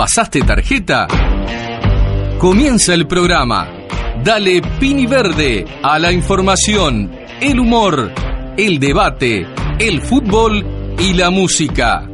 [0.00, 1.06] ¿Pasaste tarjeta?
[2.38, 3.68] Comienza el programa.
[4.24, 8.10] Dale pini verde a la información, el humor,
[8.56, 9.46] el debate,
[9.78, 12.08] el fútbol y la música.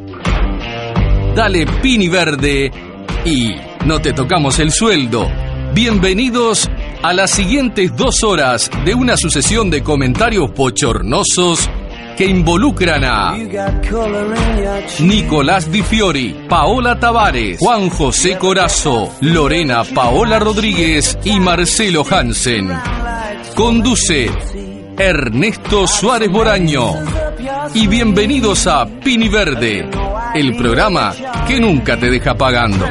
[1.36, 2.72] Dale pini verde
[3.24, 3.54] y
[3.86, 5.30] no te tocamos el sueldo.
[5.72, 6.68] Bienvenidos
[7.04, 11.70] a las siguientes dos horas de una sucesión de comentarios pochornosos
[12.16, 13.36] que involucran a
[15.00, 22.70] Nicolás Di Fiori, Paola Tavares, Juan José Corazo, Lorena Paola Rodríguez y Marcelo Hansen.
[23.54, 24.30] Conduce
[24.98, 27.25] Ernesto Suárez Boraño.
[27.74, 29.88] Y bienvenidos a Pini Verde,
[30.34, 31.14] el programa
[31.46, 32.84] que nunca te deja pagando.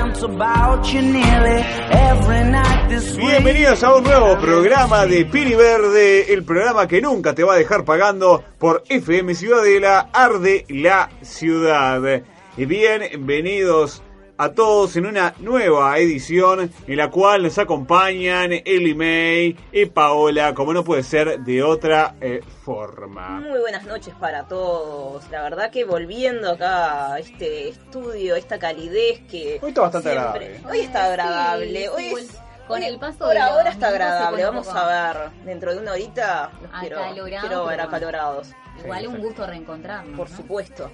[3.17, 7.57] Bienvenidos a un nuevo programa de Pini Verde, el programa que nunca te va a
[7.57, 12.23] dejar pagando por FM Ciudadela, Arde la Ciudad.
[12.57, 14.01] Bienvenidos
[14.37, 20.53] a todos en una nueva edición en la cual nos acompañan Eli May y Paola,
[20.53, 23.39] como no puede ser de otra eh, forma.
[23.39, 25.29] Muy buenas noches para todos.
[25.31, 29.59] La verdad que volviendo acá a este estudio, esta calidez que...
[29.61, 30.61] Hoy está bastante siempre- agradable.
[30.69, 31.79] Hoy está agradable.
[31.81, 34.43] Sí, Hoy es- con el paso por de ahora está agradable.
[34.43, 35.45] Vamos a ver.
[35.45, 36.71] Dentro de una horita los
[37.39, 38.49] quiero, ver acalorados.
[38.83, 40.17] Igual Sí, un gusto reencontrarnos.
[40.17, 40.35] Por ¿no?
[40.35, 40.91] supuesto.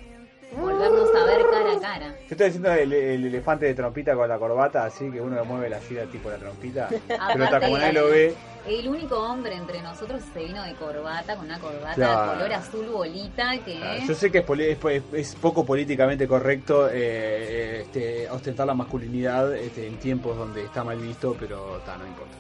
[0.55, 2.07] Volvernos a ver cara a cara.
[2.07, 5.45] Yo estoy diciendo el, el elefante de trompita con la corbata, así que uno lo
[5.45, 6.87] mueve la silla tipo la trompita.
[7.07, 8.35] Pero está Aparte, como nadie lo ve.
[8.67, 12.33] El único hombre entre nosotros se vino de corbata, con una corbata Claro.
[12.33, 14.03] color azul bolita que...
[14.07, 18.67] Yo sé que es, poli- es, es- es poco políticamente correcto eh, eh, este, ostentar
[18.67, 22.35] la masculinidad este, en tiempos donde está mal visto, pero ta, no importa.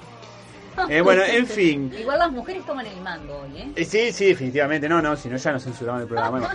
[0.89, 1.93] Eh, bueno, en fin.
[1.99, 3.71] Igual las mujeres toman el mando hoy, ¿eh?
[3.75, 4.87] Eh, sí, sí, definitivamente.
[4.89, 6.49] No, no, si no ya nos censuraban el programa.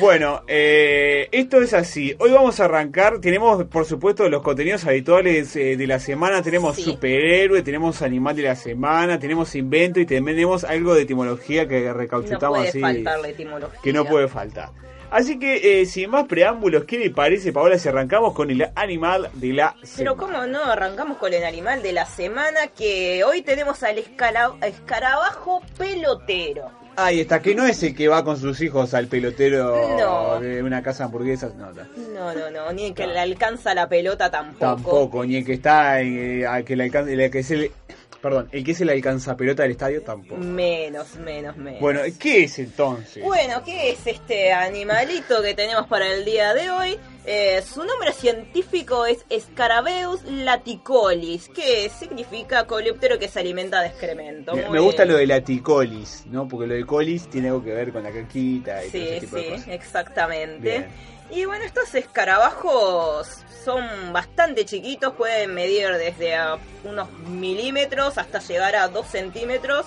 [0.00, 2.14] Bueno, eh, esto es así.
[2.18, 3.20] Hoy vamos a arrancar.
[3.20, 6.42] Tenemos, por supuesto, los contenidos habituales eh, de la semana.
[6.42, 6.82] Tenemos Sí.
[6.82, 11.94] superhéroe, tenemos animal de la semana, tenemos invento y tenemos algo de etimología que No
[11.94, 12.80] recauchutamos puede así.
[12.80, 13.80] faltar la etimología.
[13.82, 14.70] que no puede faltar.
[15.12, 19.28] Así que, eh, sin más preámbulos, ¿qué le parece, Paola, si arrancamos con el animal
[19.34, 19.92] de la semana?
[19.96, 24.54] Pero cómo no, arrancamos con el animal de la semana que hoy tenemos al escala-
[24.62, 26.70] escarabajo pelotero.
[26.96, 30.40] Ahí está, que no es el que va con sus hijos al pelotero No.
[30.40, 31.82] de una casa de hamburguesas, no, no.
[32.12, 34.58] No, no, no, ni que le alcanza la pelota tampoco.
[34.74, 37.70] Tampoco, ni el que está, eh, al que le alcanza, el que es el,
[38.22, 40.40] perdón, el que es el alcanza pelota del estadio tampoco.
[40.40, 41.80] Menos, menos, menos.
[41.80, 43.22] Bueno, ¿qué es entonces?
[43.22, 46.98] Bueno, ¿qué es este animalito que tenemos para el día de hoy?
[47.24, 54.54] Eh, su nombre científico es Scarabeus laticolis, que significa coleóptero que se alimenta de excremento.
[54.54, 56.48] me, gusta lo de la ticolis, ¿no?
[56.48, 59.20] Porque lo de colis tiene algo que ver con la caquita y todo ese Sí,
[59.20, 59.68] tipo de sí, cosas.
[59.68, 60.60] exactamente.
[60.70, 60.86] Bien.
[61.30, 68.74] Y bueno, estos escarabajos son bastante chiquitos, pueden medir desde a unos milímetros hasta llegar
[68.76, 69.86] a 2 centímetros,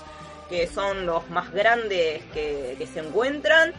[0.50, 3.74] que son los más grandes que, que se encuentran.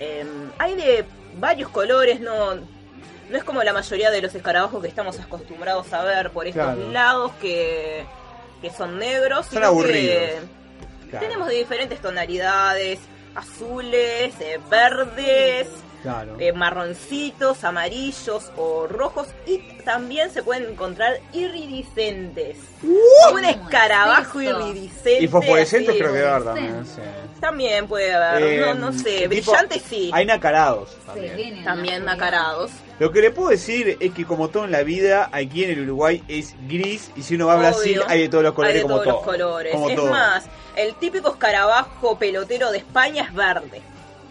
[0.00, 0.24] Eh,
[0.58, 1.04] hay de
[1.38, 6.02] varios colores, no, no es como la mayoría de los escarabajos que estamos acostumbrados a
[6.04, 6.90] ver por estos Claro.
[6.90, 8.04] lados que,
[8.60, 9.46] que son negros.
[9.46, 10.16] Son aburridos.
[11.10, 12.98] Claro, tenemos de diferentes tonalidades,
[13.34, 15.68] azules, eh, verdes,
[16.02, 16.36] claro.
[16.38, 22.56] eh, marroncitos, amarillos o rojos y también se pueden encontrar iridiscentes.
[22.82, 25.22] Un escarabajo es iridiscente.
[25.24, 27.00] y fosforescentes creo que va a haber también, sí.
[27.40, 31.64] También puede haber, Eh, no, no sé, brillantes sí, Hay nacarados también.
[31.64, 32.70] también nacarados.
[32.98, 35.80] Lo que le puedo decir es que como todo en la vida, aquí en el
[35.80, 38.08] Uruguay es gris y si uno va a Brasil Obvio.
[38.08, 39.14] hay de todos los colores Hay de como todos todo.
[39.16, 39.72] los colores.
[39.72, 40.10] Como es todo.
[40.10, 40.44] más,
[40.76, 43.82] el típico escarabajo pelotero de España es verde.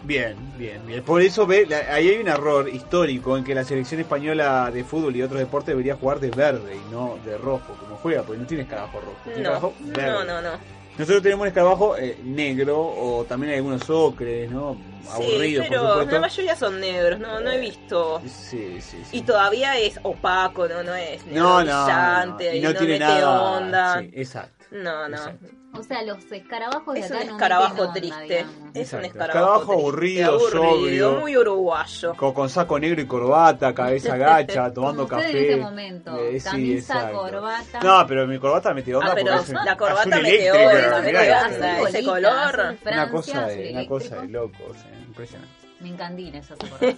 [0.04, 1.02] Bien, bien, bien.
[1.04, 4.82] Por eso ve, la- ahí hay un error histórico en que la selección española de
[4.84, 8.40] fútbol y otros deportes debería jugar de verde y no de rojo como juega, porque
[8.40, 9.16] no tiene escarabajo rojo.
[9.24, 10.06] Tiene No, escarabajo verde.
[10.10, 10.58] no, no, no.
[10.98, 14.76] Nosotros tenemos un escarabajo eh, negro o también hay algunos ocres, ¿no?
[15.10, 16.12] Aburridos, sí, por pero supuesto.
[16.12, 18.20] la mayoría son negros, no, no he visto.
[18.26, 19.16] Sí, sí, sí.
[19.18, 22.78] Y todavía es opaco, no, no es negro no, no, brillante, no, y no, no,
[22.78, 23.40] tiene nada.
[23.56, 24.00] onda.
[24.00, 24.61] Sí, exacto.
[24.72, 25.16] No, no.
[25.16, 25.46] Exacto.
[25.74, 28.22] O sea, los escarabajos de Es acá un no escarabajo onda, triste.
[28.24, 28.54] digamos.
[28.74, 31.12] Es un escarabajo, Escarabajo triste, aburrido, aburrido, sobrio.
[31.20, 32.14] muy uruguayo.
[32.14, 35.30] Con, con saco negro y corbata, cabeza gacha, tomando Como café.
[35.30, 37.22] en este momento, Eh, sí, camisa, exacto.
[37.22, 37.80] corbata.
[37.82, 42.04] No, pero mi corbata mete onda Ah, pero porque la corbata onda, onda, Azul ese
[42.04, 42.76] color.
[42.84, 45.54] Una cosa de, una cosa de locos, eh, impresionante.
[45.80, 46.54] Me encandina eso.
[46.60, 46.96] ese color.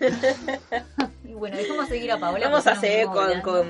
[1.24, 2.48] y bueno, dejamos seguir a Paola.
[2.48, 3.66] Vamos a no seguir con.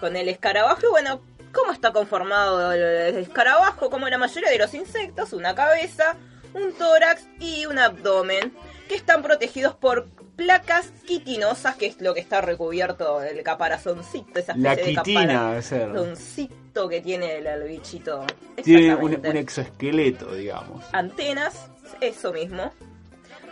[0.00, 0.80] Con, el escarabajo.
[0.86, 1.20] Y bueno,
[1.52, 3.90] ¿cómo está conformado el escarabajo?
[3.90, 6.16] Como la mayoría de los insectos, una cabeza,
[6.52, 8.52] un tórax y un abdomen.
[8.88, 10.06] que están protegidos por
[10.36, 15.62] placas quitinosas, que es lo que está recubierto el caparazoncito, esa La especie de quitina
[15.62, 15.80] ser.
[15.88, 18.26] caparazoncito que tiene el, el bichito.
[18.62, 20.84] Tiene un, un exoesqueleto, digamos.
[20.92, 21.68] Antenas,
[22.00, 22.72] eso mismo.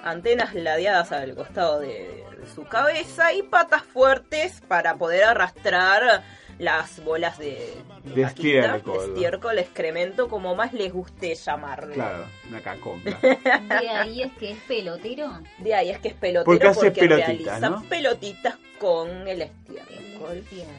[0.04, 6.22] Antenas ladeadas al costado de, de su cabeza y patas fuertes para poder arrastrar
[6.58, 7.74] las bolas de,
[8.04, 8.98] De caquita, estiércol.
[8.98, 11.94] de estiércol, excremento, como más les guste llamarlo.
[11.94, 13.18] Claro, una caconga.
[13.20, 15.40] De ahí es que es pelotero.
[15.58, 17.82] De ahí es que es pelotero Porque hace pelotitas, realiza ¿no?
[17.88, 20.36] pelotitas con el estiércol.
[20.38, 20.76] Estiércol.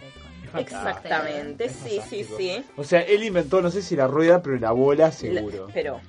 [0.60, 2.38] Exactamente, sí, sí, fantástico.
[2.38, 2.64] sí.
[2.78, 5.68] O sea, él inventó, no sé si la rueda, pero la bola La- seguro.
[5.74, 6.00] pero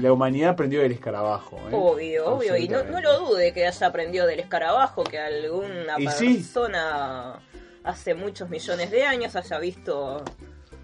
[0.00, 1.56] La humanidad aprendió del escarabajo.
[1.70, 1.72] ¿eh?
[1.74, 6.34] obvio, obvio, y no, no lo dude que haya aprendido del escarabajo, que alguna sí.
[6.34, 7.38] persona
[7.84, 10.22] hace muchos millones de años haya visto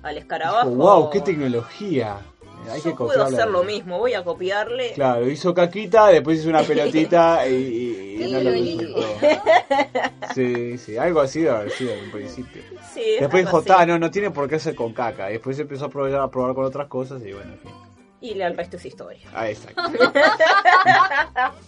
[0.02, 0.70] al escarabajo.
[0.70, 2.18] wow, qué tecnología.
[2.70, 4.92] Hay Yo que puedo hacer lo mismo, voy a copiarle.
[4.92, 9.00] Claro, hizo caquita, después hizo una pelotita y, y- y Qué no lo duplicó.
[10.34, 12.62] Sí, sí, algo así debe haber sido en un principio.
[12.92, 13.66] Sí, Después dijo, así.
[13.66, 15.26] "Ta, no, no tiene por qué hacer con caca.
[15.28, 17.70] Después empezó a probar, a probar con otras cosas y bueno, en fin.
[18.22, 19.26] Y el resto es historia.
[19.34, 19.82] Ah, exacto.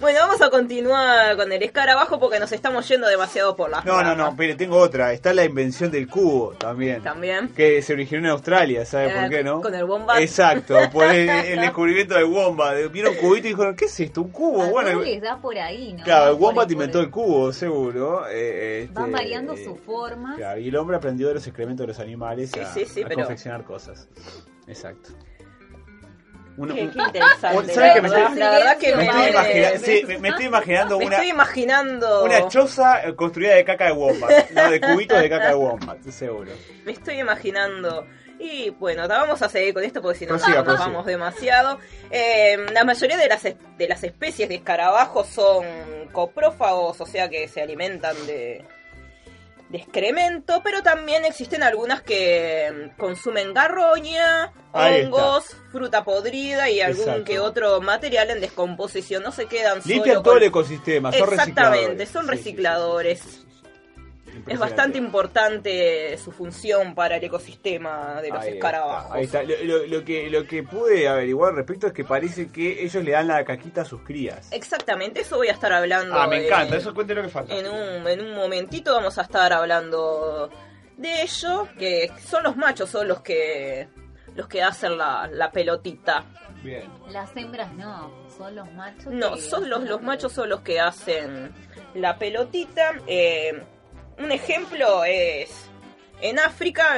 [0.00, 4.02] Bueno, vamos a continuar con el escarabajo porque nos estamos yendo demasiado por las No,
[4.02, 5.12] no, no, pero tengo otra.
[5.12, 7.02] Está la invención del cubo también.
[7.02, 7.48] También.
[7.50, 9.60] Que se originó en Australia, ¿sabe Eh, por qué, no?
[9.60, 10.18] con el wombat.
[10.20, 12.90] Exacto, por el, el descubrimiento del wombat.
[12.90, 14.22] Vieron un cubito y dijeron, ¿qué es esto?
[14.22, 14.62] ¿Un cubo?
[14.62, 16.02] A Bueno, el- les da por ahí, ¿no?
[16.04, 18.26] claro, el wombat inventó el cubo, seguro.
[18.28, 20.36] eh, este, Van variando eh, sus formas.
[20.36, 23.02] Claro, y el hombre aprendió de los excrementos de los animales Sí, a, sí, sí,
[23.02, 24.08] a pero- confeccionar cosas.
[24.66, 25.10] Exacto.
[26.66, 27.74] Qué, interesante.
[27.74, 30.44] ¿Sabes la qué me estoy- la verdad que me, estoy imagina- sí, me- me estoy
[30.46, 32.24] imaginando me una, estoy imaginando.
[32.24, 34.50] una choza eh, construida de caca de wombat.
[34.50, 36.50] No, de cubitos de caca de wombat, seguro.
[36.84, 38.06] Me estoy imaginando.
[38.40, 40.86] Y bueno, vamos a seguir con esto porque si no Prosiga, nos prosiga.
[40.86, 41.78] vamos demasiado.
[42.10, 45.64] Eh, la mayoría de las, de las especies de escarabajos son
[46.12, 48.64] coprófagos, o sea que se alimentan de,
[49.68, 56.80] de excremento, pero también existen algunas que mm, consumen garroña, Ahí hongos, fruta podrida y
[56.80, 57.24] algún Exacto.
[57.24, 59.22] que otro material en descomposición.
[59.22, 62.08] No se quedan Limpian solo todo con- el ecosistema, son Exactamente, recicladores.
[62.08, 63.47] son Sí, sí, sí.
[64.48, 69.12] Es bastante importante su función para el ecosistema de los Ahí está, escarabajos.
[69.14, 69.42] ahí está.
[69.42, 73.02] Lo, lo- lo que, lo que pude averiguar al respecto es que parece que ellos
[73.04, 74.50] le dan la caquita a sus crías.
[74.52, 76.14] Exactamente, eso voy a estar hablando.
[76.18, 77.54] Ah, me eh, encanta, eso cuente lo que falta.
[77.54, 80.50] En un, en un momentito vamos a estar hablando
[80.96, 83.88] de ello, que son los machos, son los que
[84.34, 86.24] los que hacen la, la pelotita.
[86.62, 86.88] Bien.
[87.10, 89.06] Las hembras no, son los machos.
[89.12, 91.52] No, son los, los machos son los que hacen
[91.94, 92.92] la pelotita.
[93.06, 93.62] Eh,
[94.18, 95.50] un ejemplo es
[96.20, 96.96] en África,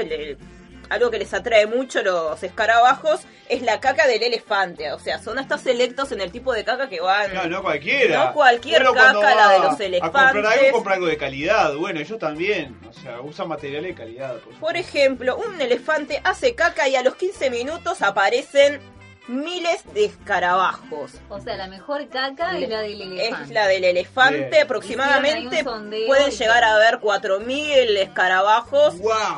[0.88, 4.93] algo que les atrae mucho los escarabajos es la caca del elefante.
[4.93, 7.32] O sea, son hasta selectos en el tipo de caca que van.
[7.32, 8.26] No, no cualquiera.
[8.26, 10.11] No cualquier Uno caca, la de los A elefantes.
[10.32, 11.75] comprar algo, compra algo de calidad.
[11.75, 12.76] Bueno, ellos también.
[12.88, 14.37] O sea, usan materiales de calidad.
[14.58, 18.81] por ejemplo, un elefante hace caca y a los 15 minutos aparecen
[19.28, 21.12] miles de escarabajos.
[21.28, 23.44] O sea, la mejor caca es la del elefante.
[23.44, 24.62] Es la del elefante, Bien.
[24.64, 28.96] aproximadamente pueden llegar a haber 4.000 escarabajos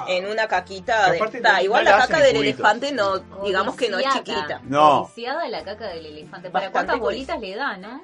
[0.08, 1.17] en una caquita de...
[1.19, 2.55] aparte Ta, no- igual no la la caca del cubitos.
[2.61, 4.61] elefante no, digamos que no es chiquita.
[4.64, 5.02] No.
[5.05, 6.50] Codiciada la caca del elefante.
[6.50, 8.02] ¿Para Bastante cuántas bolitas le da, no?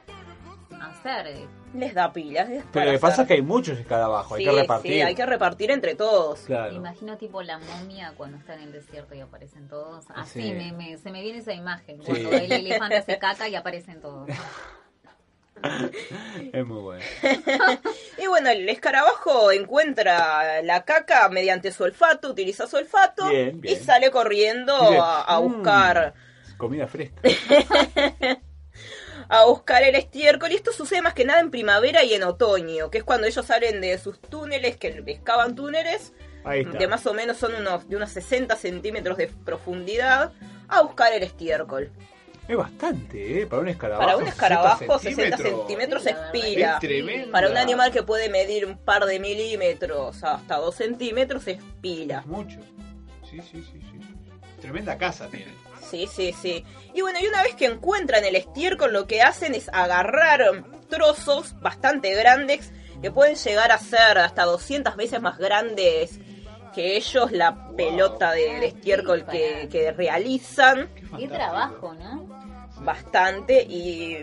[0.81, 1.47] Hacer.
[1.75, 2.49] Les da pilas.
[2.49, 3.23] es Pero lo que pasa hacer.
[3.25, 4.93] es que hay muchos escarabajos, hay que repartir.
[4.93, 6.41] sí, hay que repartir entre todos.
[6.41, 6.75] Claro.
[6.75, 10.05] Imagino tipo la momia cuando está en el desierto y aparecen todos.
[10.15, 10.53] Así Sí.
[10.53, 11.99] me, me- se me viene esa imagen.
[11.99, 12.05] Sí.
[12.07, 14.29] Cuando el elefante se caca y aparecen todos.
[16.53, 17.05] Es muy bueno.
[18.23, 23.75] Y bueno, el escarabajo encuentra la caca mediante su olfato, utiliza su olfato Bien, bien.
[23.77, 25.43] y sale corriendo a "Mm".
[25.43, 26.15] buscar
[26.57, 27.21] Comida fresca.
[29.29, 32.91] a buscar el estiércol y esto sucede más que nada en primavera y en otoño,
[32.91, 36.13] que es cuando ellos salen de sus túneles, que excavan túneles
[36.79, 40.33] de más o menos son unos de unos 60 centímetros de profundidad
[40.69, 41.91] a buscar el estiércol.
[42.47, 43.47] Es bastante, ¿eh?
[43.47, 44.07] Para un escarabajo.
[44.07, 45.67] Para un escarabajo 60 centímetros.
[45.67, 46.75] centímetros Sí, es la verdad pila.
[46.75, 47.31] Es tremendo.
[47.31, 52.21] Para un animal que puede medir un par de milímetros hasta 2 centímetros es pila.
[52.21, 52.59] Es mucho.
[53.29, 54.01] Sí, sí, sí, sí.
[54.63, 55.53] Tremenda casa tiene.
[55.91, 56.65] Sí, sí, sí.
[56.95, 61.59] Y bueno, y una vez que encuentran el estiércol, lo que hacen es agarrar trozos
[61.61, 66.19] bastante grandes que pueden llegar a ser hasta 200 veces más grandes
[66.75, 70.89] que ellos, la pelota de, de estiércol que, que realizan.
[71.17, 72.27] Qué trabajo, ¿no?
[72.81, 73.63] Bastante.
[73.63, 74.17] Y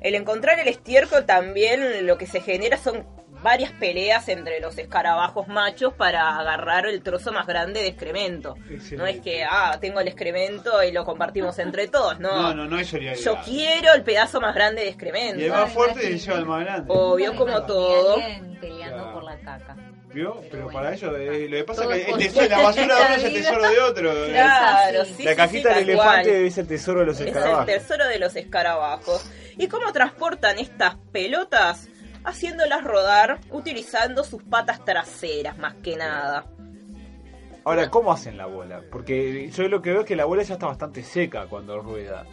[0.00, 3.06] el encontrar el estiércol también lo que se genera son
[3.46, 8.56] varias peleas entre los escarabajos machos para agarrar el trozo más grande de excremento.
[8.68, 8.96] Excelente.
[8.96, 12.42] No es que, ah, tengo el excremento y lo compartimos entre todos, no.
[12.42, 13.24] No, no, no es solidaridad.
[13.24, 15.40] Yo quiero el pedazo más grande de excremento.
[15.40, 16.92] Y el más fuerte le lleva al más grande.
[16.92, 18.16] Obvio, Ni como todo.
[18.60, 19.12] Peleando Claro.
[19.14, 19.76] por la caca.
[20.12, 20.40] ¿Vio?
[20.50, 20.78] Pero bueno.
[20.78, 23.24] para ellos, eh, lo que pasa es que el tesoro, la basura de uno es
[23.24, 24.12] el tesoro de otro.
[24.32, 25.14] Claro, así.
[25.14, 26.44] sí, la cajita sí, del elefante cual.
[26.46, 27.66] es el tesoro de los Es el escarabajos.
[27.66, 29.30] tesoro de los escarabajos.
[29.58, 31.88] ¿Y cómo transportan estas pelotas?
[32.26, 36.44] Haciéndolas rodar utilizando sus patas traseras, más que nada.
[37.64, 38.82] Ahora, ¿cómo hacen la bola?
[38.92, 42.24] Porque yo lo que veo es que la bola ya está bastante seca cuando rueda.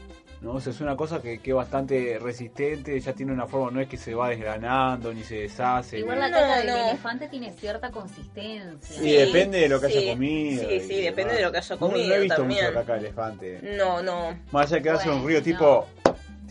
[0.41, 0.53] ¿no?
[0.55, 3.79] O sea, es una cosa que, que es bastante resistente, ya tiene una forma, no
[3.79, 5.99] es que se va desgranando ni se deshace.
[5.99, 6.75] Igual ni- la caca del no.
[6.89, 8.99] elefante tiene cierta consistencia.
[9.01, 10.69] Sí, depende de lo que haya sí, comido.
[10.69, 12.65] Sí, sí, depende de lo que haya No- comido No, he visto también.
[12.65, 13.59] mucho caca de elefante.
[13.77, 14.37] No, no.
[14.51, 15.41] Más allá de que hace un no.
[15.41, 15.87] tipo,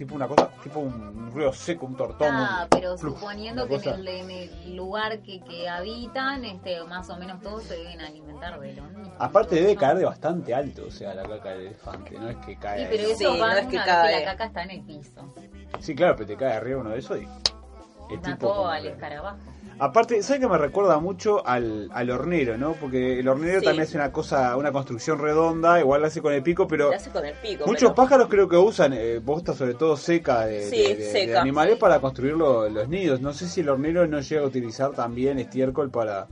[0.02, 2.28] tipo una cosa, tipo un ruido seco, un tortón.
[2.30, 7.08] Ah, un- pero suponiendo que en el, en el lugar que, que habitan, este, más
[7.08, 9.14] o menos todos se deben alimentar de lo mismo.
[9.18, 12.56] Aparte debe caer de bastante alto, o sea, la caca del elefante, no es que
[12.56, 12.80] cae.
[12.80, 14.18] Sí, pero eso Sí, va no es que cae.
[14.20, 15.34] la caca está en el piso.
[15.78, 17.22] Sí, claro, pero te cae arriba uno de esos y...
[17.22, 19.38] es tipo Mató al escarabajo.
[19.84, 22.74] Aparte, ¿sabes que me recuerda mucho al, al hornero, no?
[22.74, 23.64] Porque el hornero Sí.
[23.66, 26.94] también es una cosa, una construcción redonda, igual la hace con el pico, pero Lo
[26.96, 27.66] hace con el pico.
[27.66, 30.96] muchos pero- pájaros creo que usan eh, bosta sobre todo seca de, Sí, de- de-
[30.96, 31.40] de seca.
[31.42, 33.20] animales para construir lo- los nidos.
[33.20, 36.28] No sé si el hornero no llega a utilizar también estiércol para...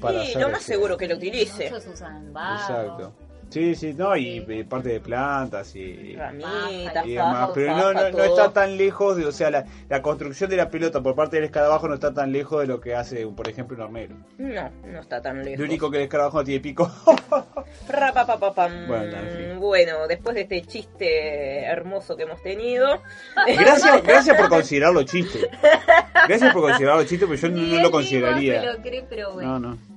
[0.00, 1.70] para Sí, hacer lo más este- seguro que lo utilice.
[1.70, 2.60] Muchos usan barro.
[2.60, 3.12] Exacto.
[3.52, 6.16] Sí, sí, no, y, y parte de plantas y...
[6.16, 10.00] Ramitas, y demás, pero no, no, no está tan lejos, de, o sea, la, la
[10.00, 12.94] construcción de la pelota por parte del escarabajo no está tan lejos de lo que
[12.94, 14.16] hace, por ejemplo, un hornero.
[14.38, 15.58] No, no está tan lejos.
[15.58, 16.90] Lo único que el escarabajo no tiene pico.
[17.90, 18.86] Rapapapapam.
[18.86, 19.60] Bueno, en fin.
[19.60, 23.02] Bueno, después de este chiste hermoso que hemos tenido,
[23.46, 25.50] gracias, gracias por considerarlo chiste.
[26.26, 28.60] Gracias por considerarlo chiste, pero yo no, lo consideraría.
[28.62, 29.58] se lo cree, pero bueno.
[29.58, 29.91] No, no.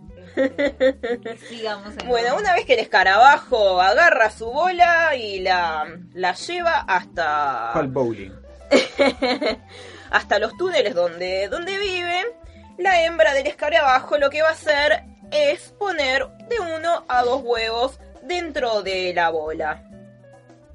[1.48, 6.82] Sigamos en bueno, una vez que el escarabajo agarra su bola y la, la lleva
[6.88, 8.32] hasta ¿Cuál bowling?
[10.12, 12.24] hasta los túneles donde, donde vive,
[12.78, 17.42] la hembra del escarabajo lo que va a hacer es poner de uno a dos
[17.44, 19.84] huevos dentro de la bola.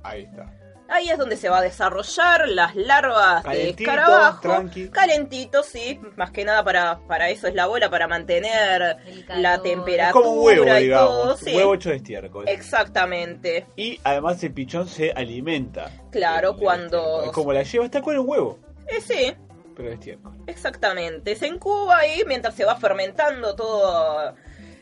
[0.02, 0.59] Ahí está.
[0.92, 4.40] Ahí es donde se va a desarrollar las larvas de Calentito, escarabajo.
[4.40, 4.88] tranqui.
[4.90, 6.00] Calentito, sí.
[6.16, 8.96] Más que nada para, para eso es la bola, para mantener
[9.28, 11.10] la Es temperatura como un huevo, y digamos.
[11.10, 11.36] todo.
[11.36, 11.54] Sí.
[11.56, 12.48] Huevo hecho de estiércol.
[12.48, 13.66] Exactamente.
[13.76, 15.90] Y además el pichón se alimenta.
[16.10, 17.22] Claro, cuando-.
[17.24, 19.32] Es como la lleva, está con el huevo, Eh, sí,
[19.76, 20.32] pero de estiércol.
[20.48, 21.36] exactamente.
[21.36, 24.34] Se incuba ahí mientras se va fermentando todo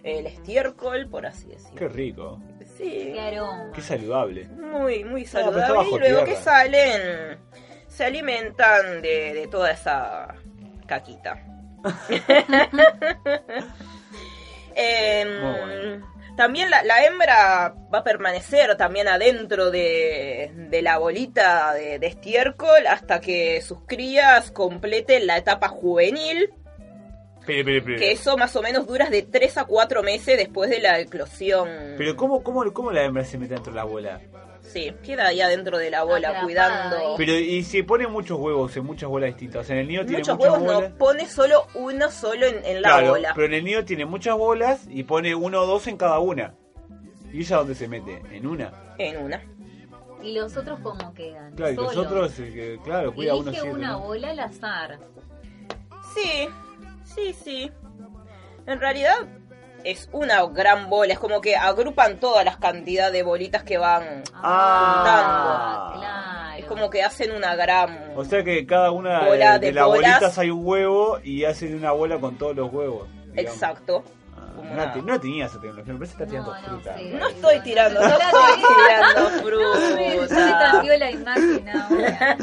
[0.03, 1.77] el estiércol, por así decirlo.
[1.77, 2.41] Qué rico.
[2.79, 3.11] Sí.
[3.13, 3.73] Qué aroma.
[3.75, 4.45] Qué saludable.
[4.47, 5.89] Muy, muy saludable.
[5.91, 7.39] y luego que salen,
[7.89, 10.35] se alimentan de, de toda esa
[10.87, 11.45] caquita.
[14.81, 16.07] Em, bueno.
[16.37, 22.07] También la, la hembra va a permanecer también adentro de, de la bolita de, de
[22.07, 26.55] estiércol hasta que sus crías completen la etapa juvenil,
[27.49, 27.99] Pero, pero, pero.
[27.99, 31.69] que eso más o menos dura de 3 a 4 meses después de la eclosión.
[31.97, 34.21] Pero ¿cómo, cómo, ¿cómo la hembra se mete dentro de la bola?
[34.61, 37.15] Sí, queda ahí adentro de la bola Atrapada cuidando.
[37.17, 39.63] Pero y si pone muchos huevos en muchas bolas distintas.
[39.63, 40.91] O sea, en el nido tiene Muchos muchas huevos bolas.
[40.91, 43.33] no pone solo uno solo en, en la claro, bola.
[43.35, 46.55] pero en el nido tiene muchas bolas y pone uno o dos en cada una.
[47.33, 48.21] ¿Y ella dónde se mete?
[48.31, 48.71] En una.
[48.99, 49.43] En una.
[50.23, 51.55] ¿Y los otros cómo quedan?
[51.55, 53.75] Claro, y los otros, eh, claro, cuida uno Elige siete.
[53.75, 54.01] una ¿no?
[54.01, 54.99] bola al azar.
[56.15, 56.49] Sí,
[57.19, 57.73] sí, sí.
[58.67, 59.15] En realidad
[59.85, 64.23] es una gran bola, es como que agrupan todas las cantidades de bolitas que van.
[64.35, 66.59] Ah, claro.
[66.59, 68.13] Es como que hacen una gran...
[68.17, 70.11] O sea que cada una Bola de, de de las bolas.
[70.13, 73.09] bolitas hay un huevo y hacen una bola con todos los huevos.
[73.33, 73.55] digamos.
[73.55, 74.05] Exacto.
[74.59, 76.69] Como no, una- te- no tenía esa tecnología, me parece que está tirando No, no
[76.69, 76.97] fruta.
[76.97, 77.05] sé.
[77.11, 80.71] No estoy tirando, no No, estoy no, tirando Se fruta.
[80.73, 82.37] cambió la imagen ahora.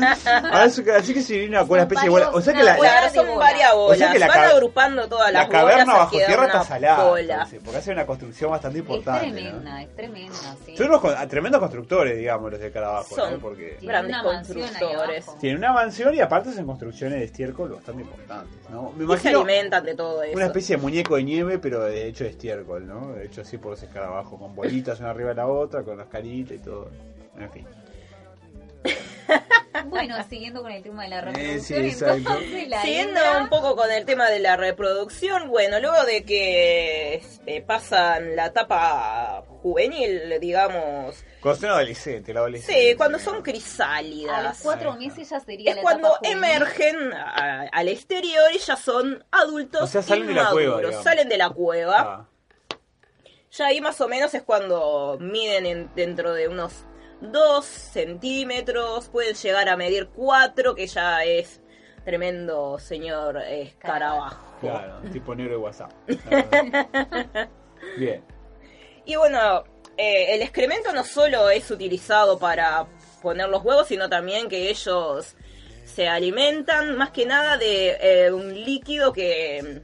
[0.51, 2.29] Ah, así que se viene una, Son especie de bola.
[2.31, 3.37] O sea que la, son de bolas.
[3.37, 3.97] varias O bolas.
[3.97, 7.19] sea que la Van agrupando todas las la caverna bolas bajo tierra está salada.
[7.19, 9.27] entonces, porque hace una construcción bastante Es importante.
[9.27, 9.33] ¿no?
[9.33, 10.77] tremenda, es tremenda, sí.
[10.77, 13.33] Son unos tremendos constructores, digamos, los de Carabajo, Son.
[13.33, 13.39] ¿no?
[13.39, 15.25] Porque Tiene grandes una mansión ahí constructores.
[15.39, 18.83] tienen una mansión y aparte hacen construcciones de estiércol bastante importantes, ¿no?
[18.83, 20.35] Me Y se imagino alimentan de todo eso.
[20.35, 23.13] una especie de muñeco de nieve, pero de hecho de estiércol, ¿no?
[23.13, 26.07] De hecho así por los escarabajos, con bolitas una arriba de la otra, con las
[26.07, 26.89] caritas y todo.
[27.37, 27.65] En fin.
[29.87, 32.15] Bueno, siguiendo con el tema de la Eh, reproducción, sí, exacto.
[32.17, 36.23] entonces la Siguiendo hembra- un poco con el tema de la reproducción, bueno, luego de
[36.23, 41.23] que eh, pasan la etapa juvenil, digamos.
[41.45, 42.89] Cuando son adolescentes, la adolescencia.
[42.91, 44.59] Sí, cuando son A los crisálidas.
[44.63, 49.23] cuatro meses ya sería Es la cuando etapa emergen a- al exterior y ya son
[49.31, 51.03] adultos O sea, salen de la cueva, digamos.
[51.03, 51.97] salen de la cueva.
[51.99, 52.27] Ah,
[53.51, 56.83] Ya ahí más o menos es cuando miden en- dentro de unos
[57.21, 61.61] 2 centímetros, pueden llegar a medir 4, que ya es
[62.03, 64.57] tremendo señor escarabajo.
[64.59, 65.91] claro, tipo negro de WhatsApp.
[67.97, 68.23] Bien.
[69.05, 69.63] Y bueno,
[69.97, 72.85] eh, el excremento no solo es utilizado para
[73.21, 75.35] poner los huevos, sino también que ellos
[75.85, 79.81] se alimentan más que nada de eh, un líquido que,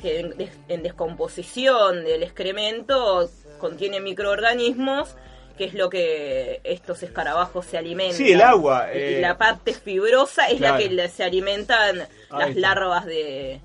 [0.00, 3.28] que en, des- en descomposición del excremento
[3.58, 5.14] contiene microorganismos,
[5.58, 8.16] que es lo que estos escarabajos se alimentan.
[8.16, 10.78] Sí, el agua, eh, la parte fibrosa es claro.
[10.78, 11.98] la que se alimentan
[12.30, 12.60] las está.
[12.60, 13.60] larvas de,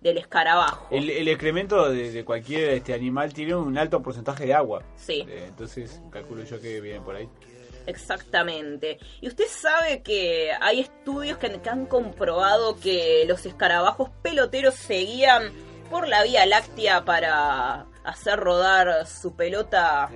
[0.00, 0.86] del escarabajo.
[0.90, 4.82] El, el excremento de, de cualquier este animal tiene un alto porcentaje de agua.
[4.96, 5.24] Sí.
[5.28, 7.28] Eh, entonces, calculo yo que vienen por ahí.
[7.86, 8.98] Exactamente.
[9.20, 15.52] Y usted sabe que hay estudios que, que han comprobado que los escarabajos peloteros seguían
[15.90, 20.10] por la Vía Láctea para hacer rodar su pelota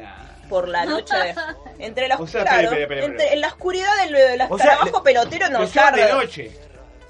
[0.48, 1.14] por la noche.
[1.78, 4.58] Entre las, O sea, claro, espere, espere, espere, entre- en la oscuridad del, del O
[4.58, 6.14] sea, escarabajo pelotero no llevan de tarda.
[6.14, 6.52] noche.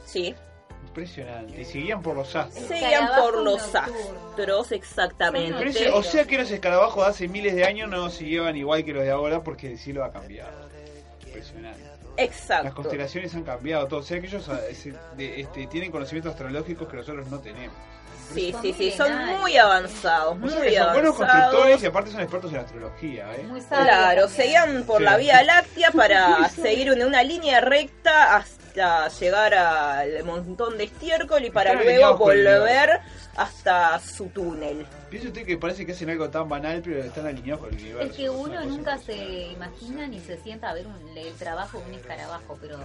[0.07, 0.35] Sí,
[0.93, 1.59] Impresionante.
[1.61, 2.67] Y seguían por los astros.
[2.67, 5.91] seguían por los astros, exactamente.
[5.91, 8.93] O sea que los escarabajos de hace miles de años no se llevan igual que
[8.93, 10.51] los de ahora porque el cielo ha cambiado.
[11.27, 11.81] Impresionante.
[11.83, 12.75] Las Exacto.
[12.75, 14.01] constelaciones han cambiado todo.
[14.01, 17.75] O sea que ellos ah, este, tienen conocimientos astrológicos que nosotros no tenemos.
[18.35, 21.43] Sí, sí, sí, son muy avanzados, O muy sea son buenos avanzados.
[21.45, 23.35] constructores y aparte son expertos en astrología.
[23.35, 23.43] ¿eh?
[23.45, 25.05] Muy Claro, seguían por Sí.
[25.05, 31.45] la Vía Láctea para seguir en una línea recta hasta llegar al montón de estiércol
[31.45, 33.01] y para luego volver
[33.37, 34.87] hasta su túnel.
[35.11, 38.11] Piensa usted que parece que hacen algo tan banal, pero están alineados con el universo.
[38.11, 39.17] Es que uno nunca se
[39.53, 42.79] imagina ni se sienta a ver un- el trabajo de un escarabajo, pero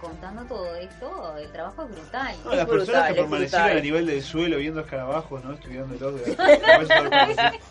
[0.00, 2.34] contando todo esto, el trabajo es brutal.
[2.44, 3.78] No, las Es personas brutal, que es permanecieron brutal.
[3.78, 5.52] a nivel del suelo viendo escarabajos, ¿no?
[5.54, 6.20] Estudiándolos.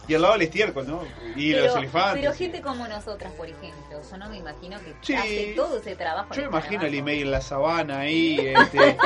[0.08, 1.02] y al lado el estiércol, ¿no?
[1.36, 2.22] Y los pero, elefantes.
[2.22, 5.14] pero gente como nosotras, por ejemplo, yo no me imagino que Sí.
[5.16, 6.30] hace todo ese trabajo.
[6.34, 7.00] Yo me el imagino escarabajo.
[7.00, 8.98] email en la sabana ahí, este,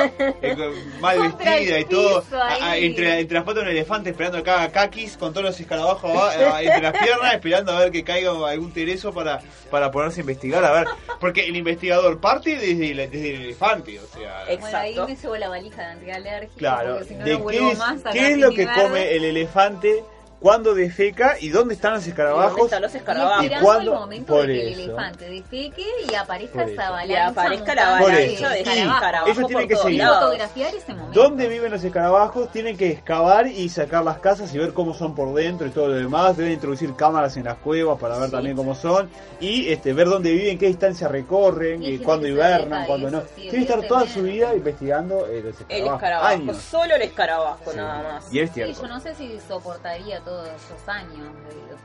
[0.42, 0.58] eh,
[1.02, 2.86] mal el vestida y todo, piso a- a- ahí.
[2.98, 6.12] Entre, entre las patas de un elefante esperando acá a Kakis con todos los escarabajos
[6.12, 10.20] a- a- entre las piernas, esperando a ver que caiga algún tereso para, para ponerse
[10.20, 10.88] a investigar, a ver,
[11.20, 15.10] porque el investigador parte desde el, desde el elefante, o sea, Ex- Bueno, ahí Exacto.
[15.14, 17.78] me llevo la valija de antialérgico, claro, porque si no, de no qué vuelvo es,
[17.78, 20.04] más a qué es lo que come el elefante
[20.40, 22.52] cuando defeca y dónde están los ¿Y escarabajos.
[22.52, 23.48] dónde están los escarabajos?
[23.62, 23.94] cuándo?
[23.94, 27.14] el momento Por de que el elefante defeque y aparezca esa avalancha.
[27.14, 29.94] Y aparezca la avalancha de escarabajos ellos tienen que seguir.
[29.94, 30.18] Y lados.
[30.26, 31.20] fotografiar ese momento.
[31.22, 32.52] ¿Dónde viven los escarabajos?
[32.52, 35.88] Tienen que excavar y sacar las casas y ver cómo son por dentro y todo
[35.88, 36.38] lo demás.
[36.38, 38.32] Deben introducir cámaras en las cuevas para ver Sí.
[38.34, 39.10] también cómo son.
[39.40, 43.22] Y este ver dónde viven, qué distancia recorren, Y gente cuándo hibernan, cuándo no.
[43.22, 45.94] sí, Tienen que estar toda su vida investigando eh, los El escarabajos.
[45.96, 46.58] escarabajo, Años.
[46.58, 47.78] solo el escarabajo Sí.
[47.78, 48.34] nada más.
[48.34, 48.82] Y es Sí, cierto.
[48.84, 51.30] yo no sé si soportaría todos esos años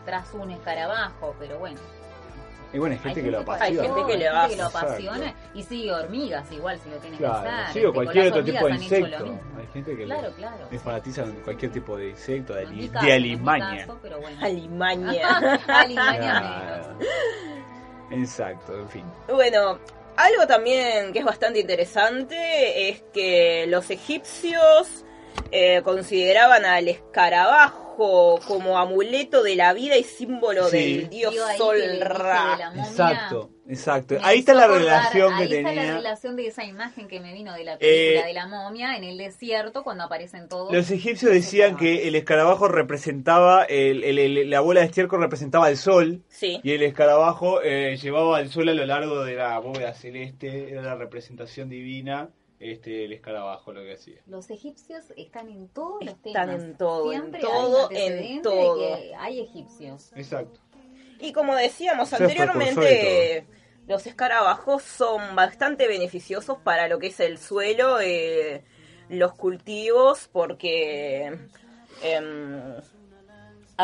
[0.05, 1.79] tras un escarabajo, pero bueno.
[2.75, 3.83] Y bueno, hay gente que lo Hay apasiona.
[3.83, 4.79] gente que hay gente que lo Exacto.
[4.79, 5.35] apasiona.
[5.55, 7.73] Y sí, hormigas igual, si lo tienes que Claro, usar.
[7.73, 9.25] sí, o cualquier otro tipo de insecto.
[9.59, 10.67] Hay gente que Claro, le, claro.
[10.71, 13.77] le fanatizan cualquier tipo de insecto, de, No caso, alimaña.
[13.87, 14.39] caso, pero bueno.
[14.43, 15.39] Alimaña.
[15.69, 16.99] Alimaña Claro.
[18.11, 19.05] Exacto, en fin.
[19.29, 19.79] Bueno,
[20.17, 25.05] algo también que es bastante interesante es que los egipcios
[25.51, 30.97] eh, consideraban al escarabajo como amuleto de la vida y símbolo Sí.
[30.99, 32.71] del dios Digo, ahí Sol de Ra.
[32.71, 34.17] momia, Exacto, exacto.
[34.23, 35.85] Ahí está la relación que ahí está tenía.
[35.85, 38.97] la relación de esa imagen que me vino de la película Eh, de la momia
[38.97, 40.73] en el desierto cuando aparecen todos.
[40.73, 45.69] Los egipcios decían que el escarabajo representaba, el, el- el- la bola de estiércol representaba
[45.69, 46.61] el sol Sí.
[46.63, 50.83] y el escarabajo eh, llevaba al sol a lo largo de la bóveda celeste, era
[50.83, 52.29] la representación divina,
[52.63, 54.21] este el escarabajo lo que hacía.
[54.27, 56.63] Los egipcios están en todos los Están temas.
[56.63, 58.97] en todo, en todo, en todo.
[58.97, 60.13] De que hay egipcios.
[60.15, 60.61] Exacto.
[61.21, 63.47] Y como decíamos anteriormente,
[63.87, 68.65] los escarabajos son bastante beneficiosos para lo que es el suelo, eh,
[69.09, 71.39] los cultivos, porque
[72.03, 72.75] em,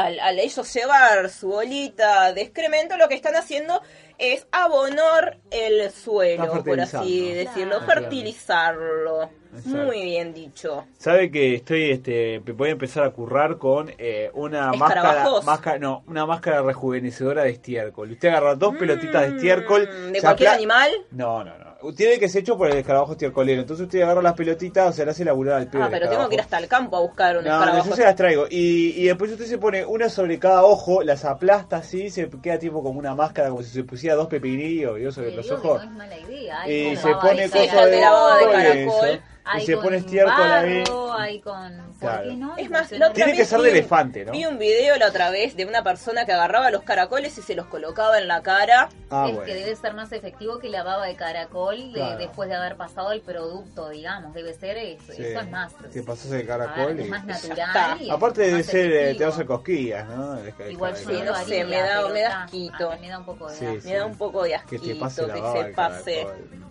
[0.05, 3.83] al, al ellos llevar su bolita de excremento, lo que están haciendo
[4.19, 8.01] es abonar el suelo, por así decirlo, Claro.
[8.03, 9.31] fertilizarlo.
[9.51, 9.69] Exacto.
[9.85, 10.87] Muy bien dicho.
[10.99, 16.27] Sabe que estoy, este, voy a empezar a currar con eh, una máscara, no, una
[16.27, 18.11] máscara rejuvenecedora de estiércol.
[18.11, 19.89] Usted agarra dos pelotitas de estiércol.
[19.89, 20.91] Mm, ¿De cualquier animal?
[21.13, 21.68] No, no, no.
[21.97, 23.61] Tiene que ser hecho por el escarabajo estiércolero.
[23.61, 26.11] Entonces usted agarra las pelotitas, o sea, le hace laburar al pie Ah, del pero
[26.11, 27.91] tengo que ir hasta el campo a buscar un No, no, escarabajo.
[27.91, 28.47] yo se las traigo.
[28.51, 32.59] Y, y después usted se pone una sobre cada ojo, las aplasta así, se queda
[32.59, 35.85] tipo como una máscara, como si se pusiera dos pepinillos yo sobre los ojos.
[35.85, 36.69] no es mala idea.
[36.69, 39.09] Y se pone cosas de lavado de todo caracol.
[39.11, 40.85] eso, hay Y se con pone estiércol ahí.
[41.19, 41.89] hay con...
[41.99, 42.29] ¿Por Claro.
[42.29, 42.57] qué no?
[42.57, 44.31] Es más, la otra Tiene vez que ser vi de un- elefante, ¿no?
[44.33, 47.57] Vi un video la otra vez de una persona que agarraba los caracoles y se
[47.57, 48.89] los colocaba en la cara.
[49.11, 49.47] Ah, es bueno.
[49.47, 52.19] que debe ser más efectivo que la baba de caracol de- Claro.
[52.19, 54.33] después de haber pasado el producto, digamos.
[54.33, 55.25] Debe ser eso, Sí.
[55.25, 55.73] eso es más.
[55.93, 56.87] Que pasó de a caracol.
[56.95, 57.59] ver, es y- más Ya natural.
[57.69, 57.97] está.
[58.01, 59.29] y es Aparte de más ser, eh, te efectivo.
[59.31, 60.39] hace cosquillas, ¿no?
[60.39, 60.99] El- el Igual yo.
[61.11, 62.91] Sí, lo no sé, me da- pero me da está- asquito.
[62.93, 63.81] a mí me da un poco de Sí, asco.
[63.81, 63.89] sí.
[63.89, 66.15] Me da un poco de Que asquito te pase la que baba se del pase.
[66.23, 66.68] caracol.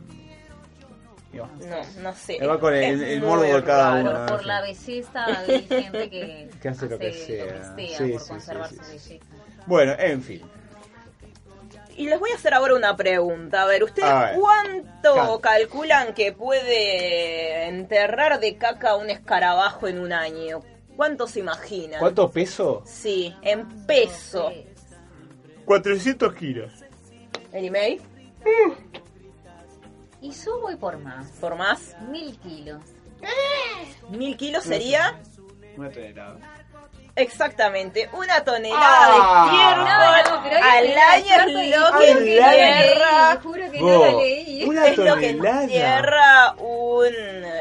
[1.45, 2.37] No, no sé.
[2.41, 4.11] Ahí va con el- morbo de cada uno.
[4.25, 7.75] Por, por la belleza hay gente que, Que hace lo que sea.
[7.75, 9.25] Sí, por sí, conservar sí, su belleza.
[9.65, 10.41] Bueno, en fin.
[11.95, 13.63] Y les voy a hacer ahora una pregunta.
[13.63, 14.39] A ver, ¿ustedes A ver.
[14.39, 20.61] cuánto Cal- calculan que puede enterrar de caca un escarabajo en un año?
[20.95, 21.99] ¿Cuánto se imaginan?
[21.99, 22.83] ¿Cuánto peso?
[22.85, 24.49] Sí, en peso.
[24.51, 24.65] Sí.
[25.65, 26.71] 400 kilos.
[27.51, 28.01] ¿El email?
[30.27, 31.25] Y yo voy por más.
[31.39, 31.95] ¿Por más?
[32.09, 32.81] Mil kilos.
[34.09, 35.17] ¿Mil kilos sería?
[35.77, 36.35] Una tonelada.
[37.15, 39.47] Exactamente, una tonelada Ah.
[39.49, 42.61] de No, no, pero estiércol al año y lo juro que al no la leí,
[42.67, 43.39] entierra.
[43.41, 44.63] Juro que no la leí.
[44.65, 45.63] una Es lo que tonelada.
[45.63, 47.13] entierra un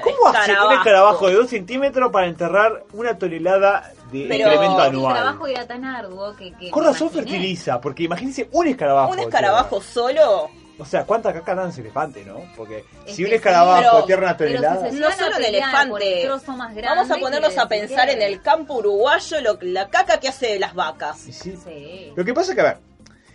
[0.03, 0.73] ¿Cómo hace un escarabajo.
[0.75, 5.15] escarabajo de 2 centímetros para enterrar una tonelada de Pero- excremento El anual?
[5.15, 6.53] trabajo era tan arduo que...
[6.53, 9.13] que Con razón fertiliza, porque imagínense un escarabajo.
[9.13, 10.51] Un escarabajo solo.
[10.79, 12.43] O sea, ¿cuánta caca dan ese elefante, no?
[12.55, 14.91] Porque Es si un escarabajo sí, tierra una pero si tonelada...
[14.91, 16.29] se No solo el elefante.
[16.49, 20.29] más grande, Vamos a ponernos a pensar en el campo uruguayo lo, la caca que
[20.29, 21.27] hace las vacas.
[21.27, 21.57] Y sí.
[21.65, 22.13] Sí.
[22.15, 22.79] Lo que pasa es que, a ver,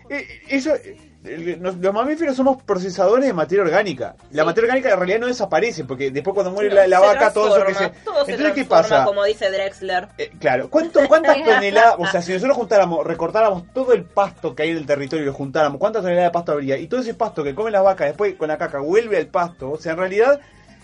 [0.10, 4.16] eh, eso, eh, los mamíferos somos procesadores de materia orgánica.
[4.32, 4.46] La Sí.
[4.48, 7.32] materia orgánica en realidad no desaparece, porque después cuando muere No, la, la se vaca,
[7.34, 7.90] todo eso que se...
[8.04, 9.06] todo se Entonces, ¿qué transforma, pasa?
[9.06, 10.08] como dice Drexler.
[10.18, 11.96] Eh, claro, ¿cuánto, ¿cuántas toneladas?
[12.00, 15.28] O sea, si nosotros juntáramos, recortáramos todo el pasto que hay en el territorio y
[15.28, 16.78] lo juntáramos, ¿cuántas toneladas de pasto habría?
[16.78, 19.72] Y todo ese pasto que comen las vacas después con la caca vuelve al pasto.
[19.72, 20.40] O sea, en realidad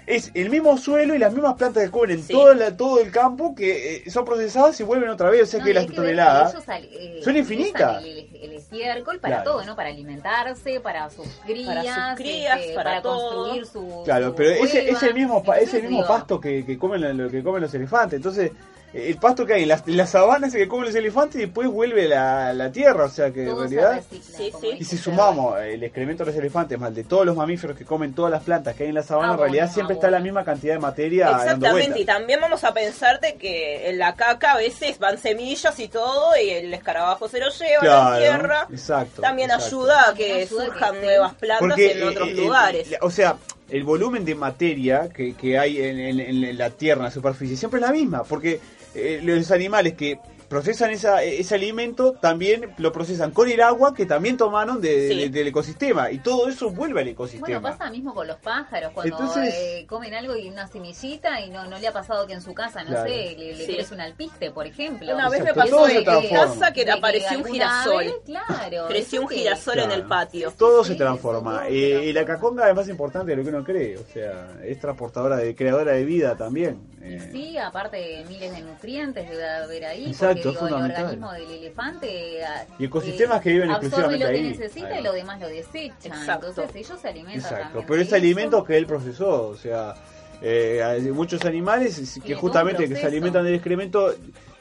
[0.08, 2.32] es el mismo suelo y las mismas plantas que comen en Sí.
[2.34, 5.44] todo, la- todo el campo que eh, son procesadas y vuelven otra vez.
[5.44, 6.54] O sea No, que las que toneladas.
[6.54, 7.92] ellos eh, son infinitas.
[8.00, 9.52] usan El, el estiércol para Claro.
[9.52, 9.76] todo, ¿no?
[9.76, 14.02] Para alimentarse, para sus crías, Para sus crías, este, para construir su.
[14.06, 16.78] Claro, su pero ese es el mismo, pa- es el mismo digo, pasto que, que
[16.78, 18.16] comen lo que comen los elefantes.
[18.18, 18.52] Entonces,
[18.94, 21.36] el pasto que hay en las, en las sabanas es el que comen los elefantes
[21.36, 23.06] y después vuelve a la, la tierra.
[23.06, 23.96] O sea que en se realidad.
[24.10, 24.78] recicla, Sí, como sí.
[24.80, 28.14] Y si sumamos el excremento de los elefantes más de todos los mamíferos que comen
[28.14, 30.44] todas las plantas que hay en la sabana, en Abono, realidad siempre está la misma
[30.44, 34.98] cantidad de materia Exactamente, y también vamos a pensarte que en la caca a veces
[35.00, 38.68] van semillas y todo, y el escarabajo se lo lleva a la Claro, tierra.
[38.72, 39.22] exacto.
[39.22, 39.68] También exacto.
[39.78, 42.88] ayuda a que ayuda a que surjan nuevas plantas Porque, en otros eh, eh, lugares.
[43.02, 43.36] o sea,
[43.70, 47.58] el volumen de materia que, que hay en, en- en la tierra, en la superficie,
[47.58, 48.24] siempre es la misma.
[48.24, 48.60] Porque
[48.98, 54.06] eh, los animales que procesan esa, ese alimento también lo procesan con el agua que
[54.06, 55.20] también tomaron de- Sí.
[55.24, 56.10] de- del ecosistema.
[56.10, 57.62] Y todo eso vuelve al Bueno, ecosistema.
[57.62, 61.66] pasa mismo con los pájaros, cuando Entonces- eh, comen algo y una semillita y no,
[61.66, 63.10] no le ha pasado que en su casa, no Claro.
[63.10, 63.74] sé, le, le Sí.
[63.76, 65.14] crece un alpiste, por ejemplo.
[65.14, 68.04] Una vez me pasó en mi casa que apareció un girasol.
[68.04, 68.88] ave, claro.
[68.88, 70.54] Creció un girasol en el patio.
[70.58, 71.64] Todo Sí, se transforma.
[71.66, 73.98] se Eh, y la caconga es más importante de lo que uno cree.
[73.98, 76.80] O sea, es transportadora, de creadora de vida también.
[77.00, 80.92] Y Eh, sí, aparte de miles de nutrientes debe haber ahí, Exacto, porque digo, el
[80.92, 84.50] organismo del elefante ah, Y ecosistemas que viven absorbe exclusivamente lo que ahí.
[84.58, 86.18] necesita y lo demás lo desechan.
[86.20, 86.48] Exacto.
[86.50, 88.16] Entonces ellos se alimentan Exacto, también pero de es eso.
[88.16, 89.94] alimento que él procesó, o sea,
[90.42, 94.14] eh, hay muchos animales que justamente que se alimentan del excremento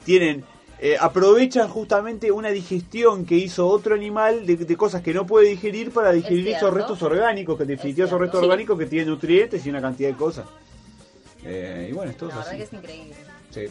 [0.05, 0.45] tienen
[0.79, 5.49] eh, aprovechan justamente una digestión que hizo otro animal de, de cosas que no puede
[5.49, 8.23] digerir para digerir esos restos orgánicos, que en definitiva esos cierto.
[8.25, 8.45] restos Sí.
[8.45, 10.45] orgánicos que tienen nutrientes y una cantidad de cosas.
[11.49, 12.59] Eh, y bueno, esto es La verdad así.
[12.59, 13.15] que es increíble.
[13.51, 13.67] Sí.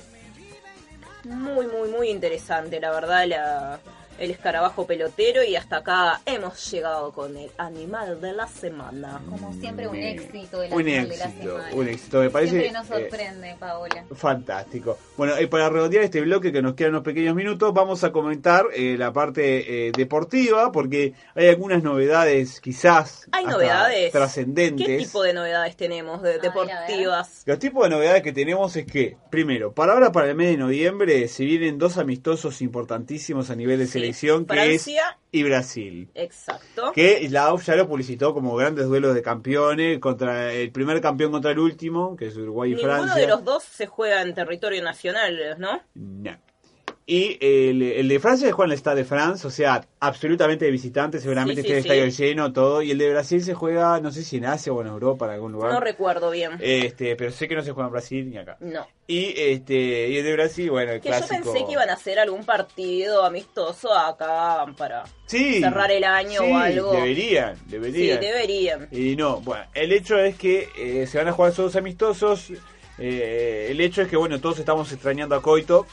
[1.25, 3.79] Muy, muy, muy interesante, la verdad, la,
[4.19, 5.43] el escarabajo pelotero.
[5.43, 9.21] Y hasta acá hemos llegado con el animal de la semana.
[9.29, 11.69] Como siempre, un Me- éxito de la un final de la éxito, semana.
[11.75, 14.05] un éxito, me parece, Siempre nos eh, sorprende, Paola.
[14.13, 14.97] Fantástico.
[15.17, 18.65] Bueno, y para redondear este bloque que nos quedan unos pequeños minutos, vamos a comentar
[18.73, 24.11] eh, la parte eh, deportiva, porque hay algunas novedades quizás Hay novedades.
[24.11, 24.85] trascendentes.
[24.87, 27.43] ¿Qué tipo de novedades tenemos de deportivas?
[27.45, 30.57] Los tipos de novedades que tenemos es que, primero, para ahora, para el mes de
[30.57, 35.03] noviembre, se vienen dos amistosos importantísimos a nivel de Sí, selección, que Francia.
[35.09, 36.09] es y Brasil.
[36.13, 36.91] Exacto.
[36.93, 41.31] Que la AUF ya lo publicitó como grandes duelos de campeones, contra el primer campeón
[41.31, 43.21] contra el último, que es Uruguay y Ninguno Francia.
[43.21, 45.81] de los dos se juega en territorio nacional, ¿no?
[45.95, 46.37] No.
[47.07, 50.71] Y el, el de Francia juega en el Stade de France, o sea, absolutamente de
[50.71, 52.07] visitante, seguramente Sí, sí, esté el sí.
[52.23, 52.81] estadio lleno, todo.
[52.81, 55.31] Y el de Brasil se juega, no sé si en Asia o en Europa, en
[55.33, 55.71] algún lugar.
[55.71, 56.53] No recuerdo bien.
[56.59, 58.57] este, pero sé que no se juega en Brasil ni acá.
[58.59, 58.87] No.
[59.05, 61.35] Y este y el de Brasil, bueno, el Que clásico.
[61.43, 66.57] yo pensé que iban a hacer algún partido amistoso acá para cerrar el año o
[66.57, 66.91] algo.
[66.91, 68.19] Deberían, Sí, deberían.
[68.19, 68.87] deberían.
[68.91, 72.51] Y no, bueno, el hecho es que eh, se van a jugar todos amistosos.
[72.97, 75.85] eh, el hecho es que, bueno, todos estamos extrañando a Coito.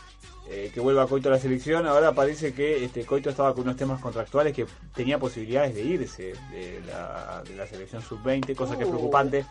[0.53, 1.87] Eh, que vuelva Coito a la selección.
[1.87, 6.23] Ahora parece que este Coito estaba con unos temas contractuales que tenía posibilidades de irse
[6.51, 8.93] de la, de la selección sub-20, cosa que es Uh.
[8.93, 9.45] preocupante.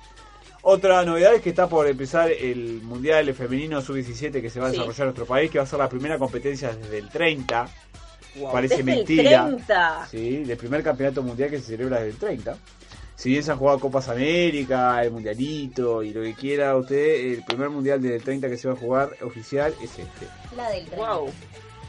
[0.64, 4.70] Otra novedad es que está por empezar el Mundial Femenino Sub-17 que se va a
[4.70, 4.74] Sí.
[4.78, 7.68] desarrollar en nuestro país, que va a ser la primera competencia desde el 30.
[8.36, 8.52] Wow.
[8.52, 9.46] Parece Desde el mentira.
[9.48, 10.08] 30.
[10.12, 12.58] Sí, del primer campeonato mundial que se celebra desde el 30.
[13.22, 17.44] Si bien se han jugado Copas América, el Mundialito y lo que quiera usted, el
[17.44, 20.26] primer mundial desde el 30 que se va a jugar oficial es este.
[20.58, 21.00] La del tren.
[21.00, 21.30] Wow.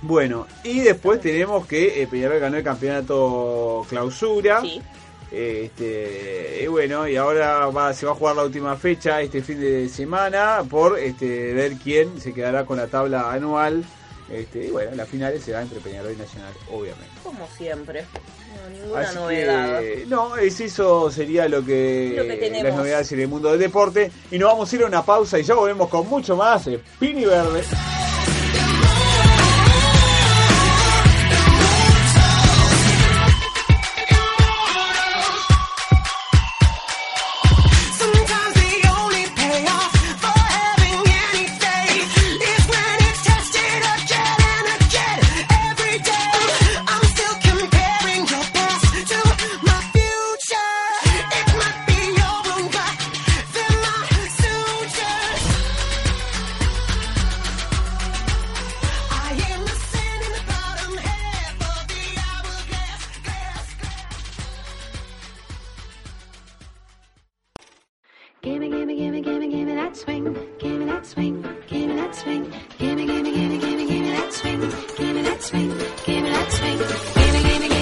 [0.02, 4.60] Bueno, y después tenemos que eh, Peñarol ganó el campeonato clausura.
[4.60, 4.82] Sí.
[5.32, 9.40] Eh, Este, y bueno, y ahora va, se va a jugar la última fecha este
[9.40, 13.84] fin de semana por este, ver quién se quedará con la tabla anual.
[14.30, 17.10] Este, y bueno, las finales será entre Peñarol y Nacional, obviamente.
[17.22, 18.04] Como siempre.
[18.54, 19.80] No, ninguna Así novedad.
[19.80, 22.68] que, no, es eso sería lo que, Lo que tenemos.
[22.68, 24.10] las novedades en el mundo del deporte.
[24.30, 26.80] Y nos vamos a ir a una pausa y ya volvemos con mucho más de
[26.98, 27.62] Pini Verde.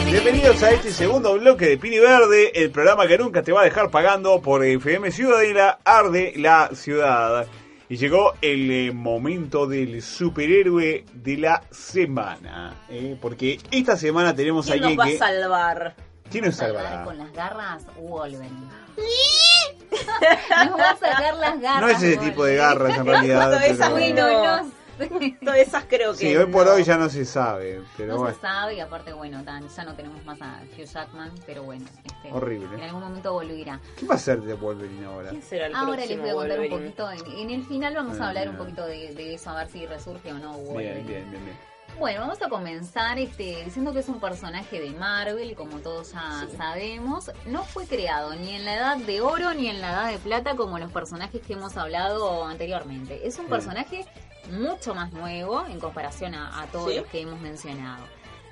[0.07, 3.65] Bienvenidos a este segundo bloque de Pini Verde, el programa que nunca te va a
[3.65, 7.47] dejar pagando por FM Ciudadela, Arde la Ciudad.
[7.89, 12.75] Y llegó el eh, momento del superhéroe de la semana.
[12.89, 13.17] ¿eh?
[13.21, 15.19] Porque esta semana tenemos a ¿Quién nos alguien va a que...
[15.19, 16.10] salvar?
[16.31, 17.05] ¿Quién nos Salvar salvará?
[17.05, 18.69] con las garras Wolverine.
[20.67, 21.81] Nos va a sacar las garras.
[21.81, 23.45] No es ese tipo de garras en realidad.
[23.51, 24.81] Todas esas pero- no.
[25.41, 26.19] Todas esas creo que.
[26.19, 26.73] Sí, hoy por no.
[26.73, 28.35] hoy ya no se sabe, pero no bueno.
[28.35, 31.87] se sabe y aparte, bueno, tan, ya no tenemos más a Hugh Jackman, pero bueno.
[32.05, 32.75] Este, Horrible.
[32.77, 33.81] En algún momento volverá.
[33.99, 35.31] ¿Qué va a hacer de Wolverine ahora?
[35.31, 36.91] ¿Quién será el Ahora les voy a contar un Wolverine?
[36.93, 38.59] poquito, en, en el final vamos a hablar un Ah.
[38.59, 40.95] poquito de, de eso, a ver si resurge o no Wolverine.
[41.03, 41.57] Bien, bien, bien, bien.
[41.99, 46.47] Bueno, vamos a comenzar este, diciendo que es un personaje de Marvel, como todos ya
[46.57, 47.31] sabemos.
[47.47, 50.57] No fue creado ni en la edad de oro ni en la edad de plata
[50.57, 53.27] como los personajes que hemos hablado anteriormente.
[53.27, 53.51] Es un Sí.
[53.51, 54.07] personaje
[54.51, 56.97] mucho más nuevo en comparación a, a todos Sí.
[56.99, 58.05] los que hemos mencionado.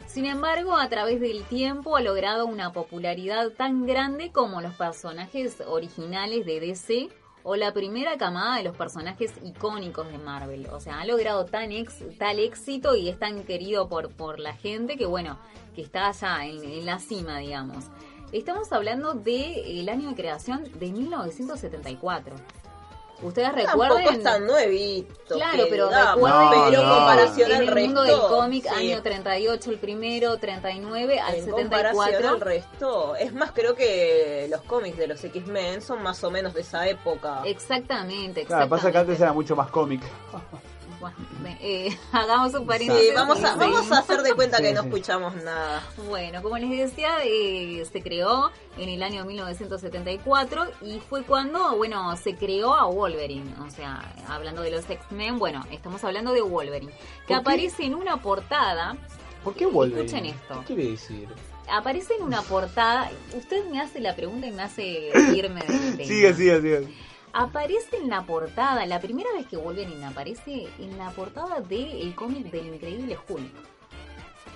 [0.07, 5.63] Sin embargo, a través del tiempo ha logrado una popularidad tan grande como los personajes
[5.67, 7.09] originales de DC
[7.45, 10.67] o la primera camada de los personajes icónicos de Marvel.
[10.73, 14.55] O sea, ha logrado tan ex- tal éxito y es tan querido por, por la
[14.55, 15.39] gente que, bueno,
[15.75, 17.85] que está allá en, en la cima, digamos.
[18.33, 22.35] Estamos hablando del año de creación de 1974.
[23.21, 24.15] Ustedes Tampoco recuerden...
[24.15, 25.35] es tan nuevito.
[25.35, 26.89] Claro, pero digamos, recuerden No, pero no.
[26.89, 27.87] en comparación en al el resto.
[27.87, 28.69] mundo del cómic, sí.
[28.93, 32.29] año 38 el primero, 39 al en comparación 74.
[32.29, 33.17] al resto.
[33.17, 36.87] Es más, creo que los cómics de los X-Men son más o menos de esa
[36.89, 37.43] época.
[37.45, 39.23] Exactamente, Claro, pasa que antes exactamente.
[39.25, 40.01] era mucho más cómic.
[41.01, 41.17] Bueno,
[41.61, 43.09] eh, hagamos un paréntesis.
[43.09, 44.89] Sí, vamos a, vamos a hacer de cuenta Sí, que no sí.
[44.89, 45.83] escuchamos nada.
[46.09, 52.17] Bueno, como les decía, eh, se creó en el año 1974 y fue cuando, bueno,
[52.17, 53.53] se creó a Wolverine.
[53.67, 56.93] O sea, hablando de los X-Men, bueno, estamos hablando de Wolverine,
[57.27, 58.97] que aparece en una portada.
[59.45, 60.07] ¿Por qué Wolverine?
[60.07, 60.61] Escuchen esto.
[60.67, 61.29] ¿Qué quiere decir?
[61.71, 63.11] Aparece en una portada.
[63.37, 66.05] Usted me hace la pregunta y me hace irme tema.
[66.05, 66.89] Sigue, sigue, sigue.
[67.33, 72.51] Aparece en la portada, la primera vez que Wolverine aparece en la portada del cómic
[72.51, 73.79] del Increíble Hulk.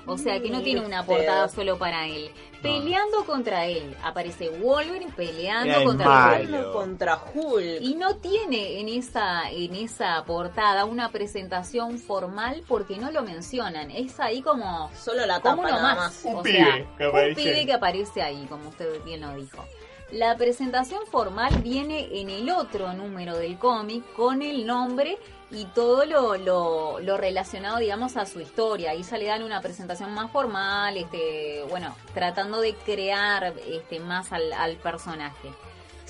[0.04, 2.30] O sea que no tiene una portada solo para él.
[2.61, 3.96] Peleando contra él.
[4.02, 6.38] Aparece Wolverine peleando contra.
[6.40, 6.48] Hulk.
[6.48, 7.80] Uno contra Hulk.
[7.80, 13.90] Y no tiene en esa, en esa portada una presentación formal porque no lo mencionan.
[13.90, 15.96] Es ahí como Solo la como tapa uno nada más.
[15.96, 16.24] más.
[16.24, 19.64] Un o pibe sea, que un pibe que aparece ahí, como usted bien lo dijo.
[20.12, 25.16] La presentación formal viene en el otro número del cómic con el nombre
[25.51, 26.37] y todo lo,
[27.01, 28.94] lo, relacionado, digamos, a su historia.
[28.94, 34.33] Y ya le dan una presentación más formal, este, bueno, tratando de crear este, más
[34.33, 35.48] al, al personaje.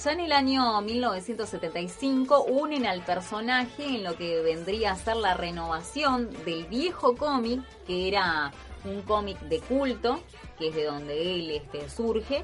[0.03, 5.35] Ya en el año 1975 unen al personaje en lo que vendría a ser la
[5.35, 8.51] renovación del viejo cómic, que era
[8.85, 10.21] un cómic de culto,
[10.59, 12.43] que es de donde él este, surge,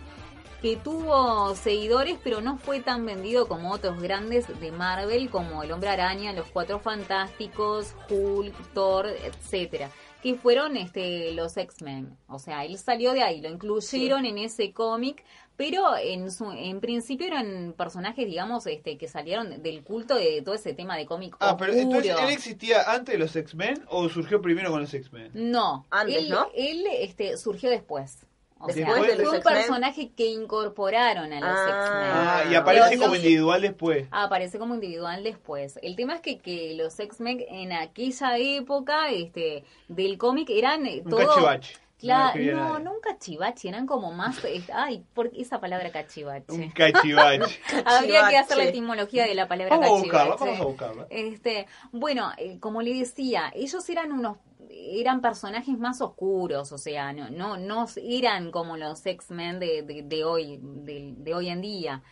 [0.61, 5.73] que tuvo seguidores pero no fue tan vendido como otros grandes de Marvel como El
[5.73, 9.91] Hombre Araña, Los Cuatro Fantásticos, Hulk, Thor, etcétera
[10.23, 12.17] que fueron este los X-Men.
[12.27, 15.25] O sea, él salió de ahí, lo incluyeron en ese cómic,
[15.57, 20.55] pero en su en principio eran personajes, digamos, este que salieron del culto de todo
[20.55, 24.41] ese tema de cómic Ah, pero entonces él existía antes de los X-Men o surgió
[24.41, 25.31] primero con los X-Men?
[25.35, 26.49] No, Antes, él, ¿no?
[26.55, 28.27] él este, surgió después.
[28.61, 31.65] O Después sea, de fue los un personaje que incorporaron a los Ah.
[31.69, 32.11] X-Men.
[32.13, 34.09] Ah, y aparece los- como los- individual después.
[34.11, 35.79] Ah, aparece como individual después.
[35.83, 41.03] El tema es que, que los X-Men en aquella época este, del cómic eran eh,
[41.05, 41.27] Un todo...
[41.27, 41.75] cachivache.
[42.01, 44.45] Claro, no, no un cachivache, eran como más...
[44.45, 46.53] eh, Ay, ¿por qué esa palabra cachivache?
[46.53, 47.61] Un cachivache.
[47.85, 50.29] Habría que hacer la etimología de la palabra vamos a cachivache.
[50.29, 51.07] buscarla, vamos a buscarla.
[51.11, 54.37] Este, bueno, eh, como le decía, ellos eran unos
[54.71, 60.59] eran personajes más oscuros, o sea, no no no eran como los X-Men de, hoy
[60.63, 62.03] de, hoy en día.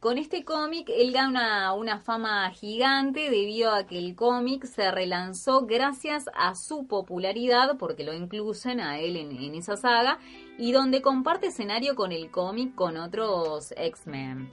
[0.00, 5.66] Con este cómic él gana una, fama gigante debido a que el cómic se relanzó
[5.66, 10.18] gracias a su popularidad, porque lo incluyen a él en, esa saga,
[10.58, 14.50] y donde comparte escenario con el cómic con otros X-Men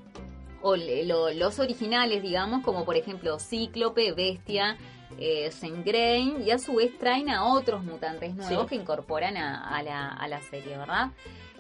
[0.62, 4.78] o los originales, digamos, como por ejemplo Cíclope, Bestia,
[5.20, 8.70] eh, Sengrain, y a su vez traen a otros mutantes nuevos Sí.
[8.70, 11.10] que incorporan a, a la, a la serie, ¿verdad?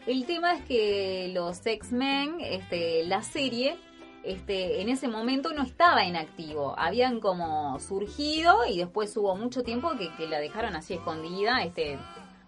[0.05, 3.77] El tema es que los X-Men, este, la serie,
[4.23, 6.75] este, en ese momento no estaba en activo.
[6.77, 11.97] Habían como surgido y después hubo mucho tiempo que, que la dejaron así escondida, este,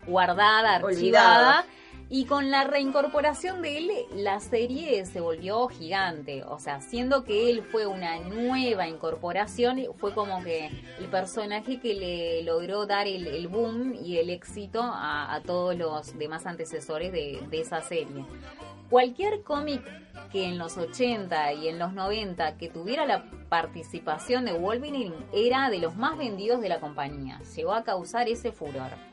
[0.08, 0.86] guardada, archivada.
[0.98, 1.66] Olvidada.
[2.12, 6.44] Y con la reincorporación de él, la serie se volvió gigante.
[6.44, 11.94] O sea, siendo que él fue una nueva incorporación, fue como que el personaje que
[11.94, 17.62] le logró dar el, boom y el éxito a, todos los demás antecesores de, de
[17.62, 18.26] esa serie.
[18.90, 19.84] Cualquier cómic
[20.32, 25.70] que en los 80 y en los 90 que tuviera la participación de Wolverine era
[25.70, 27.40] de los más vendidos de la compañía.
[27.56, 29.09] Llegó a causar ese furor.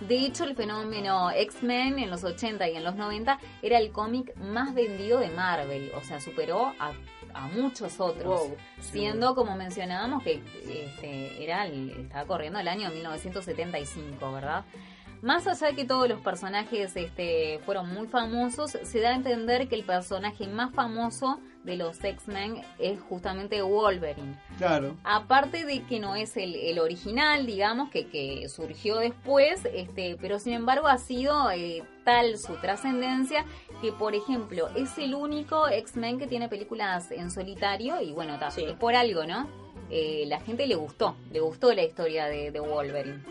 [0.00, 4.36] De hecho, el fenómeno X-Men en los 80 y en los 90 era el cómic
[4.36, 6.92] más vendido de Marvel, o sea, superó a,
[7.32, 8.56] a muchos otros, Wow.
[8.80, 14.64] siendo como mencionábamos que este, era el- estaba corriendo el año 1975, ¿verdad?
[15.22, 19.66] Más allá de que todos los personajes este, fueron muy famosos, se da a entender
[19.66, 24.34] que el personaje más famoso de los X-Men es justamente Wolverine.
[24.56, 24.96] Claro.
[25.04, 30.38] Aparte de que no es el, el original, digamos, que, que surgió después, este, pero
[30.38, 33.44] sin embargo ha sido eh, tal su trascendencia
[33.82, 38.50] que, por ejemplo, es el único X-Men que tiene películas en solitario y bueno, ta,
[38.50, 38.64] Sí.
[38.64, 39.46] es por algo, ¿no?
[39.90, 43.22] Eh, la gente le gustó, le gustó la historia de, de Wolverine.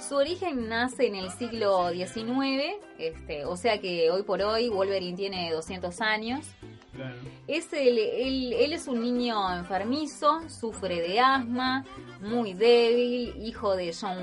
[0.00, 5.16] Su origen nace en el siglo XIX, este, o sea que hoy por hoy Wolverine
[5.16, 6.44] tiene 200 años.
[6.94, 7.14] Claro.
[7.46, 11.84] Es el- él, él es un niño enfermizo, sufre de asma,
[12.20, 14.18] muy débil, hijo de John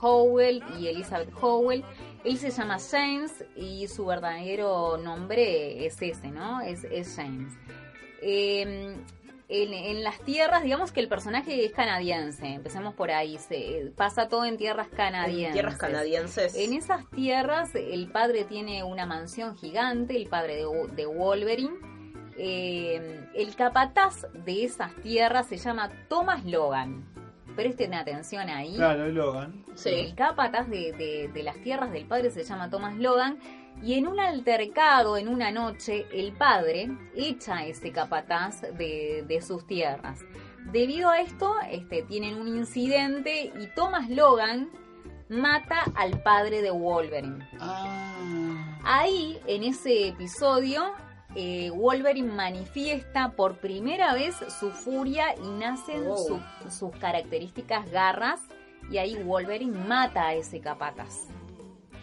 [0.00, 1.84] Howell y Elizabeth Howell.
[2.24, 6.60] Él se llama James y su verdadero nombre es ese, ¿no?
[6.60, 7.52] Es, es James.
[8.22, 8.96] Eh,
[9.48, 14.28] en, en las tierras, digamos que el personaje es canadiense, empecemos por ahí, se, pasa
[14.28, 15.48] todo en tierras canadienses.
[15.48, 16.54] En tierras canadienses.
[16.54, 21.74] En esas tierras el padre tiene una mansión gigante, el padre de, de Wolverine.
[22.36, 27.04] Eh, el capataz de esas tierras se llama Thomas Logan.
[27.56, 28.74] Presten atención ahí.
[28.76, 29.64] Claro, Logan.
[29.74, 29.90] Sí.
[29.90, 33.38] El capataz de, de- de las tierras del padre se llama Thomas Logan.
[33.82, 39.40] Y en un altercado, en una noche, el padre echa a ese capataz de, de
[39.42, 40.20] sus tierras.
[40.72, 44.70] Debido a esto, este, tienen un incidente y Thomas Logan
[45.28, 47.46] mata al padre de Wolverine.
[47.60, 48.78] Ah.
[48.84, 50.92] Ahí, en ese episodio,
[51.34, 56.16] eh, Wolverine manifiesta por primera vez su furia y nacen Oh.
[56.16, 56.40] su-
[56.70, 58.40] sus características garras
[58.90, 61.26] y ahí Wolverine mata a ese capataz.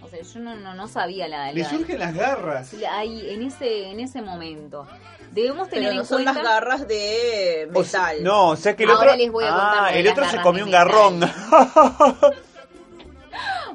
[0.01, 1.51] O sea, yo no, no, no sabía la...
[1.51, 2.73] Le la- surgen las garras.
[2.89, 4.87] ahí, en ese, en ese momento.
[5.31, 6.41] Debemos tener Pero no en son cuenta...
[6.41, 8.23] las garras de O sea, metal.
[8.23, 9.17] no, o sea que el Ahora otro.
[9.17, 11.19] les voy a contar ah, el otro se comió un garrón.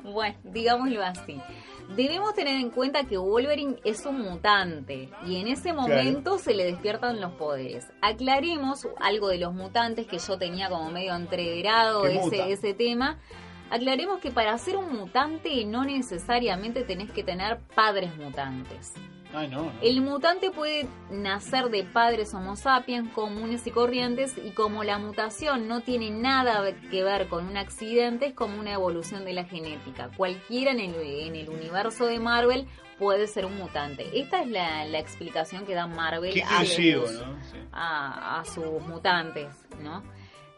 [0.02, 1.40] Bueno, digámoslo así.
[1.90, 6.64] Debemos tener en cuenta que Wolverine es un mutante y en ese momento se le
[6.64, 7.86] despiertan los poderes.
[8.00, 13.20] Aclaremos algo de los mutantes que yo tenía como medio entreverado ese, ese tema.
[13.70, 18.94] Aclaremos que para ser un mutante no necesariamente tenés que tener padres mutantes.
[19.34, 19.72] Ay, no, no.
[19.82, 25.66] El mutante puede nacer de padres homo sapiens comunes y corrientes y como la mutación
[25.68, 30.10] no tiene nada que ver con un accidente, es como una evolución de la genética.
[30.16, 32.66] Cualquiera en el, en el universo de Marvel
[32.98, 34.06] puede ser un mutante.
[34.18, 37.42] Esta es la, la explicación que da Marvel a, inclusivo, sus- ¿no?
[37.44, 37.58] Sí.
[37.72, 39.48] a, a sus mutantes,
[39.82, 40.02] ¿no?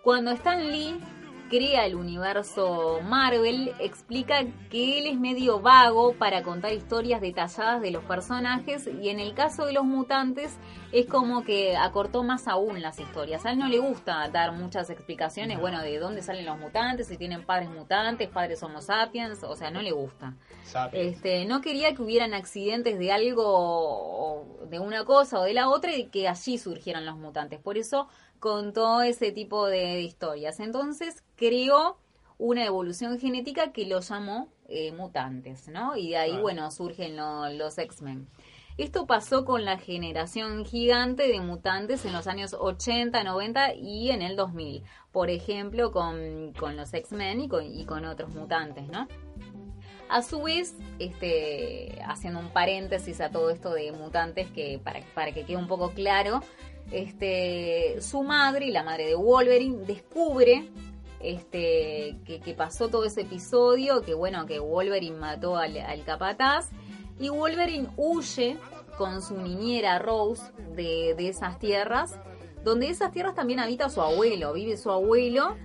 [0.02, 1.00] Cuando Stan Lee
[1.48, 7.90] crea el universo Marvel, explica que él es medio vago para contar historias detalladas de
[7.90, 10.58] los personajes y en el caso de los mutantes
[10.92, 13.44] es como que acortó más aún las historias.
[13.44, 17.16] A él no le gusta dar muchas explicaciones, bueno, de dónde salen los mutantes, si
[17.16, 20.34] tienen padres mutantes, padres homo sapiens, o sea, no le gusta.
[20.64, 21.16] Sapiens.
[21.16, 25.94] Este, no quería que hubieran accidentes de algo, de una cosa o de la otra,
[25.94, 27.60] y que allí surgieran los mutantes.
[27.60, 28.08] Por eso
[28.38, 30.60] contó ese tipo de historias.
[30.60, 31.98] Entonces creó
[32.38, 35.96] una evolución genética que lo llamó eh, mutantes, ¿no?
[35.96, 38.28] Y de ahí, bueno, surgen lo- los X-Men.
[38.78, 44.20] Esto pasó con la generación gigante de mutantes en los años 80, 90 y en
[44.20, 44.82] el 2000.
[45.12, 49.08] Por ejemplo, con, con los X-Men y con, y con otros mutantes, ¿no?
[50.08, 55.32] A su vez, este, haciendo un paréntesis a todo esto de mutantes, que para, para
[55.32, 56.40] que quede un poco claro,
[56.90, 60.70] este, su madre, la madre de Wolverine, descubre
[61.20, 66.70] este, que, pasó todo ese episodio, que bueno, que Wolverine mató al, al capataz,
[67.18, 68.58] y Wolverine huye
[68.98, 72.18] con su niñera Rose de, de esas tierras,
[72.62, 75.56] donde esas tierras también habita su abuelo, vive su abuelo,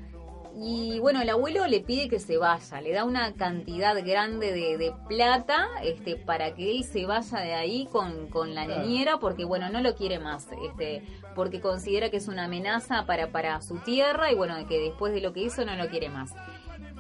[0.56, 4.78] y bueno, el abuelo le pide que se vaya, le da una cantidad grande de,
[4.78, 8.82] de plata este, para que él se vaya de ahí con, con la Claro.
[8.84, 11.04] niñera, porque bueno, no lo quiere más, este,
[11.36, 15.22] porque considera que es una amenaza para, para su tierra y bueno, que después de
[15.22, 16.32] lo que hizo no lo quiere más.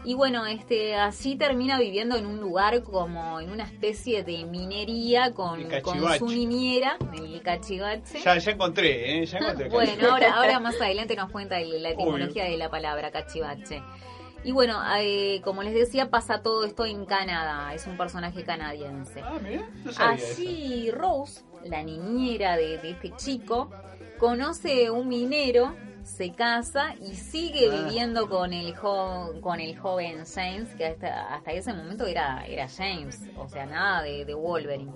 [0.03, 5.31] Y bueno, este, así termina viviendo en un lugar como en una especie de minería
[5.33, 8.19] con, con su niñera, el cachivache.
[8.19, 9.25] Ya, ya encontré, ¿eh?
[9.27, 9.69] Ya encontré.
[9.69, 13.83] Bueno, ahora, ahora más adelante nos cuenta el- la etimología de la palabra cachivache.
[14.43, 17.75] Y bueno, eh, como les decía, pasa todo esto en Canadá.
[17.75, 19.21] Es un personaje canadiense.
[19.23, 20.41] Ah, mirá, no sabía eso.
[20.41, 23.69] Allí Rose, la niñera de, de este chico,
[24.17, 27.83] conoce un minero, se casa y sigue Ah.
[27.85, 32.67] viviendo con el jo- con el joven James, que hasta, hasta ese momento era, era
[32.67, 34.91] James, o sea, nada de, de Wolverine.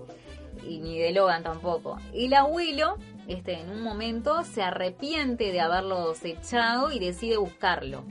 [0.63, 1.97] Y ni de Logan tampoco.
[2.13, 2.97] El abuelo,
[3.27, 8.03] este, en un momento, se arrepiente de haberlos echado y decide buscarlo.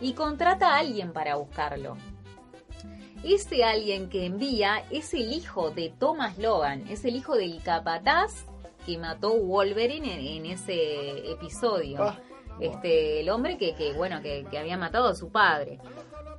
[0.00, 1.96] Y contrata a alguien para buscarlo.
[3.24, 8.44] Ese alguien que envía es el hijo de Thomas Logan, es el hijo del capataz
[8.86, 12.04] que mató Wolverine en, en ese episodio.
[12.04, 12.18] Ah.
[12.60, 15.78] Este, el hombre que, que bueno, que, que había matado a su padre.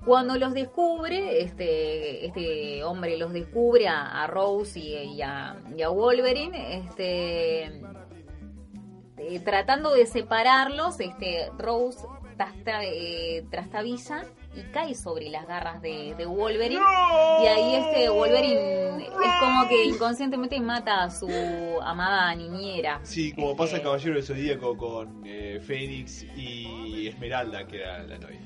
[0.05, 7.81] Cuando los descubre, este, este hombre los descubre a, Rose y, a, a Wolverine, este,
[9.17, 12.07] eh, tratando de separarlos, este, Rose
[12.81, 14.25] eh, trastabilla
[14.59, 16.81] y cae sobre las garras de, de Wolverine.
[17.43, 21.27] Y ahí este Wolverine es como que inconscientemente mata a su
[21.81, 22.99] amada niñera.
[23.03, 28.03] Sí, como pasa en Eh, Caballero del Zodíaco con eh, Fénix y Esmeralda, que era
[28.03, 28.39] la novia.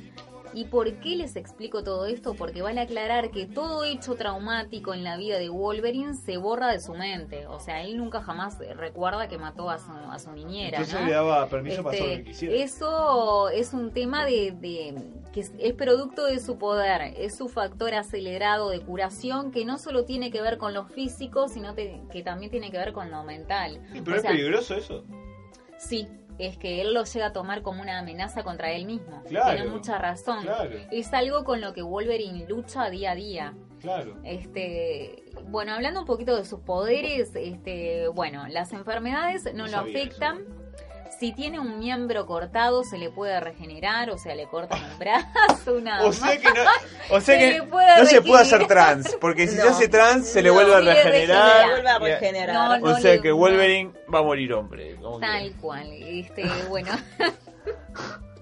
[0.55, 2.35] ¿Y por qué les explico todo esto?
[2.35, 6.71] Porque van a aclarar que todo hecho traumático en la vida de Wolverine se borra
[6.71, 7.47] de su mente.
[7.47, 10.77] O sea, él nunca jamás recuerda que mató a su, a su niñera.
[10.77, 11.05] Entonces ¿no?
[11.07, 12.55] le daba permiso para hacer lo Este, que quisiera.
[12.63, 14.95] eso es un tema de, de-
[15.33, 19.79] que es, es producto de su poder, es su factor acelerado de curación que no
[19.79, 23.09] solo tiene que ver con lo físico, sino te- que también tiene que ver con
[23.09, 23.79] lo mental.
[23.91, 25.03] Sí, O pero es sea, peligroso eso.
[25.79, 26.07] Sí,
[26.37, 29.23] es que él lo llega a tomar como una amenaza contra él mismo.
[29.27, 30.43] Claro, Tiene mucha razón.
[30.43, 30.71] claro.
[30.91, 33.53] Es algo con lo que Wolverine lucha día a día.
[33.81, 34.17] Claro.
[34.23, 39.77] Este, bueno, hablando un poquito de sus poderes, este, bueno, las enfermedades no, No lo
[39.79, 40.45] afectan.
[41.19, 45.73] Si tiene un miembro cortado, se le puede regenerar, o sea, le cortan un brazo,
[45.77, 46.61] una O sea que no,
[47.11, 47.63] o sea Se que No
[48.05, 48.67] se puede hacer regenerar.
[48.67, 49.61] trans, porque si No.
[49.63, 51.69] se hace trans se le No, vuelve a regenerar.
[51.69, 52.55] Vuelve a regenerar.
[52.55, 52.95] No, no.
[52.95, 54.95] o sea le- que Wolverine va a morir hombre.
[55.01, 55.87] como que- Tal cual.
[55.93, 56.91] Este, bueno.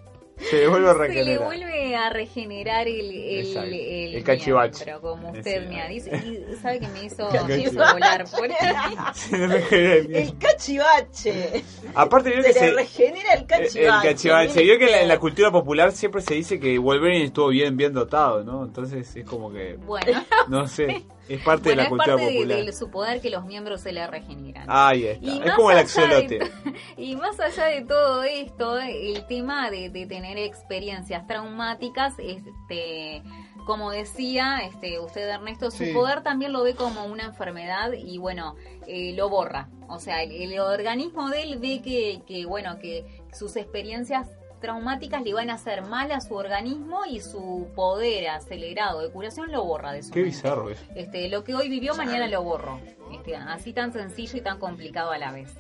[0.50, 1.44] Se le vuelve a Se le regenerar.
[1.46, 3.70] vuelve a regenerar el, el, Exacto.
[3.70, 4.86] el, El cachivache.
[4.86, 6.16] miembro, como usted me dice.
[6.18, 7.48] Y sabe que me hizo, Cachivache.
[7.58, 8.46] me hizo volar por
[9.32, 11.64] el El cachivache.
[11.96, 12.76] Aparte vio que Se le se...
[12.76, 14.08] regenera el El cachivache.
[14.08, 14.54] cachivache.
[14.54, 17.50] Se vio que en la, en la cultura popular siempre se dice que Wolverine estuvo
[17.50, 18.64] bien, bien dotado, ¿no?
[18.64, 22.26] Entonces es como que, Bueno, no sé, es parte bueno de la es cultura parte
[22.32, 22.66] de, popular.
[22.66, 24.66] de su poder que los miembros se le regeneran.
[24.68, 25.26] Ahí está.
[25.26, 26.40] Y Es como el axolote.
[26.98, 33.22] y más allá de todo esto, el tema de, de tener experiencias traumáticas, este,
[33.66, 35.94] como decía este, usted Ernesto, su Sí.
[35.94, 38.56] poder también lo ve como una enfermedad y bueno,
[38.88, 39.70] eh, lo borra.
[39.88, 44.28] O sea, el, el organismo de él ve que, que bueno, que sus experiencias
[44.62, 49.52] traumáticas le van a hacer mal a su organismo y su poder acelerado de curación
[49.52, 50.36] lo borra de su Qué mente.
[50.36, 50.84] bizarro eso.
[50.96, 52.80] Este, lo que hoy vivió, mañana lo borro.
[53.12, 55.54] Este, así tan sencillo y tan complicado a la vez.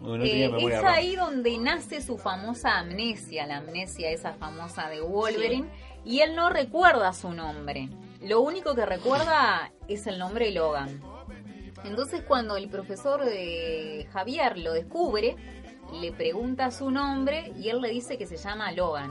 [0.00, 5.00] No, no Eh, es ahí donde nace su famosa amnesia, la amnesia esa famosa de
[5.00, 5.68] Wolverine,
[6.04, 7.88] y él no recuerda su nombre.
[8.20, 11.00] Lo único que recuerda es el nombre de Logan.
[11.84, 15.36] Entonces cuando el profesor de Javier lo descubre,
[16.00, 19.10] le pregunta su nombre y él le dice que se llama Logan.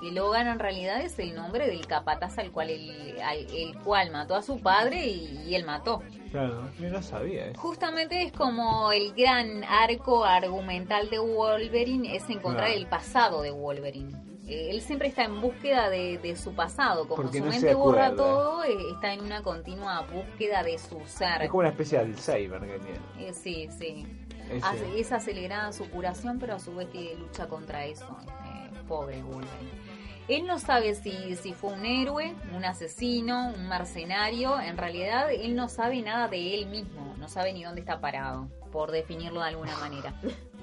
[0.00, 4.10] Que Logan en realidad es el nombre del capataz al cual él- al- el cual
[4.10, 6.02] mató a su padre y, y él mató.
[6.30, 7.52] Claro, yo no sabía.
[7.56, 12.80] Justamente es como el gran arco argumental de Wolverine, es encontrar Claro.
[12.80, 14.12] el pasado de Wolverine.
[14.46, 17.72] Eh, él siempre está en búsqueda de, de su pasado, como Porque su no mente
[17.74, 21.40] borra todo, eh, está en una continua búsqueda de su ser.
[21.44, 22.98] Es como una especie de Alzheimer que tiene.
[23.28, 24.06] Eh, sí, sí.
[24.50, 28.06] Ese- Hace- es acelerada su curación, pero a su vez que lucha contra eso.
[28.20, 29.84] este, pobre Wolverine.
[30.28, 34.58] Él no sabe si, si fue un héroe, un asesino, un mercenario.
[34.60, 37.14] En realidad, él no sabe nada de él mismo.
[37.18, 40.14] No sabe ni dónde está parado, por definirlo de alguna manera.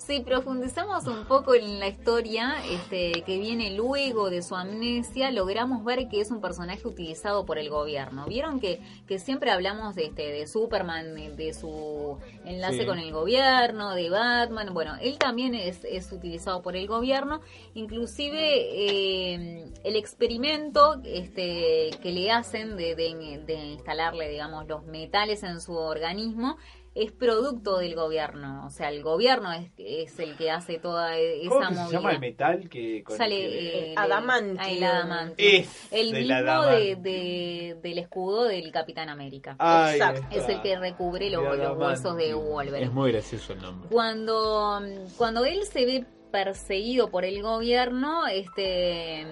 [0.00, 5.84] Si profundizamos un poco en la historia este, que viene luego de su amnesia, logramos
[5.84, 8.24] ver que es un personaje utilizado por el gobierno.
[8.26, 12.86] Vieron que, que siempre hablamos de, este, de Superman, de, de su enlace Sí.
[12.86, 14.72] con el gobierno, de Batman.
[14.72, 17.42] Bueno, él también es, es utilizado por el gobierno.
[17.74, 25.42] Inclusive eh, el experimento este, que le hacen de, de- de instalarle, digamos, los metales
[25.42, 26.56] en su organismo
[26.94, 28.66] es producto del gobierno.
[28.66, 31.80] O sea, el gobierno es, es el que hace toda e- ¿Cómo esa que se
[31.82, 31.98] movida.
[31.98, 34.58] llama el metal que con Sale el que- El adamantium.
[34.60, 35.34] ah, el adamantium.
[35.38, 37.02] Es el del mismo de, adamantium.
[37.02, 39.54] de- del escudo del Capitán América.
[39.60, 40.20] Ahí Exacto.
[40.30, 40.34] está.
[40.36, 42.34] es el que recubre los, El los huesos de.
[42.34, 42.86] Wolverine.
[42.86, 43.88] Es muy gracioso el nombre.
[43.88, 44.80] Cuando,
[45.16, 49.24] cuando él se ve perseguido por el gobierno, este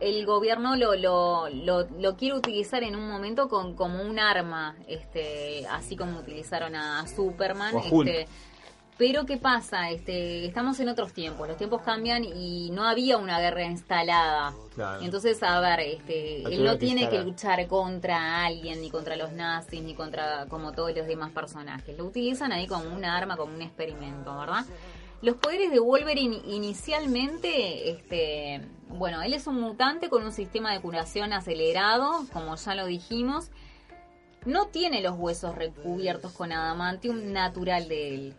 [0.00, 4.76] el gobierno lo, lo, lo, lo quiere utilizar en un momento con, como un arma,
[4.86, 7.74] este, así como utilizaron a, Superman.
[7.74, 8.08] O a Hulk.
[8.08, 8.28] Este,
[8.98, 9.90] pero ¿qué pasa?
[9.90, 14.52] Este, estamos en otros tiempos, los tiempos cambian y no había una guerra instalada.
[14.74, 15.00] Claro.
[15.02, 19.82] Entonces, a ver, este, él no tiene que luchar contra alguien, ni contra los nazis,
[19.82, 21.96] ni contra como todos los demás personajes.
[21.96, 24.64] Lo utilizan ahí como una arma, como un experimento, ¿verdad?
[25.20, 30.80] Los poderes de Wolverine inicialmente, este, bueno, él es un mutante con un sistema de
[30.80, 33.50] curación acelerado, como ya lo dijimos.
[34.44, 38.34] No tiene los huesos recubiertos con adamantium natural de él.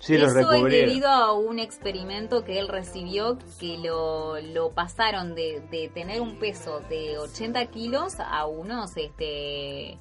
[0.00, 5.62] Sí, Eso es debido a un experimento que él recibió que lo, lo pasaron de,
[5.70, 9.98] de tener un peso de 80 kilos a unos este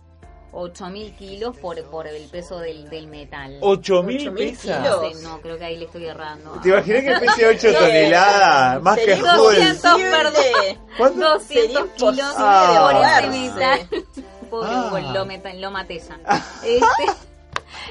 [0.57, 3.57] 8000 kilos por, por el peso del, del metal.
[3.61, 4.77] 8000 8.000 pesas.
[4.81, 5.21] kilos.
[5.21, 6.51] No creo que ahí le estoy errando.
[6.63, 8.81] ¿Te imaginas que pese 8 toneladas?
[8.81, 9.19] Más que Hulk.
[9.21, 10.79] imposible.
[10.97, 11.19] ¿Cuánto?
[11.19, 12.89] 200 Sería kilos Ah.
[12.91, 13.79] por ese metal.
[14.49, 15.11] Pobre Ah.
[15.13, 16.19] Lo, meta- lo maté ya.
[16.63, 17.05] Este,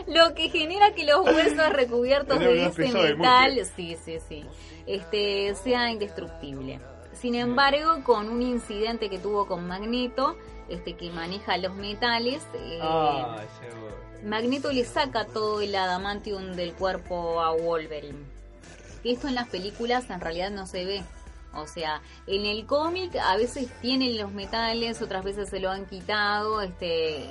[0.07, 4.45] lo que genera que los huesos recubiertos Era de ese metal, sí, sí, sí,
[4.87, 6.81] este, sea indestructible.
[7.12, 10.37] Sin embargo, con un incidente que tuvo con Magneto,
[10.69, 13.37] este, que maneja los metales, eh, Ah.
[14.25, 18.19] Magneto le saca todo el adamantium del cuerpo a Wolverine.
[19.05, 21.03] Esto en las películas en realidad no se ve.
[21.55, 25.85] O sea, en el cómic a veces tienen los metales, otras veces se lo han
[25.87, 26.62] quitado.
[26.62, 27.27] Este,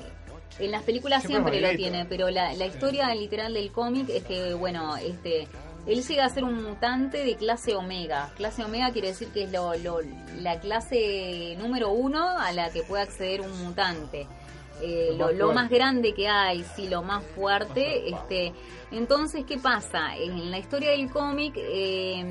[0.59, 4.23] en las películas Siempre siempre, lo tiene, pero la, la historia literal del cómic es
[4.23, 5.47] que, bueno, este,
[5.85, 8.31] él llega a ser un mutante de clase Omega.
[8.35, 9.99] Clase Omega quiere decir que es lo, lo-
[10.39, 14.27] la clase número uno a la que puede acceder un mutante.
[14.81, 18.09] Eh, Lo más lo más grande que hay, sí, lo más fuerte.
[18.09, 18.51] Este,
[18.91, 20.15] entonces, ¿qué pasa?
[20.17, 22.25] En la historia del cómic eh,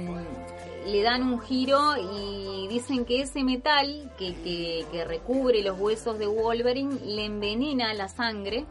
[0.87, 6.19] le dan un giro y dicen que ese metal que, que, que recubre los huesos
[6.19, 8.67] de Wolverine le envenena la sangre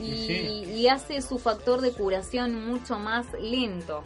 [0.00, 0.72] y, Sí.
[0.74, 4.02] y hace su factor de curación mucho más lento.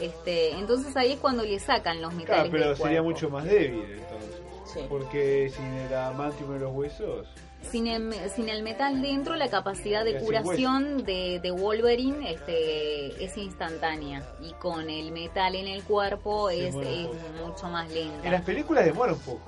[0.00, 3.10] Este, entonces ahí es cuando le sacan los metales Claro, pero del sería cuerpo.
[3.10, 4.40] mucho más débil entonces.
[4.72, 4.80] Sí.
[4.88, 7.28] Porque sin el adamantium en los huesos.
[7.70, 13.36] Sin el, sin el metal dentro, la capacidad de curación de, de Wolverine este, es
[13.38, 14.22] instantánea.
[14.42, 17.08] Y con el metal en el cuerpo es, es
[17.42, 18.26] mucho más lenta.
[18.26, 19.40] En las películas demora un poco.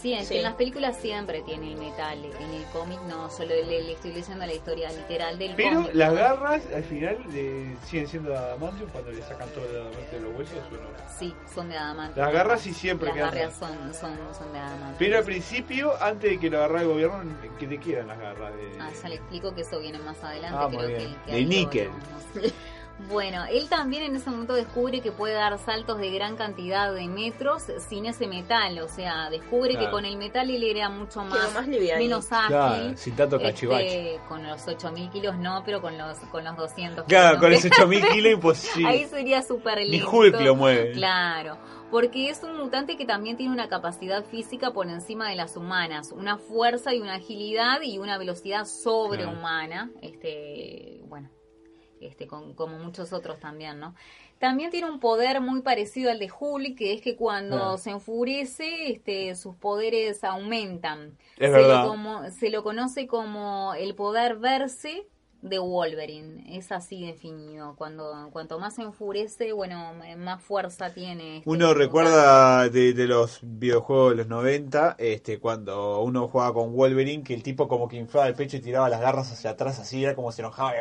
[0.00, 0.36] Sí, es que Sí.
[0.36, 2.24] en las películas siempre tiene el metal.
[2.24, 5.94] En el cómic no, solo le, le estoy leyendo la historia literal del Pero cómic.
[5.94, 10.10] las garras al final eh, siguen siendo de adamantium cuando le sacan todo el adamantium
[10.10, 11.08] de los huesos o no.
[11.18, 12.20] Sí, son de adamante.
[12.20, 13.34] Las garras sí siempre Las quedan.
[13.34, 14.96] garras son, son, son de adamante.
[14.98, 18.54] Pero al principio, antes de que lo agarrara el gobierno, que te quieran las garras
[18.54, 18.70] de.
[18.80, 20.58] Ah, ya le explico que eso viene más adelante.
[20.60, 21.16] Ah, muy creo bien.
[21.26, 21.90] que, que De níquel.
[23.08, 27.06] Bueno, él también en ese momento descubre que puede dar saltos de gran cantidad de
[27.06, 28.78] metros sin ese metal.
[28.80, 32.48] O sea, descubre que con el metal él era mucho más, más menos ágil.
[32.48, 34.20] Claro, sin tanto Este, cachivache.
[34.28, 37.40] con los 8000 kilos no, pero con los, con los 200 Claro, kilos.
[37.40, 38.88] con esos 8000 kilos imposible.
[38.88, 40.10] Ahí sería súper Ni lindo.
[40.10, 40.92] Hulk lo mueve.
[40.92, 41.56] Claro,
[41.92, 46.10] porque es un mutante que también tiene una capacidad física por encima de las humanas,
[46.12, 51.30] una fuerza y una agilidad y una velocidad sobrehumana, este, bueno,
[52.00, 53.94] este, con- como muchos otros también, ¿no?
[54.38, 57.78] También tiene un poder muy parecido al de Hulk, que es que cuando Claro.
[57.78, 61.18] se enfurece, este, sus poderes aumentan.
[61.38, 61.82] Es se verdad.
[61.84, 65.06] Lo como, se lo conoce como el poder verse
[65.42, 66.44] de Wolverine.
[66.56, 67.74] Es así definido.
[67.76, 71.38] Cuando cuanto más se enfurece, bueno, más fuerza tiene.
[71.38, 76.74] este Uno recuerda de, de los videojuegos de los 90, este, cuando uno jugaba con
[76.74, 79.78] Wolverine, que el tipo como que inflaba el pecho y tiraba las garras hacia atrás,
[79.78, 80.72] así era como se enojaba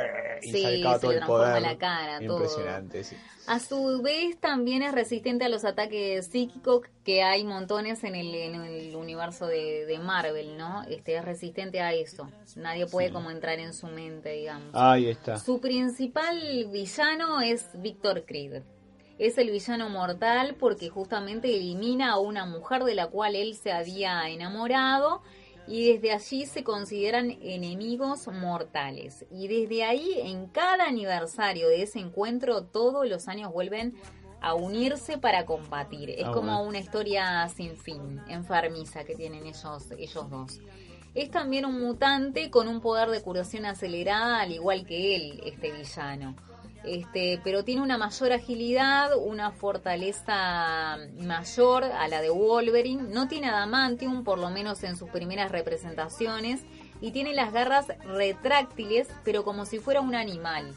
[0.42, 1.62] y Sí, sacaba todo el poder.
[1.62, 2.40] la cara, todo.
[2.40, 3.16] Impresionante, sí.
[3.48, 8.36] A su vez, también es resistente a los ataques psíquicos que hay montones en el,
[8.36, 10.84] en el universo de, de Marvel, ¿no?
[10.84, 12.30] Este es resistente a eso.
[12.58, 14.70] Nadie puede como entrar en su mente, digamos.
[14.74, 15.40] Ahí está.
[15.40, 18.64] Su principal villano es Victor Creed.
[19.18, 23.72] Es el villano mortal porque justamente elimina a una mujer de la cual él se
[23.72, 25.22] había enamorado
[25.68, 29.26] y desde allí se consideran enemigos mortales.
[29.32, 33.96] Y desde ahí, en cada aniversario de ese encuentro, todos los años vuelven
[34.40, 36.12] a unirse para combatir.
[36.12, 36.64] Es Ah, como bueno.
[36.70, 40.60] una historia sin fin, enfermiza que tienen ellos, ellos dos.
[41.16, 45.72] Es también un mutante con un poder de curación acelerada, al igual que él, este
[45.72, 46.36] villano.
[46.88, 53.04] Este, pero tiene una mayor agilidad, una fortaleza mayor a la de Wolverine.
[53.04, 56.62] No tiene adamantium, por lo menos en sus primeras representaciones.
[57.02, 60.74] Y tiene las garras retráctiles, pero como si fuera un animal.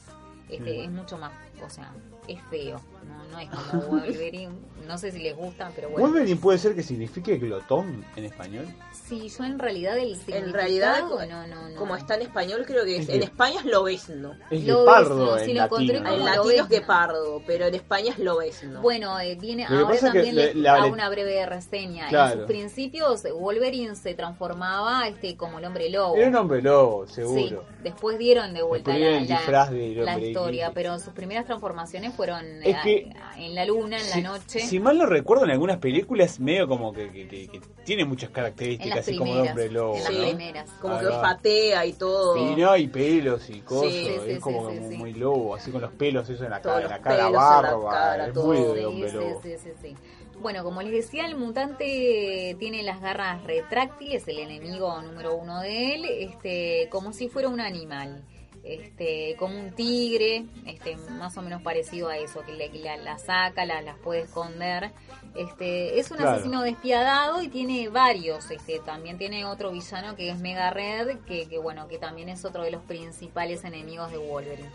[0.49, 1.33] Este, Es mucho más,
[1.65, 1.95] o sea,
[2.27, 2.81] es feo.
[3.11, 4.53] No, no es como Wolverine.
[4.87, 6.07] No sé si les gusta, pero bueno.
[6.09, 8.67] Wolverine puede ser que signifique glotón en español.
[8.93, 11.77] Sí, yo en realidad el En realidad, significado, no, no, no.
[11.77, 14.35] como está en español, creo que es, Es en España es lobesno.
[14.51, 16.13] Es Lo guepardo ves, no, sí en lo encontré latino.
[16.13, 18.81] En lo latino es guepardo, pero en España es lobesno.
[18.81, 22.09] Bueno, eh, viene Lo que ahora que también le- le la- hago una breve reseña.
[22.09, 22.33] Claro.
[22.33, 26.17] En sus principios Wolverine se transformaba este como el hombre lobo.
[26.17, 27.65] Era un hombre lobo, Sí, seguro.
[27.83, 32.81] después dieron de vuelta Después la, la- historia, pero sus primeras transformaciones fueron Es eh,
[33.05, 34.61] que- en la luna, en Si- la noche.
[34.61, 38.31] Si mal no recuerdo, en algunas películas medio como que, que- que- que tiene muchas
[38.31, 39.97] características, así como de hombre lobo.
[39.97, 40.13] en las.
[40.13, 40.19] ¿no?
[40.29, 40.71] primeras.
[40.81, 42.35] como Ahí que olfatea y todo.
[42.35, 44.97] Sí, no, y pelos y cosas, Sí, sí, es sí, como sí, muy, sí.
[44.99, 47.33] muy lobo, así con los pelos eso en la, Todos cara, en la cara en
[47.33, 48.47] la barba, cara, es todo.
[48.47, 49.41] muy de hombre sí, lobo.
[49.43, 49.97] sí, sí, sí.
[50.41, 55.95] Bueno, como les decía, el mutante tiene las garras retráctiles, el enemigo número uno de
[55.95, 58.23] él, este, como si fuera un animal.
[58.63, 62.97] Este, como un tigre, este, más o menos parecido a eso, que, le, que la,
[62.99, 64.93] la saca, la- las puede esconder.
[65.35, 66.33] Este, es un Claro.
[66.33, 68.51] asesino despiadado y tiene varios.
[68.51, 72.45] Este, también tiene otro villano que es Mega Red, que, que bueno, que también es
[72.45, 74.69] otro de los principales enemigos de Wolverine.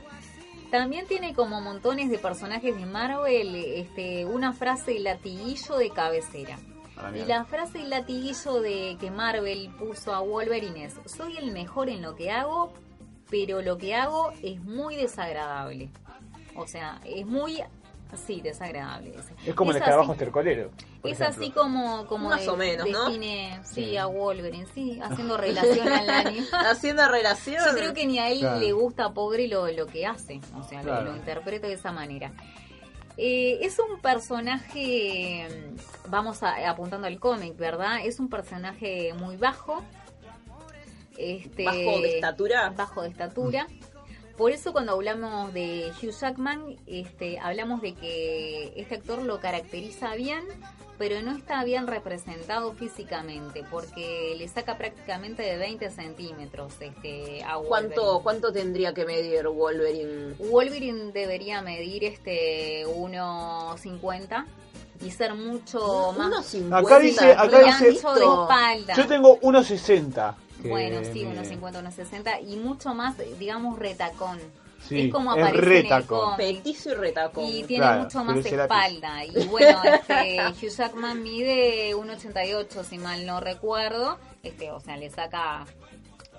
[0.72, 6.58] También tiene como montones de personajes de Marvel este, una frase latiguillo de cabecera.
[6.98, 11.90] Ah, Y la frase latiguillo de que Marvel puso a Wolverine es, soy el mejor
[11.90, 12.74] en lo que hago,
[13.30, 15.90] pero lo que hago es muy desagradable.
[16.56, 17.62] O sea, es muy,
[18.26, 19.14] sí, desagradable.
[19.46, 20.72] Es como el así- escarabajo estercolero.
[21.04, 21.44] es ejemplo.
[21.44, 23.06] así como, como Más o menos, ¿no?
[23.10, 23.98] define, sí, Sí.
[23.98, 26.46] a Wolverine, sí, haciendo relación al anime.
[26.54, 27.64] Haciendo relación.
[27.66, 28.60] Yo creo que ni a él Claro.
[28.60, 31.12] le gusta pobre lo, lo que hace, o sea, lo- Claro.
[31.12, 32.32] lo, interpreto de esa manera.
[33.18, 38.00] Eh, es un personaje, mm, vamos a- apuntando al cómic, ¿verdad?
[38.04, 39.84] Es un personaje muy bajo.
[41.18, 42.74] Este, Bajo de estatura.
[42.76, 43.68] Bajo de estatura.
[44.38, 50.14] Por eso cuando hablamos de Hugh Jackman, este, hablamos de que este actor lo caracteriza
[50.16, 50.44] bien,
[50.98, 57.56] pero no está bien representado físicamente, porque le saca prácticamente de 20 centímetros este, a
[57.60, 58.24] ¿Cuánto, Wolverine.
[58.24, 60.34] ¿Cuánto tendría que medir Wolverine?
[60.40, 64.46] Wolverine debería medir este 1.50
[65.02, 66.78] y ser mucho más Unos 50.
[66.78, 68.94] Acá dice- acá dice- de espalda.
[68.96, 70.36] Yo tengo 1.60.
[70.66, 71.42] que Bueno, sí, mide.
[71.44, 74.40] 1.50, 1.60 y mucho más, digamos, retacón.
[74.88, 76.20] Sí, es como es aparece en el retacón.
[76.20, 76.38] cómic.
[76.38, 77.44] Petizo y retacón.
[77.46, 78.54] Y tiene Claro, mucho más lápiz.
[78.54, 79.26] espalda.
[79.26, 84.20] Y bueno, este, Hugh Jackman mide 1,88 si mal no recuerdo.
[84.44, 85.66] Este, o sea, le saca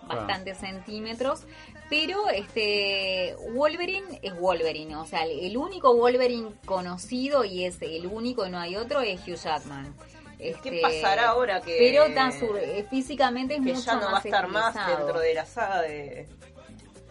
[0.06, 1.42] bastantes centímetros.
[1.90, 4.94] Pero este Wolverine es Wolverine.
[4.96, 9.36] O sea, el único Wolverine conocido y es el único, no hay otro, es Hugh
[9.36, 9.94] Jackman.
[10.38, 14.02] ¿Qué Este, pasará ahora que, Pero tan sur- eh, físicamente es que mucho ya no
[14.02, 16.28] más va a estar más dentro de la saga de,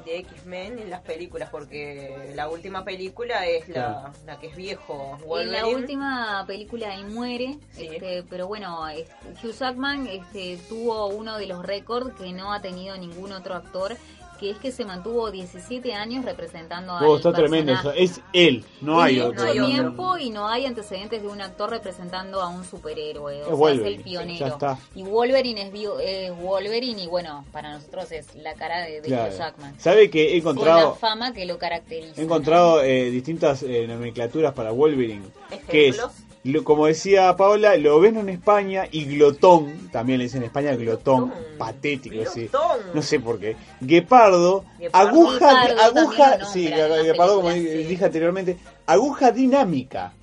[0.06, 1.50] de X-Men en las películas?
[1.50, 7.08] Porque la última película es la, la que es viejo En la última película él
[7.08, 7.88] muere, Sí.
[7.92, 9.12] este, pero bueno, este,
[9.44, 13.98] Hugh Jackman este, tuvo uno de los récords que no ha tenido ningún otro actor,
[14.36, 17.92] que es que se mantuvo 17 años representando a Oh, está tremendo eso.
[17.92, 19.44] Es él, no hay mucho otro.
[19.44, 19.66] hay otro.
[19.72, 23.36] tiempo y no hay antecedentes de un actor representando a un superhéroe.
[23.38, 24.40] O Es sea, Wolverine, es el pionero.
[24.40, 24.80] ya está.
[24.96, 29.08] Y Wolverine es, bio- es Wolverine y bueno, para nosotros es la cara de, de
[29.08, 29.32] Claro.
[29.34, 29.80] Hugh Jackman.
[29.80, 32.20] ¿Sabe que he Con la encontrado, fama que lo caracteriza.
[32.20, 35.24] he encontrado eh, distintas eh, nomenclaturas para Wolverine?
[35.70, 36.25] Que es, Ejemplos.
[36.46, 40.76] Lo- como decía Paola, lo ven en España y glotón, también le dicen en España
[40.76, 41.44] glotón, Glotón.
[41.58, 42.48] patético, sí.
[42.48, 42.80] Glotón.
[42.94, 43.56] No sé por qué.
[43.82, 45.10] Guepardo, Guepardo.
[45.10, 47.60] aguja, Guepardo aguja, sí, Guepardo como sí.
[47.60, 50.14] dije anteriormente, aguja dinámica.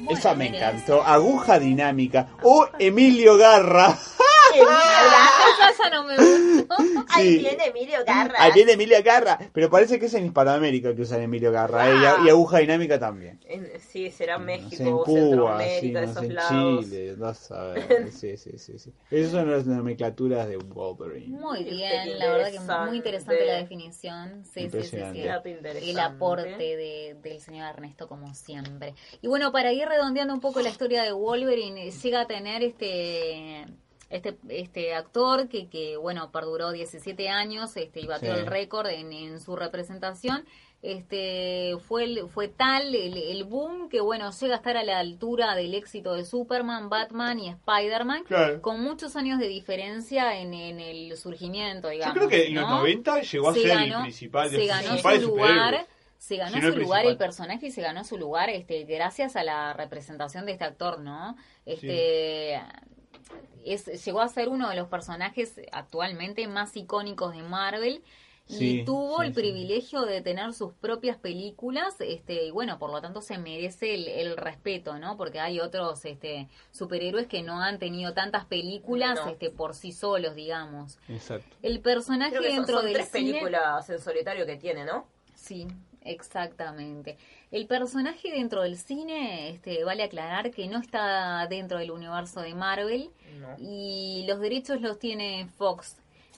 [0.00, 2.28] Bueno, Esa me encantó, aguja dinámica.
[2.42, 3.96] O Emilio Garra.
[4.58, 6.76] Esa ya no me gustó.
[7.16, 7.46] Sí.
[7.66, 8.34] Emilio Garra.
[8.38, 12.24] Ahí viene Emilio Garra, pero parece que es en Hispanoamérica que usan Emilio Garra, eh,
[12.24, 13.40] y aguja dinámica también.
[13.88, 16.84] Sí, será No México, sé, en Cuba, sí, no esos sé, en lados.
[16.84, 18.10] Chile, no saber.
[18.12, 18.92] Sí, sí, sí, sí.
[19.10, 21.36] Esas son las nomenclaturas de Wolverine.
[21.38, 24.44] Muy Qué bien, la verdad que muy interesante la definición.
[24.44, 25.22] Sí, sí, sí, sí.
[25.90, 28.94] El aporte de- del señor Ernesto, como siempre.
[29.22, 32.62] Y bueno, para ir redondeando un poco la historia de Wolverine, eh, llega a tener
[32.62, 33.66] este
[34.10, 38.40] este este actor que, que bueno, perduró 17 años este, y batió Sí.
[38.40, 40.44] el récord en, en su representación.
[40.82, 44.98] Este fue el- fue tal el, el boom que bueno llega a estar a la
[44.98, 48.62] altura del éxito de Superman, Batman y Spider-Man Claro.
[48.62, 52.16] con muchos años de diferencia en, en el surgimiento, Yo digamos.
[52.16, 52.78] creo que en los ¿no?
[52.78, 55.86] 90 llegó a Se ser ganó- el principal de se ganó su lugar
[56.18, 57.26] se ganó Si no su el lugar el principal.
[57.26, 61.36] personaje y se ganó su lugar este gracias a la representación de este actor no
[61.64, 62.60] este
[63.64, 68.02] es, llegó a ser uno de los personajes actualmente más icónicos de Marvel
[68.48, 69.40] y Sí, tuvo sí, el sí.
[69.40, 74.06] privilegio de tener sus propias películas este y bueno por lo tanto se merece el,
[74.06, 79.30] el respeto no porque hay otros este superhéroes que no han tenido tantas películas No.
[79.32, 81.56] este por sí solos digamos Exacto.
[81.62, 84.84] el personaje Creo que son, dentro son del tres cine películas en solitario que tiene,
[84.84, 85.06] ¿no?
[85.34, 85.66] Sí,
[86.06, 87.16] exactamente.
[87.50, 92.54] El personaje dentro del cine, este, vale aclarar que no está dentro del universo de
[92.54, 93.54] Marvel No.
[93.58, 95.96] y los derechos los tiene Fox.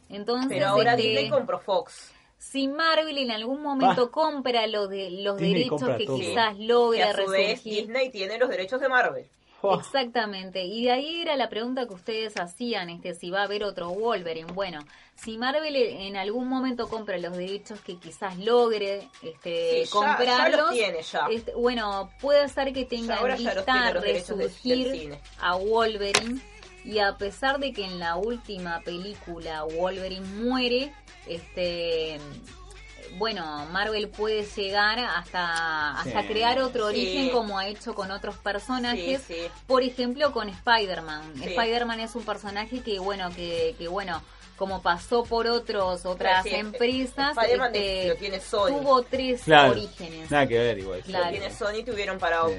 [0.09, 2.13] Entonces, Pero ahora este, Disney compró Fox.
[2.39, 6.19] si Marvel en algún momento compra los de los Disney derechos compra que todo.
[6.19, 9.27] quizás Que logre a su vez Disney tiene los derechos de Marvel.
[9.61, 13.45] Oh, Exactamente, y de ahí era la pregunta que ustedes hacían, este, si va a
[13.45, 14.53] haber otro Wolverine.
[14.53, 14.79] Bueno,
[15.17, 20.51] si Marvel en algún momento compra los derechos que quizás logre este, Sí, ya- comprarlos,
[20.51, 21.27] ya los tiene ya.
[21.31, 25.21] este, bueno, puede ser que tenga ahora vista derechos de- resurgir cine.
[25.41, 26.41] a Wolverine.
[26.85, 30.95] Y a pesar de que en la última película Wolverine muere,
[31.27, 32.19] este
[33.17, 36.27] bueno, Marvel puede llegar hasta, hasta Sí.
[36.29, 36.95] crear otro Sí.
[36.95, 39.23] origen como ha hecho con otros personajes.
[39.27, 39.51] Sí, sí.
[39.67, 41.35] Por ejemplo, con Spider-Man.
[41.37, 41.45] Sí.
[41.45, 44.23] Spider-Man es un personaje que, bueno, que, que bueno,
[44.57, 48.67] como pasó por otros otras Sí, empresas, Spider-Man este, lo tiene Sony.
[48.69, 49.71] tuvo tres Claro.
[49.73, 50.31] orígenes.
[50.31, 51.01] Nada que ver igual.
[51.03, 51.25] Claro.
[51.27, 52.55] Lo tiene Sony tuvieron para Sí.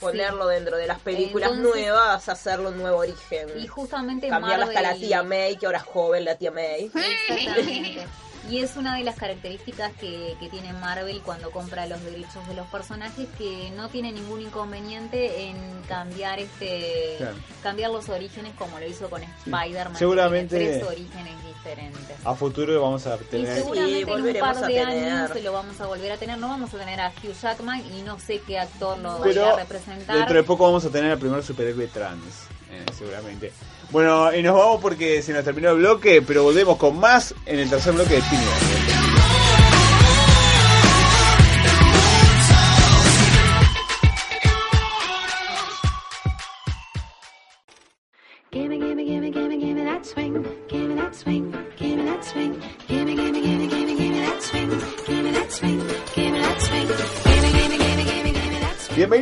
[0.00, 3.48] ponerlo dentro de las películas Entonces- nuevas, hacerlo un nuevo origen.
[3.58, 6.90] Y justamente Cambiarla hasta la Marvel- tía May, que ahora es joven la tía May.
[8.48, 12.54] Y es una de las características que, que tiene Marvel cuando compra los derechos de
[12.54, 17.36] los personajes que no tiene ningún inconveniente en cambiar este Claro.
[17.62, 19.96] cambiar los orígenes como lo hizo con Spider-Man.
[19.96, 22.16] Seguramente- tiene tres orígenes diferentes.
[22.24, 23.54] A futuro vamos a Y tener.
[23.58, 26.38] seguramente en un par de años lo vamos a volver a tener.
[26.38, 29.54] No vamos a tener a Hugh Jackman y no sé qué actor lo Pero vaya
[29.54, 30.16] a representar.
[30.16, 32.22] dentro de poco vamos a tener al primer superhéroe trans,
[32.70, 33.52] eh, seguramente.
[33.90, 37.58] Bueno, y nos vamos porque se nos terminó el bloque, pero volvemos con más en
[37.58, 38.44] el tercer bloque de Pini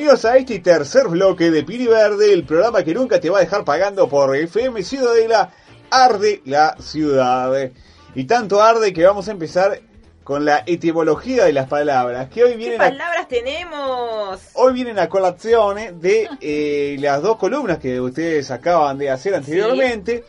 [0.07, 3.41] Bienvenidos a este tercer bloque de Piri Verde, el programa que nunca te va a
[3.41, 5.51] dejar pagando por FM Ciudadela.
[5.91, 7.73] Arde la ciudad.
[8.15, 9.81] Y tanto arde que vamos a empezar
[10.23, 14.41] con la etimología de las palabras, que hoy ¿Qué vienen a, palabras tenemos?
[14.55, 20.23] hoy vienen a colación de eh, las dos columnas que ustedes acaban de hacer anteriormente.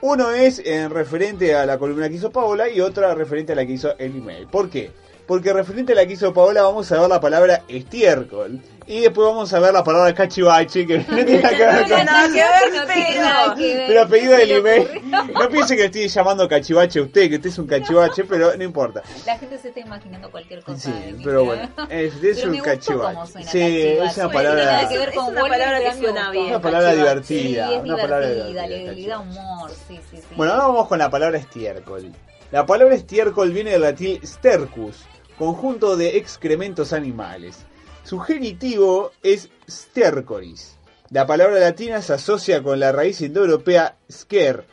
[0.00, 3.66] Uno es en referente a la columna que hizo Paola y otra referente a la
[3.66, 4.46] que hizo el email.
[4.46, 4.92] ¿Por qué?
[5.26, 8.60] Porque referente a la que hizo Paola vamos a ver la palabra estiércol.
[8.86, 11.96] Y después vamos a ver la palabra cachivache, que no tiene nada que ver No
[11.96, 12.04] con...
[12.04, 13.54] No tiene nada pero...
[13.56, 13.86] que ver.
[13.86, 14.88] Pero apellido del email.
[15.10, 18.54] No piense que le estoy llamando cachivache a usted, que usted es un cachivache, pero
[18.54, 19.02] no importa.
[19.24, 20.78] La gente se está imaginando cualquier cosa.
[20.78, 23.32] Sí, de mí, pero bueno, es, es Pero un cachivache.
[23.32, 23.92] suena Sí, cachivache.
[24.04, 24.64] es una No tiene palabra.
[24.66, 26.46] nada que ver Es con una palabra que suena bien.
[26.48, 26.90] Una palabra.
[26.90, 27.72] Sí, divertida.
[27.74, 30.22] es una palabra divertida, divertida, le, le da humor, sí, sí, sí.
[30.36, 32.12] Bueno, ahora vamos con la palabra estiércol.
[32.50, 35.06] La palabra estiércol viene del latín stercus,
[35.38, 37.58] conjunto de excrementos animales.
[38.04, 40.76] Su genitivo es stercoris.
[41.10, 44.64] La palabra latina se asocia con la raíz indoeuropea sker,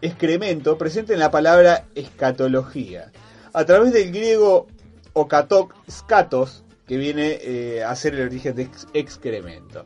[0.00, 3.12] excremento, presente en la palabra escatología.
[3.52, 4.66] A través del griego
[5.12, 9.84] okatok skatos, que viene eh, a ser el origen de ex- excremento.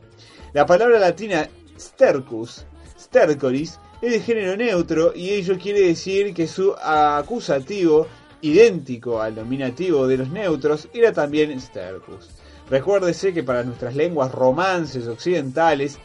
[0.53, 1.47] La palabra latina
[1.79, 2.65] stercus,
[2.99, 8.07] stercoris, es de género neutro y ello quiere decir que su acusativo,
[8.41, 12.29] idéntico al nominativo de los neutros, era también stercus.
[12.69, 15.99] Recuérdese que para nuestras lenguas romances occidentales,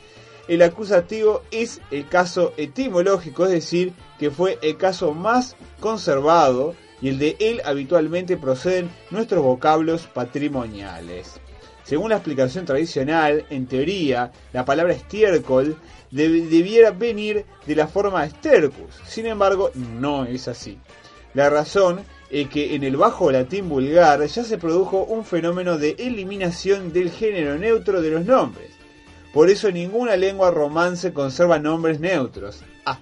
[0.49, 7.09] el acusativo es el caso etimológico, es decir, que fue el caso más conservado y
[7.09, 11.41] el de él habitualmente proceden nuestros vocablos patrimoniales.
[11.85, 15.77] Según la explicación tradicional, en teoría, la palabra estiércol
[16.13, 18.95] deb- debiera venir de la forma stercus.
[19.05, 20.79] Sin embargo, no es así.
[21.35, 22.01] La razón
[22.33, 27.11] es que en el bajo latín vulgar ya se produjo un fenómeno de eliminación del
[27.11, 28.71] género neutro de los nombres.
[29.33, 32.63] Por eso ninguna lengua romance conserva nombres neutros.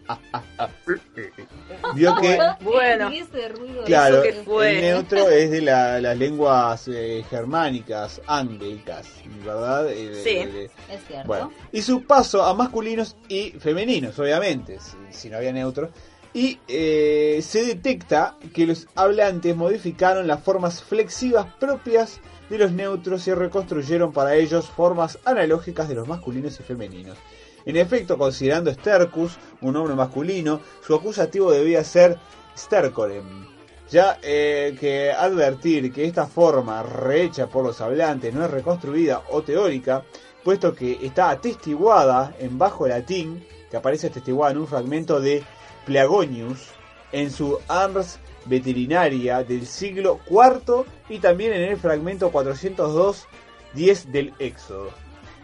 [1.94, 3.10] Vio que Bueno.
[3.86, 4.76] Claro, que fue.
[4.76, 9.06] el neutro es de la- las lenguas eh, germánicas, anglicas,
[9.44, 9.90] ¿verdad?
[9.90, 10.34] Eh, de- Sí.
[10.50, 11.26] de- Es cierto.
[11.26, 15.90] bueno, y su paso a masculinos y femeninos, obviamente, si, si no había neutro.
[16.32, 23.26] Y eh, se detecta que los hablantes modificaron las formas flexivas propias de los neutros
[23.26, 27.18] y reconstruyeron para ellos formas analógicas de los masculinos y femeninos.
[27.64, 32.18] En efecto, considerando stercus un nombre masculino, su acusativo debía ser
[32.56, 33.46] stercorem.
[33.90, 39.42] Ya eh, que advertir que esta forma rehecha por los hablantes no es reconstruida o
[39.42, 40.04] teórica,
[40.44, 45.42] puesto que está atestiguada en bajo latín, que aparece atestiguada en un fragmento de
[45.84, 46.68] Pleagonius,
[47.12, 54.90] en su Ars Veterinaria del siglo IV y también en el fragmento 402.10 del Éxodo.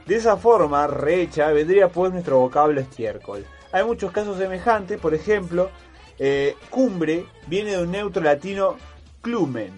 [0.07, 3.45] De esa forma, rehecha, vendría pues nuestro vocablo estiércol.
[3.73, 5.71] Hay muchos casos semejantes, por ejemplo,
[6.19, 8.77] eh, cumbre viene de un neutro latino
[9.21, 9.73] clumen,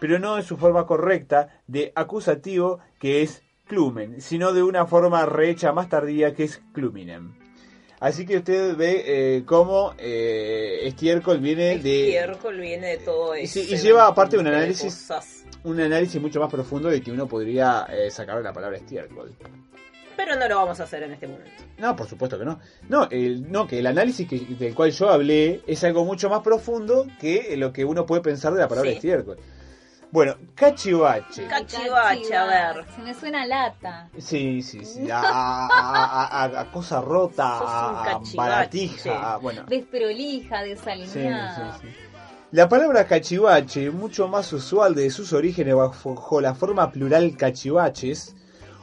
[0.00, 5.24] pero no de su forma correcta de acusativo que es clumen, sino de una forma
[5.26, 7.37] rehecha más tardía que es cluminem.
[8.00, 13.42] Así que usted ve eh, cómo eh, estiércol viene de Estiércol viene de todo Y
[13.42, 13.58] eso.
[13.58, 15.10] y lleva aparte un análisis-
[15.64, 19.32] un análisis mucho más profundo de que uno podría eh, sacar la palabra estiércol.
[20.16, 21.50] Pero no lo vamos a hacer en este momento.
[21.78, 22.58] No, por supuesto que no.
[22.88, 26.42] No, el, no que el análisis que- del cual yo hablé es algo mucho más
[26.42, 28.96] profundo que lo que uno puede pensar de la palabra Sí.
[28.96, 29.38] estiércol.
[30.10, 31.46] Bueno, cachivache.
[31.48, 32.84] Ca- Cachivache, a ver.
[32.96, 34.08] Se me suena lata.
[34.18, 35.08] Sí, sí, sí.
[35.12, 35.20] A,
[35.70, 39.34] a- a- a cosa rota, Sos un a, baratija.
[39.34, 41.78] a- Bueno, Desprolija, Sí, desalineada.
[41.80, 41.94] sí, sí.
[42.52, 48.34] La palabra cachivache, mucho más usual de sus orígenes bajo la forma plural cachivaches,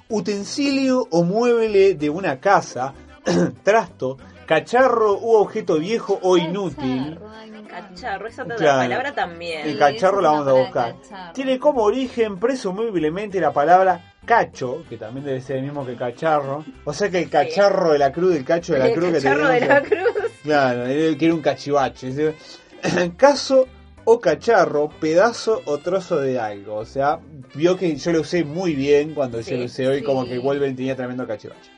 [0.09, 2.93] utensilio o mueble de una casa,
[3.63, 7.15] trasto, cacharro u objeto viejo o inútil.
[7.15, 7.44] Cacharro.
[7.81, 8.79] Cacharro, esa otra Claro.
[8.79, 9.67] palabra también.
[9.67, 10.95] El cacharro la vamos a buscar.
[11.33, 16.63] Tiene como origen presumiblemente la palabra cacho, que también debe ser el mismo que cacharro.
[16.83, 19.13] O sea que el cacharro de la cruz, el cacho de la El cruz que
[19.17, 20.31] cacharro de tenemos, la cruz.
[20.43, 22.11] Claro, él quiere un cachivache.
[22.11, 23.11] ¿sí?
[23.17, 23.67] Caso
[24.07, 26.75] o cacharro, pedazo o trozo de algo.
[26.75, 27.19] O sea,
[27.55, 30.03] vio que yo lo usé muy bien cuando yo lo usé hoy, sí.
[30.05, 31.71] como que Wolverine tenía tremendo cachivache.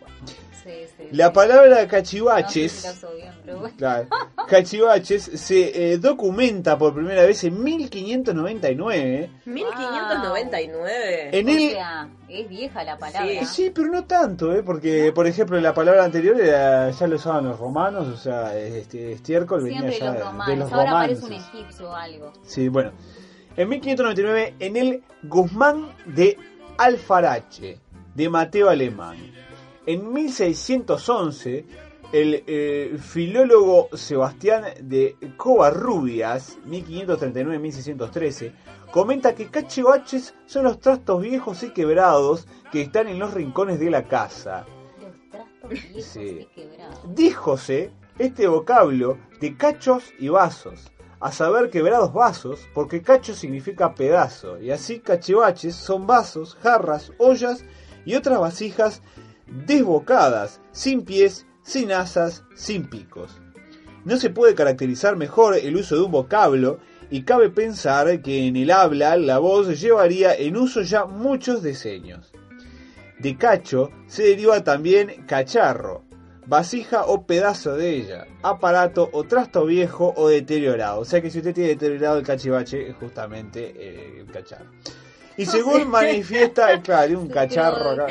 [0.67, 0.87] Bueno.
[0.87, 1.07] Sí, sí.
[1.15, 3.75] La palabra No sé cachivaches, si la usó bien, pero bueno.
[3.77, 4.07] claro,
[4.47, 9.29] cachivaches se eh, documenta por primera vez en 1599.
[9.45, 11.29] 1599.
[11.37, 13.45] En O el, sea, es vieja la palabra.
[13.45, 14.63] Sí, pero no tanto, ¿eh?
[14.63, 19.11] porque por ejemplo la palabra anterior era- ya lo usaban los romanos, o sea, este,
[19.13, 20.47] estiércol venía Siempre ya los de- romanos.
[20.47, 21.17] de los Ahora romanos.
[21.19, 22.33] aparece un egipcio o algo.
[22.43, 22.91] Sí, bueno.
[23.55, 26.37] En 1599, en el Guzmán de
[26.77, 27.79] Alfarache,
[28.13, 29.17] de Mateo Alemán.
[29.87, 31.65] En 1611,
[32.11, 38.51] el eh, filólogo Sebastián de Covarrubias, 1539-1613,
[38.91, 43.89] comenta que cachivaches son los trastos viejos y quebrados que están en los rincones de
[43.89, 44.65] la casa.
[45.01, 46.39] Los trastos viejos Sí.
[46.41, 47.15] y quebrados.
[47.15, 54.59] Díjose este vocablo de cachos y vasos, a saber quebrados vasos, porque cacho significa pedazo,
[54.61, 57.63] y así cachivaches son vasos, jarras, ollas
[58.05, 59.01] y otras vasijas
[59.47, 63.41] desbocadas, sin pies, sin asas, sin picos.
[64.05, 66.79] No se puede caracterizar mejor el uso de un vocablo
[67.09, 72.31] y cabe pensar que en el habla la voz llevaría en uso ya muchos diseños.
[73.19, 76.03] De cacho se deriva también cacharro,
[76.45, 81.01] vasija o pedazo de ella, aparato o trasto viejo o deteriorado.
[81.01, 84.69] O sea que si usted tiene deteriorado el cachivache, es justamente eh, el cacharro.
[85.37, 88.07] Y según manifiesta, claro, un cacharro acá.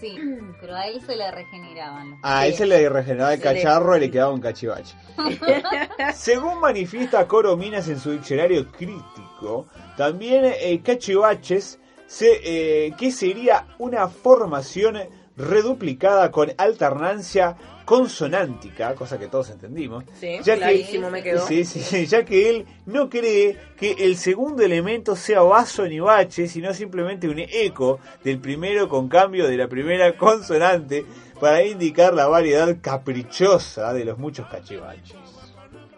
[0.00, 0.16] Sí,
[0.60, 2.18] pero a él se le regeneraban.
[2.22, 4.96] A él se le regeneraba el cacharro y le quedaba un cachivache.
[6.14, 9.66] Según manifiesta Corominas en su diccionario crítico,
[9.96, 14.98] también eh, cachivaches, se, eh, que sería una formación
[15.40, 20.04] reduplicada con alternancia consonántica, cosa que todos entendimos.
[20.20, 21.44] Sí, Ya que- clarísimo me quedó.
[21.46, 26.46] Sí, sí, ya que él no cree que el segundo elemento sea vaso ni bache,
[26.46, 31.04] sino simplemente un eco del primero con cambio de la primera consonante
[31.40, 35.16] para indicar la variedad caprichosa de los muchos cachivaches.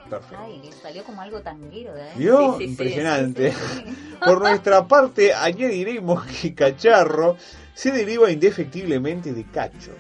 [0.09, 0.45] Perfecto.
[0.45, 2.11] Ay, le salió como algo tanguero de ahí.
[2.19, 2.53] ¿Vio?
[2.53, 3.53] sí, sí, Impresionante.
[3.53, 3.95] Sí, sí.
[4.23, 7.37] Por nuestra parte, añadiremos que cacharro
[7.75, 9.93] se deriva indefectiblemente de cacho.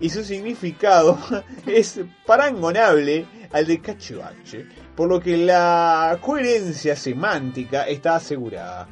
[0.00, 1.18] Y su significado
[1.66, 8.88] es parangonable al de cachivache, por lo que la coherencia semántica está asegurada.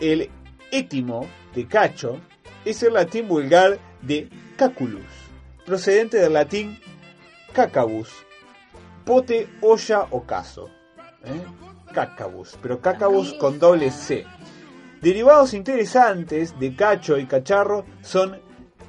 [0.00, 0.30] El
[0.70, 2.20] étimo de cacho
[2.64, 5.04] es el latín vulgar de caculus,
[5.64, 6.78] procedente del latín
[7.52, 8.10] cacabus,
[9.04, 10.68] pote, olla o caso.
[11.24, 11.40] ¿eh?
[11.92, 14.26] Cacabus, pero cacabus con doble C.
[15.06, 18.40] Derivados interesantes de cacho y cacharro son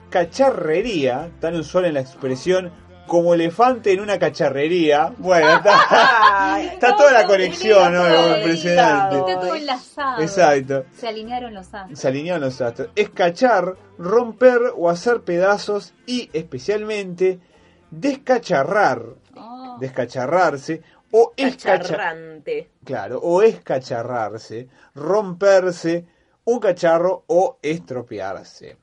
[0.10, 2.72] cacharrería, tan usual en la expresión
[3.06, 5.14] como elefante en una cacharrería.
[5.20, 8.04] Bueno, está, está toda la conexión, ¿no?
[8.04, 9.18] Todo Impresionante.
[9.20, 10.22] Está todo enlazado.
[10.24, 10.86] Exacto.
[10.92, 12.00] Se alinearon los astros.
[12.00, 12.90] Se alinearon los astros.
[12.96, 17.40] Es cachar, romper o hacer pedazos y especialmente
[17.92, 19.04] descacharrar,
[19.40, 20.82] Oh, descacharrarse
[21.12, 22.70] o escachar, Cacharrante.
[22.84, 26.06] claro, o escacharrarse, romperse
[26.46, 28.78] un cacharro o estropearse.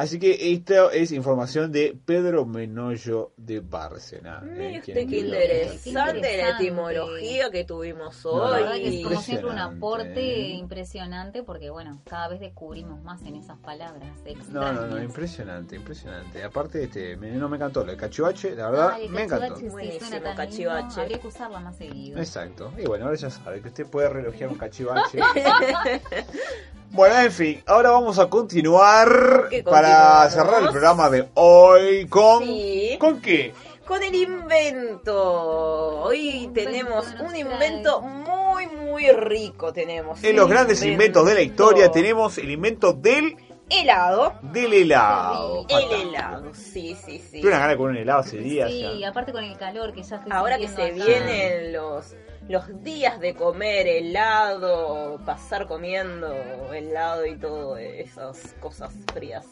[0.00, 4.40] Así que esto es información de Pedro Menollo de Bárcena.
[4.40, 8.82] Mire eh, usted quien qué interesante la etimología que tuvimos No, hoy.
[8.82, 13.58] que es como siempre un aporte impresionante porque, bueno, cada vez descubrimos más en esas
[13.58, 14.74] palabras No, extrañas.
[14.74, 16.42] no, no, impresionante, impresionante.
[16.44, 19.56] Aparte, este, me- no me encantó lo de cachivache, la verdad, me encantó.
[19.56, 21.00] sí Buenísimo, cachivache.
[21.02, 22.18] Habría que usarla más seguido.
[22.18, 22.72] Exacto.
[22.78, 25.18] Y bueno, ahora ya sabe que usted puede relojear un cachivache.
[26.90, 32.44] bueno, en fin, ahora vamos a continuar ¿Qué para cerrar el programa de hoy con...
[32.44, 32.96] Sí.
[32.98, 33.52] ¿Con qué?
[33.86, 36.02] Con el invento.
[36.02, 39.72] Hoy Invento tenemos un invento muy, muy rico.
[39.72, 43.36] Tenemos En los grandes inventos de la historia tenemos el invento del,
[43.68, 44.34] helado.
[44.42, 45.66] del helado.
[45.68, 46.08] El Fantástico.
[46.08, 47.40] helado, sí, sí, sí.
[47.40, 48.70] Tuve una gana comer un helado hace días.
[48.70, 49.08] Sí, ya.
[49.08, 50.94] aparte con el calor que ya estoy Ahora que se acá.
[50.94, 52.14] vienen los,
[52.50, 56.34] los días de comer helado, pasar comiendo
[56.74, 59.46] helado y todo esas cosas frías.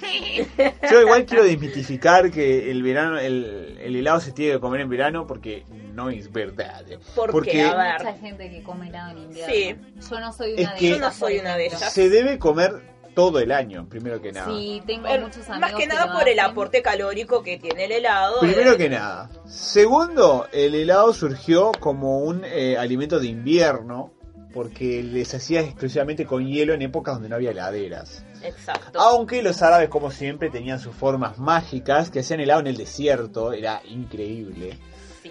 [0.90, 4.90] Yo igual quiero desmitificar que el verano, el, el helado se tiene que comer en
[4.90, 6.84] verano porque no es verdad.
[7.16, 7.32] ¿Por qué?
[7.32, 7.86] porque A ver.
[7.86, 9.54] Hay mucha gente que come helado en invierno.
[9.54, 10.10] Sí.
[10.10, 10.98] Yo no soy Es una de ellas.
[10.98, 11.92] Yo no soy una de ellas.
[11.92, 12.82] se debe comer
[13.14, 14.46] todo el año, primero que nada.
[14.46, 18.40] Sí, tengo muchos amigos más que nada por el aporte calórico que tiene el helado.
[18.40, 19.30] Primero eh, que nada.
[19.46, 24.12] Segundo, el helado surgió como un eh, alimento de invierno
[24.52, 28.24] porque les hacía exclusivamente con hielo en épocas donde no había heladeras.
[28.42, 29.00] Exacto.
[29.00, 33.52] Aunque los árabes, como siempre, tenían sus formas mágicas que hacían helado en el desierto,
[33.52, 34.78] era increíble.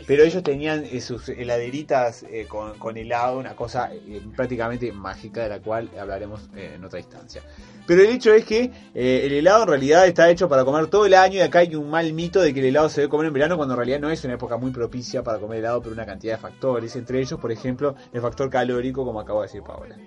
[0.07, 5.43] Pero ellos tenían eh, sus heladeritas eh, con, con helado, una cosa eh, prácticamente mágica
[5.43, 7.41] de la cual hablaremos eh, en otra instancia.
[7.87, 11.13] Pero el hecho es que el helado en realidad está hecho para comer todo el
[11.13, 13.33] año y acá hay un mal mito de que el helado se debe comer en
[13.33, 16.05] verano cuando en realidad no es una época muy propicia para comer helado por una
[16.05, 19.97] cantidad de factores, entre ellos, por ejemplo, el factor calórico, como acabo de decir Paola.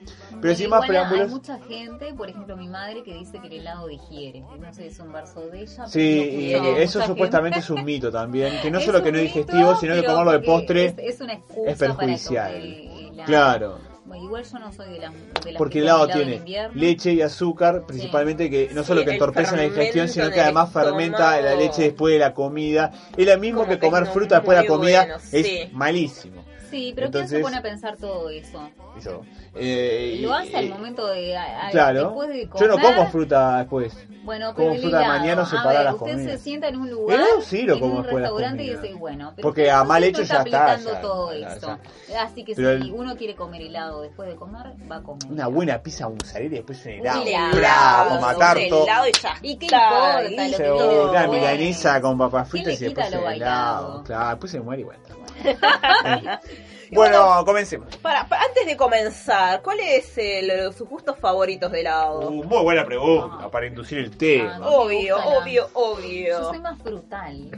[0.45, 1.29] Pero sin más preámbulos...
[1.29, 4.41] Hay mucha gente, por ejemplo mi madre, que dice que el helado digiere.
[4.61, 5.87] No sé si es un verso de ella.
[5.87, 9.11] Sí, pero y lo escucho eso supuestamente es un mito también, que no solo que
[9.11, 12.53] no es digestivo, sino que comerlo de postre es, es una excusa es perjudicial.
[12.53, 13.25] Para.
[13.25, 13.79] Claro.
[14.05, 17.15] Bueno, igual yo no soy de las de las Porque que el helado tiene leche
[17.15, 21.41] y azúcar, principalmente que no Sí, solo que entorpecen la digestión, sino que además fermenta
[21.41, 22.93] la leche después de la comida.
[23.17, 25.71] Es lo mismo Como que comer no fruta después de la comida, bueno, es sí.
[25.73, 26.45] malísimo.
[26.75, 28.69] Sí, pero ¿quién se Entonces- pone a pensar todo eso?
[29.01, 29.23] Yo,
[29.55, 31.37] eh, Lo hace al momento de...
[31.37, 32.95] a- a- Claro, después de yo no comer.
[32.97, 33.97] como fruta después.
[34.25, 36.33] Bueno, como pero el fruta de mañana a separar ver, las usted comidas.
[36.33, 39.33] se sienta en un lugar, helado sí lo en como un restaurante y dice, bueno,
[39.37, 41.79] pero Porque a mal hecho está ya está, aplicando ya, todo ya, esto.
[42.19, 45.31] Así que Pero si el- uno quiere comer helado después de comer, va a comer.
[45.31, 47.23] Una buena pizza mozzarella y después un helado.
[47.23, 48.85] Un helado, Bravo, matar todo.
[48.85, 52.85] helado y ya ¿Y qué está, importa lo que milanesa con papas ¿Quién fritas y
[52.87, 54.03] después helado.
[54.05, 54.97] Claro, después se muere igual.
[55.07, 55.24] bueno,
[57.45, 57.97] comencemos.
[57.97, 62.29] Para, para- antes de comenzar, ¿cuál es el- sus gustos favoritos de helado?
[62.29, 64.59] Uh, muy buena pregunta para inducir el tema.
[64.63, 66.45] Ah, obvio, la- obvio, Yo obvio.
[66.51, 67.51] soy más frutal.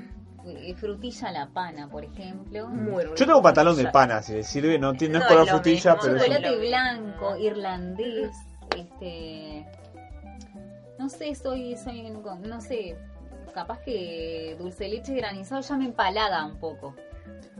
[0.48, 2.68] Eh, Frutilla a la pana, por ejemplo.
[2.68, 3.16] Muy rico.
[3.16, 5.48] Yo tengo pantalón de pana, si le sirve, no, tiene- no es No color es
[5.52, 8.30] lo frutilla, mismo, pero es un- Chocolate blanco, irlandés,
[8.76, 9.66] este...
[10.98, 12.96] No sé, soy, soy, no sé,
[13.52, 16.94] capaz que dulce de leche granizado ya me empalaga un poco.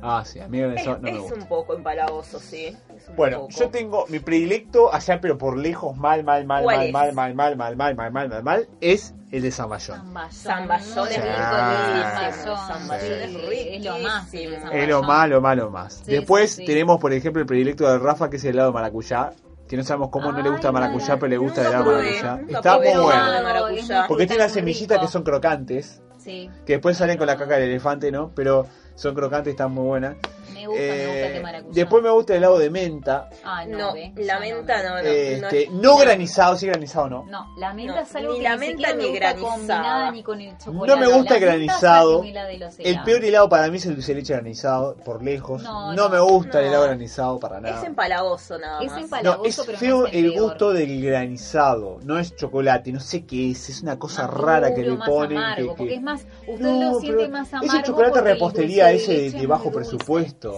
[0.03, 1.35] Ah, sí, a mí Es, eso no me es gusta.
[1.37, 2.77] un poco empalagoso, sí.
[2.95, 3.51] es Bueno, poco.
[3.53, 7.15] yo tengo mi predilecto allá, pero por lejos, mal, mal, mal, ¿Cuál mal, es?
[7.15, 10.03] mal, mal, mal, mal, mal, mal, mal, mal, mal, es el de Zamballón.
[10.31, 11.09] Zamballón.
[11.09, 11.55] Es rico,
[12.29, 14.35] riquísimo, Zamballón, es Es lo más.
[14.73, 16.03] Es lo malo, malo más.
[16.05, 16.65] Sí, Después sí, sí.
[16.67, 19.31] tenemos, por ejemplo, el predilecto de Rafa, que es el helado de maracuyá.
[19.69, 21.97] Que no sabemos cómo no le gusta Ay, maracuyá, pero le gusta el helado de
[22.23, 22.41] maracuyá.
[22.59, 23.69] Está muy bueno.
[23.69, 24.55] es Porque tiene rico.
[24.55, 28.33] semillitas que son crocantes, Sí, que después salen con la caca del elefante, ¿no?
[28.35, 28.67] Pero
[28.97, 30.17] son crocantes, están muy buenas.
[30.67, 31.73] Me gusta, me gusta Eh, el de maracuyá.
[31.75, 33.29] después me gusta el helado de menta.
[33.45, 34.99] Ah, no, No, ve, la menta no, no.
[34.99, 35.97] este, no, no, no.
[35.99, 37.25] granizado, sí granizado no.
[37.27, 39.53] No, la menta No, es algo ni que la ni menta ni gusta granizada.
[39.55, 40.87] combinada ni con el chocolate.
[40.87, 42.25] No me gusta La granizado.
[42.25, 45.63] es El peor helado para mí es el dulce de leche granizado, por lejos.
[45.63, 47.79] No, No, no, me gusta el helado granizado para nada.
[47.81, 49.03] Es empalagoso nada Es más.
[49.03, 49.37] empalagoso.
[49.37, 53.01] No, Palagoso, es pero feo no es el gusto del granizado, no es chocolate, no
[53.01, 55.39] sé qué es, es una cosa Más rara que le ponen.
[55.39, 57.73] amargo, que- que- porque es más, usted No, lo siente más amargo.
[57.75, 59.73] Ese chocolate repostería ese de, es bajo muy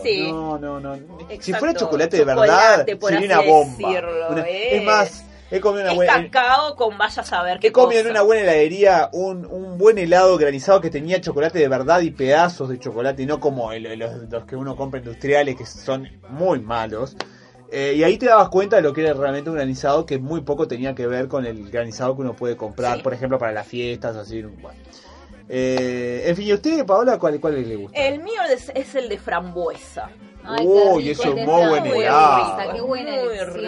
[0.02, 0.30] Sí.
[0.30, 0.96] No, no, no.
[1.40, 2.50] Si fuera chocolate de Chocolate,
[2.84, 3.88] verdad, por sería una bomba.
[3.88, 4.76] decirlo, Una- eh.
[4.76, 6.30] Es más, he comido una Es buena.
[6.30, 9.98] cacao con vaya a saber qué He comido en una buena heladería un, un buen
[9.98, 13.98] helado granizado que tenía chocolate de verdad y pedazos de chocolate, y no como el-
[13.98, 17.16] los, los que uno compra industriales que son muy malos.
[17.70, 20.40] Eh, y ahí te dabas cuenta de lo que era realmente un granizado que muy
[20.40, 23.02] poco tenía que ver con el granizado que uno puede comprar, Sí.
[23.02, 24.40] por ejemplo, para las fiestas, así.
[24.40, 24.78] Bueno.
[25.48, 27.98] Eh, en fin, ¿y usted, Paola, cuál, cuál le gusta?
[27.98, 30.10] El mío es, es el de frambuesa.
[30.62, 32.58] Uy, eso es muy buen helado.
[32.58, 33.12] risa, Qué buena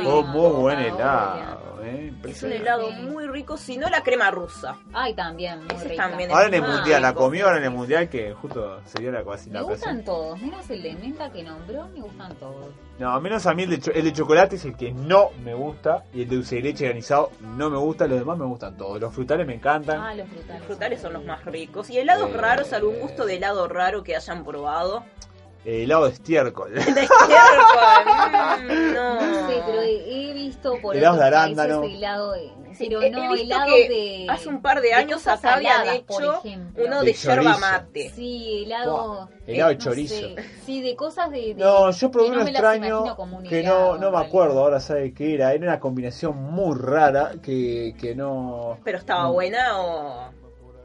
[0.02, 1.80] Muy muy buen helado.
[1.82, 4.76] eh, Es un helado muy rico, si no la crema rusa.
[4.92, 6.08] Ay, también, muy rica.
[6.08, 9.10] también Ahora en el mundial, la comió ahora en el mundial que justo se dio
[9.12, 12.66] la casi Me gustan todos, menos el de menta que nombró, me gustan todos.
[12.98, 16.04] No, menos a mí el de, el de chocolate es el que no me gusta
[16.12, 19.00] y el de dulce de leche granizado no me gusta, los demás me gustan todos.
[19.00, 20.00] Los frutales me encantan.
[20.00, 20.58] Ah, los frutales.
[20.60, 21.88] Los frutales son los más ricos.
[21.90, 22.36] ¿Y helados Eh.
[22.36, 22.72] raros?
[22.74, 25.02] ¿Algún gusto de helado raro que hayan probado?
[25.64, 26.72] Eh, helado de estiércol.
[26.72, 27.08] De estiércol.
[28.62, 29.14] mm, no.
[29.20, 31.82] No sé, pero he, he visto por Helados de arándano.
[31.84, 34.26] helado, de- pero he- he no, visto helados que de...
[34.30, 36.42] Hace un par de años cosas acá habían saladas, hecho
[36.86, 38.10] uno De de, yerba mate.
[38.14, 38.96] Sí, helado...
[38.96, 40.14] Buah, helado de no chorizo.
[40.14, 40.36] sé.
[40.64, 41.40] Sí, de cosas de...
[41.40, 43.16] de- No, yo probé que no uno extraño
[43.48, 45.52] que helado, no, no me acuerdo ahora sabe qué era.
[45.52, 48.78] Era una combinación muy rara que, que no...
[48.82, 49.32] Pero estaba Mm.
[49.32, 50.30] buena o...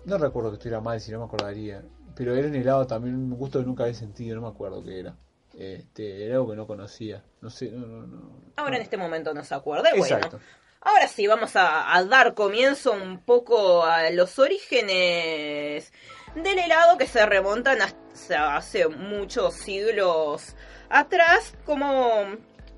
[0.03, 1.81] No recuerdo que estuviera mal, si no me acordaría.
[2.15, 4.99] Pero era un helado también, un gusto que nunca había sentido, no me acuerdo qué
[4.99, 5.15] era.
[5.57, 7.23] Este, era algo que no conocía.
[7.41, 8.41] No sé, no, no, no.
[8.57, 9.89] Ahora en este momento no se acuerda.
[9.95, 10.39] Bueno, Exacto.
[10.81, 15.93] ahora sí, vamos a, a dar comienzo un poco a los orígenes
[16.35, 20.55] del helado que se remontan hasta hace muchos siglos
[20.89, 22.25] atrás, como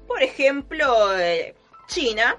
[0.07, 1.55] por ejemplo eh,
[1.87, 2.37] China,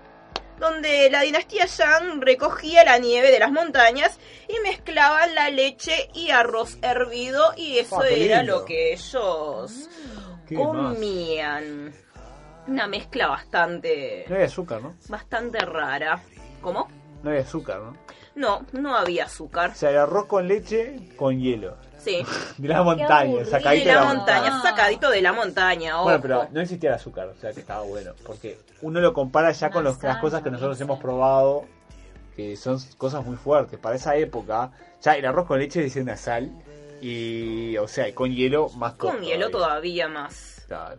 [0.58, 6.30] donde la dinastía Yang recogía la nieve de las montañas y mezclaban la leche y
[6.30, 9.88] arroz hervido y eso Ah, era lo que ellos
[10.46, 10.66] ¿Qué más?
[10.66, 11.92] comían.
[12.66, 14.94] Una mezcla bastante No había azúcar, ¿no?
[15.08, 16.22] bastante rara.
[16.60, 16.88] ¿Cómo?
[17.22, 17.96] No había azúcar, ¿no?
[18.34, 19.70] No, no había azúcar.
[19.70, 21.76] O sea, el arroz con leche con hielo.
[22.08, 22.24] Sí,
[22.62, 23.38] De la montaña, aburrido.
[23.40, 24.62] de sacadito la de la montaña, montaña.
[24.62, 26.02] sacadito de la montaña.
[26.02, 28.12] Bueno, pero no existía el azúcar, o sea que estaba bueno.
[28.26, 31.64] Porque uno lo compara ya con los- las cosas que nosotros hemos probado,
[32.36, 33.78] que son cosas muy fuertes.
[33.78, 34.70] Para esa época,
[35.02, 36.50] ya el arroz con leche decía una sal,
[37.00, 40.64] y, o sea, con hielo más Con hielo todavía más.
[40.66, 40.98] Claro.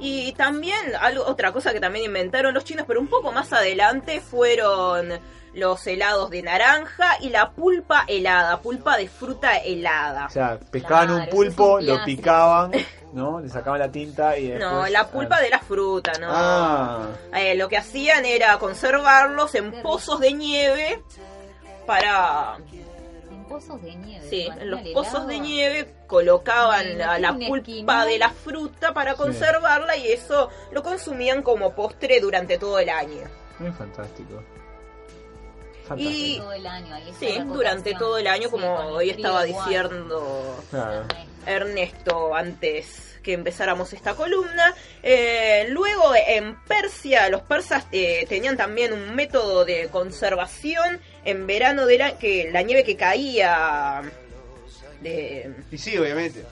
[0.00, 4.20] Y también, algo, otra cosa que también inventaron los chinos, pero un poco más adelante,
[4.20, 5.10] fueron
[5.54, 10.26] los helados de naranja y la pulpa helada, pulpa de fruta helada.
[10.26, 12.72] O sea, pescaban Claro, un pulpo, lo picaban,
[13.12, 13.40] ¿no?
[13.40, 14.70] Le sacaban la tinta y después...
[14.70, 16.28] No, la pulpa de la fruta, ¿no?
[16.30, 21.02] Ah, Eh, lo que hacían era conservarlos en pozos de nieve
[21.86, 22.56] para...
[23.30, 24.26] En pozos de nieve.
[24.30, 30.12] Sí, en los pozos de nieve colocaban la, pulpa de la fruta para conservarla y
[30.12, 33.24] eso lo consumían como postre durante todo el año.
[33.60, 34.42] es fantástico.
[36.00, 39.66] Y- Todo el año, ahí está Sí, durante todo el año, como hoy estaba igual.
[39.68, 41.04] diciendo Claro.
[41.46, 44.74] Ernesto antes que empezáramos esta columna.
[45.02, 51.86] Eh, luego en Persia, los persas eh, tenían también un método de conservación en verano
[51.86, 54.02] de la, que la nieve que caía
[55.00, 56.44] de Y sí, obviamente.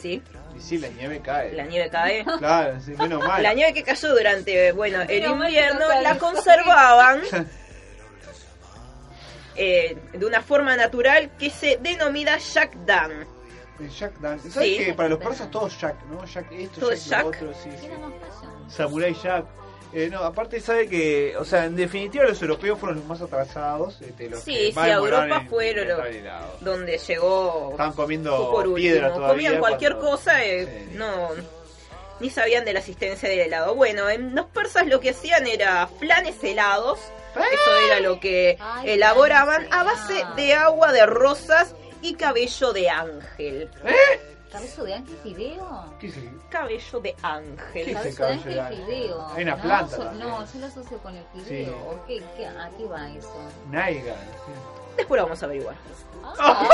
[0.00, 0.22] sí,
[0.56, 1.52] Y sí, la nieve cae.
[1.52, 2.24] la nieve cae.
[2.38, 3.42] Claro, sí, menos mal.
[3.42, 7.20] La nieve que cayó durante, bueno, el invierno la conservaban
[9.56, 13.26] eh, de una forma natural que se denomina Shakdan.
[13.80, 14.50] El Jack Dance.
[14.52, 14.84] ¿Sabes Sí.
[14.84, 16.24] que para los persas todo es Jack, ¿no?
[16.24, 17.88] Jack esto, Todo Jack, lo otro, sí, sí.
[18.68, 19.44] Samurai Jack.
[19.92, 24.00] Eh, no, aparte sabe que, o sea, en definitiva los europeos fueron los más atrasados.
[24.00, 25.86] Este, los Sí, que sí, a Europa fueron
[26.60, 29.34] donde llegó Estaban comiendo por piedra todavía.
[29.50, 30.96] Comían cualquier cuando- cosa, eh, Sí.
[30.96, 31.30] no
[32.20, 33.74] ni sabían de la existencia del helado.
[33.74, 36.98] Bueno, en los persas lo que hacían era flanes helados.
[37.34, 42.90] Eso era lo que Ay, elaboraban a base de agua de rosas y cabello de
[42.90, 43.70] ángel.
[44.52, 45.94] ¿Cabello de ángel fideo?
[45.98, 47.58] ¿Qué es el- Cabello de ángel.
[47.72, 49.28] ¿Qué es el Cabello de cabello de ángel fideo.
[49.34, 50.28] Hay una no, planta también.
[50.28, 51.66] No, yo lo asocio con el fideo.
[51.66, 51.70] Sí.
[51.88, 53.34] ¿O qué, qué- ¿A qué va eso?
[53.70, 54.14] Naiga.
[54.96, 55.74] Después lo vamos a averiguar.
[56.36, 56.66] Ah.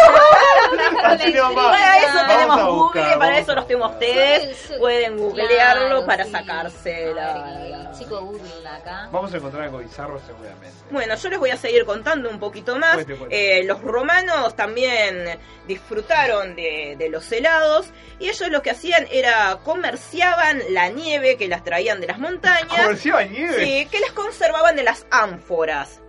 [1.02, 4.08] Para eso tenemos Google, para eso los tenemos buscar.
[4.08, 4.56] ustedes.
[4.56, 4.74] Sí, sí.
[4.78, 6.30] Pueden googlearlo Claro, para sí.
[6.30, 7.90] sacarse la...
[7.98, 9.08] chico Google acá.
[9.10, 10.70] Vamos a encontrar algo bizarro seguramente.
[10.90, 12.94] Bueno, yo les voy a seguir contando un poquito más.
[12.94, 13.58] Cuente, cuente.
[13.60, 17.88] Eh, los romanos también disfrutaron de, de los helados
[18.18, 22.68] y ellos lo que hacían era comerciaban la nieve que las traían de las montañas.
[22.68, 23.64] ¿Comerciaba nieve?
[23.64, 25.99] Sí, que las conservaban en las ánforas.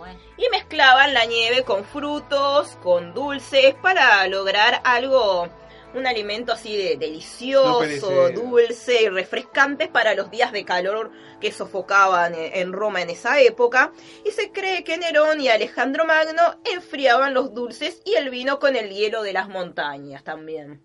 [0.00, 5.46] Bueno, Y mezclaban la nieve con frutos, con dulces, para lograr algo,
[5.92, 12.34] un alimento así de delicioso, dulce y refrescante para los días de calor que sofocaban
[12.34, 13.92] en en Roma en esa época.
[14.24, 18.76] Y se cree que Nerón y Alejandro Magno enfriaban los dulces y el vino con
[18.76, 20.82] el hielo de las montañas también.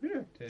[0.00, 0.44] Sí.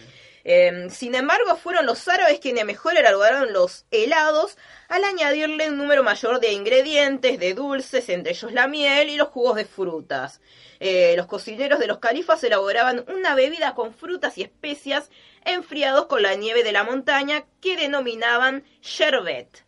[0.44, 4.56] Eh, sin embargo, fueron los árabes quienes mejor elaboraron los helados
[4.88, 9.28] al añadirle un número mayor de ingredientes, de dulces, entre ellos la miel y los
[9.28, 10.40] jugos de frutas.
[10.80, 15.10] Eh, los cocineros de los califas elaboraban una bebida con frutas y especias
[15.44, 19.64] enfriados con la nieve de la montaña que denominaban sherbet.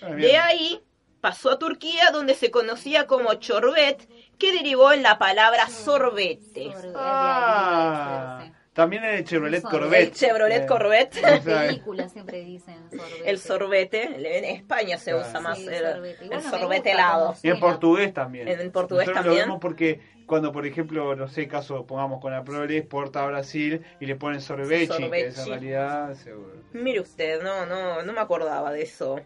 [0.00, 0.10] Ah.
[0.10, 0.82] De ahí
[1.20, 6.72] pasó a Turquía donde se conocía como chorbet, que derivó en la palabra sorbete.
[6.94, 8.44] Ah,
[8.76, 10.02] también en el Chevrolet Eso, Corvette.
[10.02, 11.16] El Chevrolet Eh, Corvette.
[11.16, 13.30] En las películas siempre dicen sorbete.
[13.30, 14.02] El sorbete,
[14.38, 15.26] en España se Claro.
[15.28, 16.22] usa más Sí, el, sorbete.
[16.24, 17.34] el Bueno, sorbete helado.
[17.42, 18.46] Y en portugués también.
[18.46, 19.40] En- en portugués Nosotros también.
[19.40, 23.26] Lo vemos porque cuando, por ejemplo, no sé, caso pongamos con la Prole, exporta a
[23.28, 25.50] Brasil y le ponen sorbechi, que es en Sorbechi.
[25.50, 26.52] realidad seguro.
[26.72, 29.20] Mire usted, no, no, no me acordaba de eso.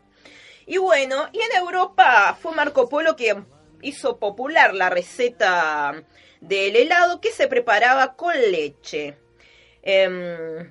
[0.67, 3.47] Y bueno, y en Europa fue Marco Polo quien
[3.83, 5.95] hizo popular la receta
[6.41, 9.17] del helado que se preparaba con leche.
[9.83, 10.71] Em,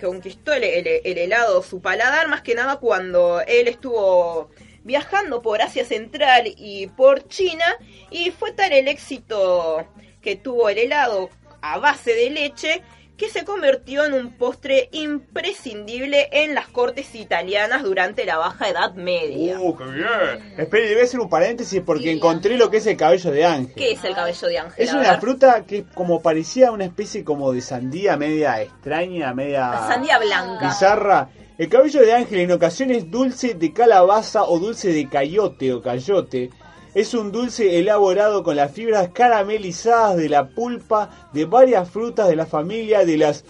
[0.00, 4.50] conquistó el helado su paladar más que nada cuando él estuvo
[4.82, 7.64] viajando por Asia Central y por China
[8.10, 9.88] y fue tal el éxito
[10.20, 11.30] que tuvo el helado
[11.62, 12.82] a base de leche
[13.16, 18.94] que se convirtió en un postre imprescindible en las cortes italianas durante la Baja Edad
[18.94, 19.60] Media.
[19.60, 20.54] ¡Uh, qué bien!
[20.58, 23.74] Espere, debe hacer un paréntesis porque Sí, encontré lo que es el cabello de ángel.
[23.76, 24.84] ¿Qué es el cabello de ángel?
[24.84, 30.18] Es una fruta que como parecía una especie como de sandía media extraña, media Sandía
[30.18, 30.66] blanca.
[30.68, 31.28] bizarra.
[31.56, 36.50] El cabello de ángel en ocasiones dulce de calabaza o dulce de cayote o cayote.
[36.94, 42.36] Es un dulce elaborado con las fibras caramelizadas de la pulpa de varias frutas de
[42.36, 43.44] la familia de las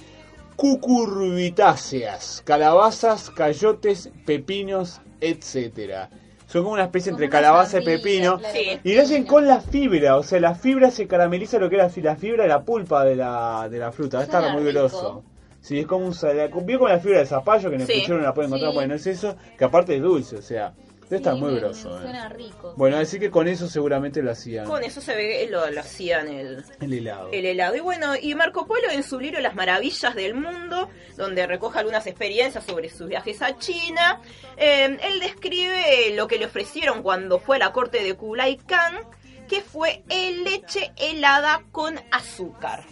[0.57, 6.09] cucurbitáceas, calabazas, cayotes, pepinos, etcétera.
[6.47, 8.39] Son como una especie entre una calabaza y pepino.
[8.53, 8.79] Sí.
[8.85, 11.91] Y lo hacen con la fibra, o sea, la fibra se carameliza lo que era
[12.03, 14.23] la fibra de la pulpa de la, de la fruta.
[14.23, 14.73] Está muy rico.
[14.81, 15.23] groso.
[15.61, 18.01] Sí, es como un vio con la fibra de zapallo que en el Sí.
[18.01, 18.77] puchero no la pueden encontrar, Sí.
[18.77, 20.75] bueno, es eso, que aparte es dulce, o sea.
[21.05, 21.75] Debe estar Sí, muy me- me eh.
[21.75, 22.75] Suena rico.
[22.77, 24.67] Bueno, así que con eso seguramente lo hacían.
[24.67, 27.29] Con eso se ve lo, lo hacían el, El helado.
[27.33, 27.77] el helado.
[27.77, 32.07] Y bueno, y Marco Polo en su libro Las Maravillas del Mundo, donde recoge algunas
[32.07, 34.21] experiencias sobre sus viajes a China,
[34.57, 38.99] eh, él describe lo que le ofrecieron cuando fue a la corte de Kublai Khan,
[39.49, 42.83] que fue el leche helada con azúcar.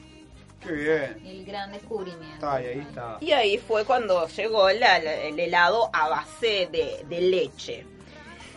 [0.61, 1.27] Qué bien.
[1.27, 2.35] El gran descubrimiento.
[2.35, 3.17] Está ahí, ahí está.
[3.21, 7.85] Y ahí fue cuando llegó la- la- el helado a base de, de leche.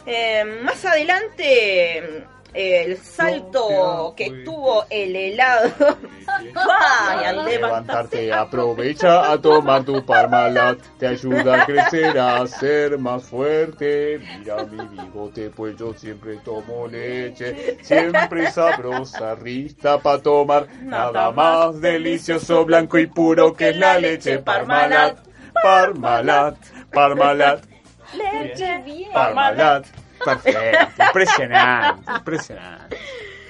[0.06, 1.98] Eh, más adelante,
[2.54, 5.72] eh, el salto que tuvo el helado.
[6.56, 13.24] Ay, al Levantarte, aprovecha a tomar tu Parmalat, te ayuda a crecer, a ser más
[13.24, 14.20] fuerte.
[14.40, 21.80] Mira mi bigote, pues yo siempre tomo leche, siempre sabrosa, rista para tomar, nada más
[21.80, 24.40] delicioso, blanco y puro que es la leche.
[24.40, 25.20] Parmalat,
[25.64, 26.58] Parmalat,
[26.92, 27.66] Parmalat,
[28.18, 29.12] Leche Bien.
[29.14, 29.86] Parmalat.
[30.24, 32.98] Perfecto, impresionante, impresionante.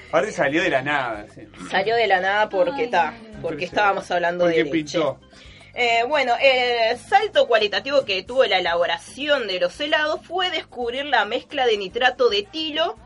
[0.08, 1.26] Aparte salió de la nada.
[1.34, 1.42] sí.
[1.70, 4.72] Salió de la nada porque está, porque estábamos hablando Porque de leche.
[4.98, 5.20] pintó.
[5.74, 11.24] Eh, bueno, el salto cualitativo que tuvo la elaboración de los helados fue descubrir la
[11.26, 12.96] mezcla de nitrato de etilo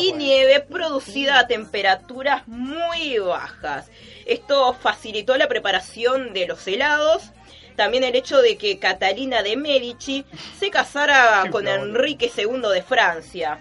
[0.00, 3.90] y nieve producida a temperaturas muy bajas.
[4.26, 7.30] Esto facilitó la preparación de los helados.
[7.80, 10.22] También el hecho de que Catalina de Medici
[10.58, 11.66] se casara con.
[11.66, 13.58] Enrique II de Francia.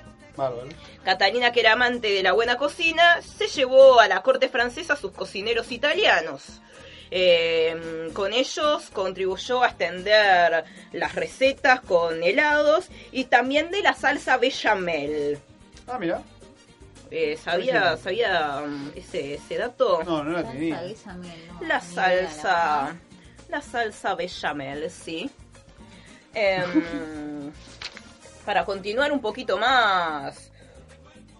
[1.06, 4.98] Catalina, que era amante de la buena cocina, se llevó a la corte francesa a
[4.98, 6.60] sus cocineros italianos.
[7.12, 14.36] Eh, con ellos contribuyó a extender las recetas con helados y también de la salsa
[14.36, 15.40] bechamel.
[15.88, 16.22] Ah, mira.
[17.10, 20.04] Eh, ¿Sabía, sabía um, ese, ese dato?
[20.04, 20.82] No, no la Salsa tenía.
[20.82, 23.00] bechamel, no, La ni idea, la salsa.
[23.50, 25.30] La salsa bechamel, sí.
[26.34, 27.52] Em,
[28.46, 30.52] para continuar un poquito más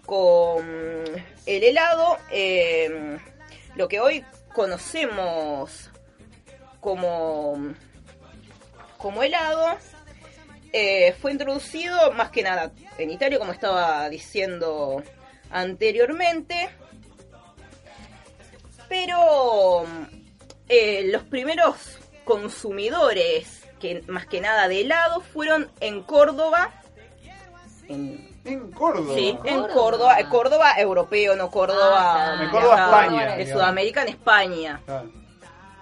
[0.04, 0.66] con
[1.46, 3.18] el helado, em,
[3.76, 5.90] lo que hoy conocemos
[6.80, 7.74] como,
[8.98, 9.78] como helado
[10.72, 15.02] eh, fue introducido más que nada en Italia, como estaba diciendo
[15.50, 16.70] anteriormente.
[18.88, 19.84] Pero
[20.68, 21.99] eh, los primeros
[22.30, 26.70] consumidores, que más que nada de helado, fueron en Córdoba.
[27.88, 29.14] En, En Córdoba.
[29.14, 29.74] sí, en Córdoba.
[29.74, 33.52] Córdoba, eh, Córdoba europeo, no Córdoba, Ah, En Córdoba, de- España, de.
[33.52, 35.02] Sudamérica en España Ah,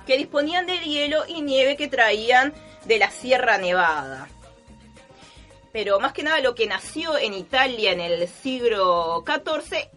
[0.06, 2.54] que disponían de hielo y nieve que traían
[2.86, 4.28] de la Sierra Nevada.
[5.72, 9.90] Pero más que nada lo que nació en Italia en el siglo XIV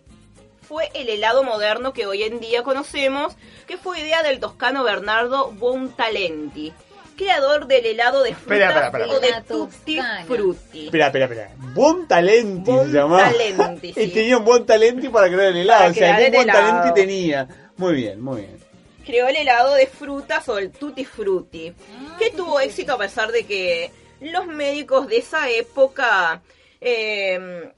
[0.71, 3.35] fue el helado moderno que hoy en día conocemos,
[3.67, 6.71] que fue idea del toscano Bernardo Buontalenti,
[7.17, 10.85] creador del helado de frutas Espera, espera, espera, o de tutti frutti.
[10.85, 11.51] Espera, espera, espera.
[11.73, 13.29] Buen talenti se llamaba.
[13.33, 14.07] Buontalenti, Y sí.
[14.13, 15.79] tenía un buen talenti para crear el helado.
[15.81, 16.69] Para o sea, crear algún el buen helado.
[16.69, 17.47] talenti tenía.
[17.75, 18.57] Muy bien, muy bien.
[19.05, 23.33] creó el helado de frutas o el tutti frutti, Ah, que tuvo éxito a pesar
[23.33, 23.91] de que
[24.21, 26.41] los médicos de esa época
[26.79, 27.73] eh,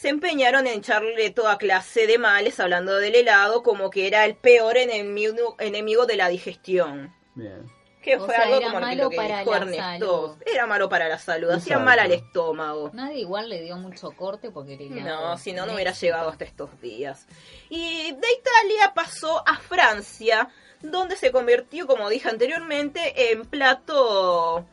[0.00, 4.34] se empeñaron en echarle toda clase de males hablando del helado como que era el
[4.34, 7.14] peor enemigo, enemigo de la digestión.
[7.34, 7.70] Bien.
[8.00, 9.82] Que O fue sea, algo era como malo lo que para dijo la Ernesto.
[10.28, 10.42] salud.
[10.46, 12.90] Era malo para la salud, hacía mal al estómago.
[12.94, 16.46] Nadie igual le dio mucho corte porque era No, si no, no hubiera llegado hasta
[16.46, 17.26] estos días.
[17.68, 20.48] Y de Italia pasó a Francia,
[20.80, 24.64] donde se convirtió, como dije anteriormente, en plato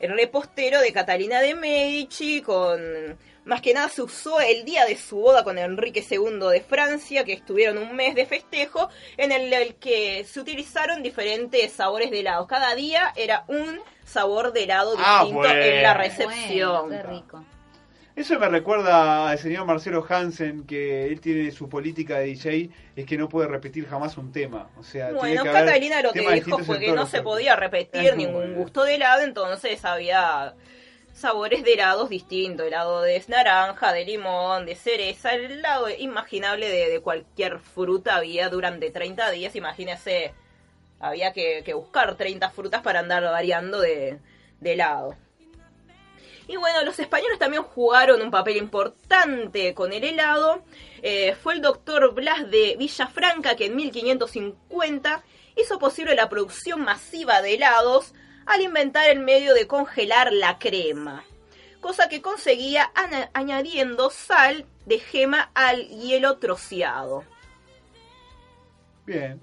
[0.00, 4.96] el repostero de Catalina de Medici, con más que nada se usó el día de
[4.96, 9.52] su boda con Enrique II de Francia, que estuvieron un mes de festejo, en el,
[9.52, 12.46] el que se utilizaron diferentes sabores de helados.
[12.46, 16.88] Cada día era un sabor de helado Ah, distinto en la recepción.
[16.88, 17.44] Bueno, qué rico.
[18.14, 23.06] Eso me recuerda al señor Marcelo Hansen, que él tiene su política de DJ, es
[23.06, 24.68] que no puede repetir jamás un tema.
[24.78, 28.16] O sea, tiene Bueno, Catalina lo que dijo fue que no se podía repetir Es
[28.16, 28.56] ningún bueno.
[28.58, 30.54] gusto de helado, entonces había
[31.12, 37.00] sabores de helados distintos, helado de naranja, de limón, de cereza, el helado imaginable de,
[37.00, 40.34] cualquier fruta había durante 30 días, imagínese,
[41.00, 44.18] había que, buscar 30 frutas para andar variando de,
[44.60, 45.16] de helado.
[46.48, 50.64] Y bueno, los españoles también jugaron un papel importante con el helado.
[51.02, 55.22] Eh, fue el doctor Blas de Villafranca que en 1550
[55.56, 58.12] hizo posible la producción masiva de helados
[58.46, 61.24] al inventar el medio de congelar la crema.
[61.80, 62.92] Cosa que conseguía
[63.32, 67.24] añadiendo sal de gema al hielo troceado.
[69.06, 69.40] Bien.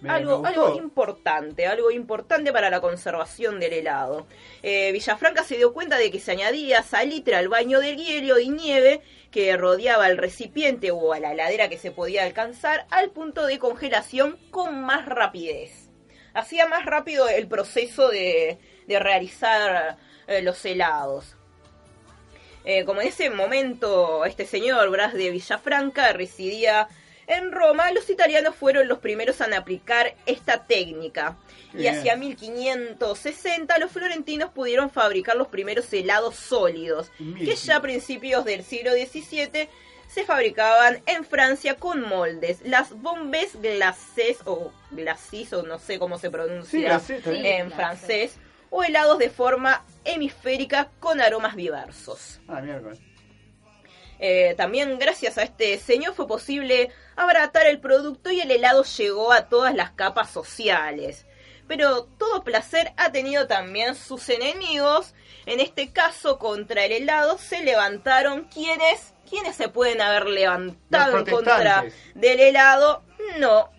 [0.00, 4.26] Me- algo importante, algo importante para la conservación del helado.
[4.62, 8.48] Eh, Villafranca se dio cuenta de que se añadía salitre al baño del hielo y
[8.48, 13.46] nieve que rodeaba el recipiente o a la heladera que se podía alcanzar al punto
[13.46, 15.81] de congelación con más rapidez.
[16.34, 21.36] Hacía más rápido el proceso de, de realizar eh, los helados.
[22.64, 26.88] Eh, como en ese momento este señor Bras de Villafranca residía
[27.26, 31.36] en Roma, los italianos fueron los primeros en aplicar esta técnica.
[31.72, 38.44] Y hacia 1560 los florentinos pudieron fabricar los primeros helados sólidos, que ya a principios
[38.44, 39.68] del siglo XVII
[40.12, 46.18] se fabricaban en Francia con moldes, las bombes glacés o glacis o no sé cómo
[46.18, 48.36] se pronuncia Sí, en Sí, francés,
[48.70, 52.40] o helados de forma hemisférica con aromas diversos.
[52.48, 52.98] Ah, miércoles.
[54.18, 59.32] Eh, también gracias a este señor fue posible abaratar el producto y el helado llegó
[59.32, 61.26] a todas las capas sociales.
[61.66, 65.14] Pero todo placer ha tenido también sus enemigos.
[65.46, 71.24] En este caso, contra el helado se levantaron quienes, quienes se pueden haber levantado en
[71.24, 71.84] contra
[72.14, 73.02] del helado.
[73.38, 73.70] No,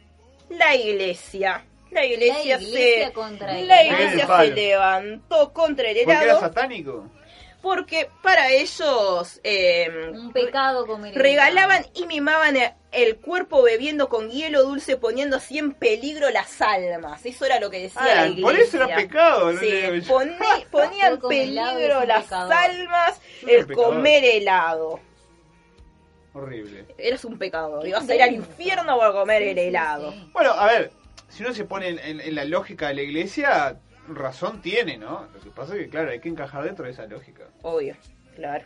[0.49, 1.63] la iglesia.
[1.91, 4.03] La iglesia, La iglesia se, contra el la helado.
[4.03, 7.07] iglesia se levantó contra el ¿Por qué era helado satánico?
[7.61, 14.29] porque para ellos eh, Un pecado comer regalaban y mimaban e- el cuerpo bebiendo con
[14.31, 17.25] hielo dulce poniendo así en peligro las almas.
[17.25, 18.43] Eso era lo que decía la Ah, iglesia.
[18.43, 19.51] por eso era pecado.
[19.53, 19.59] ¿no?
[19.61, 22.53] Sí, Le- poní- ponía en helado peligro las pecador.
[22.53, 24.99] almas el comer helado.
[26.33, 26.85] Horrible.
[26.97, 27.85] Eras un pecado.
[27.85, 30.11] Ibas a ir al infierno por comer Sí, el sí, helado.
[30.11, 30.29] sí.
[30.33, 30.91] Bueno, a ver,
[31.29, 35.27] si uno se pone en, en- en la lógica de la iglesia, razón tiene, ¿no?
[35.33, 37.43] Lo que pasa es que, claro, hay que encajar dentro de esa lógica.
[37.61, 37.95] Obvio,
[38.35, 38.65] claro.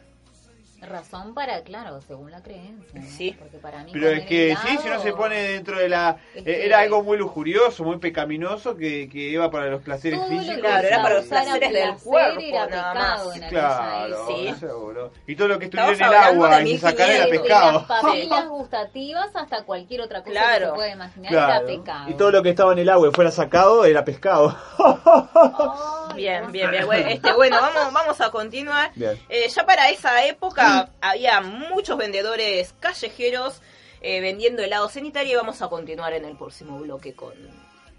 [0.80, 3.02] Razón para, claro, según la creencia.
[3.02, 3.08] ¿no?
[3.08, 3.36] Sí.
[3.38, 6.18] Porque para mí Pero es que helado- sí, si uno se pone dentro de la...
[6.36, 10.30] Eh, que- Era algo muy lujurioso, muy pecaminoso, que, que iba para los placeres Todo
[10.30, 10.62] lo que físicos.
[10.62, 13.36] Claro, era para los placeres del cuerpo, era nada más.
[13.36, 14.54] en Claro, Sí.
[14.60, 15.12] seguro.
[15.26, 17.32] Y todo lo que estuviera en el agua y se sacara era 1500.
[17.32, 17.72] Desde pescado.
[17.72, 21.54] las papilas gustativas hasta cualquier otra cosa que se pueda imaginar Claro.
[21.68, 22.10] era pecado.
[22.10, 24.56] Y todo lo que estaba en el agua y fuera sacado era pescado.
[24.78, 26.50] Ay, Bien, no.
[26.52, 26.86] bien, bien.
[26.86, 28.92] Bueno, este, bueno vamos, vamos a continuar.
[28.96, 29.18] Bien.
[29.30, 30.67] Eh, ya para esa época
[31.02, 33.62] había muchos vendedores callejeros
[34.02, 37.34] eh, vendiendo helados en Italia y vamos a continuar en el próximo bloque con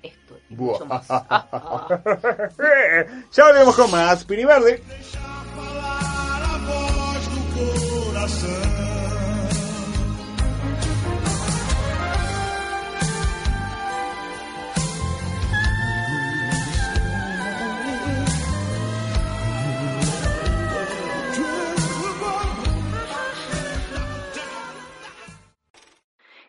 [0.03, 1.07] esto y mucho más.
[3.32, 4.82] Ya volvemos con más Pini Verde.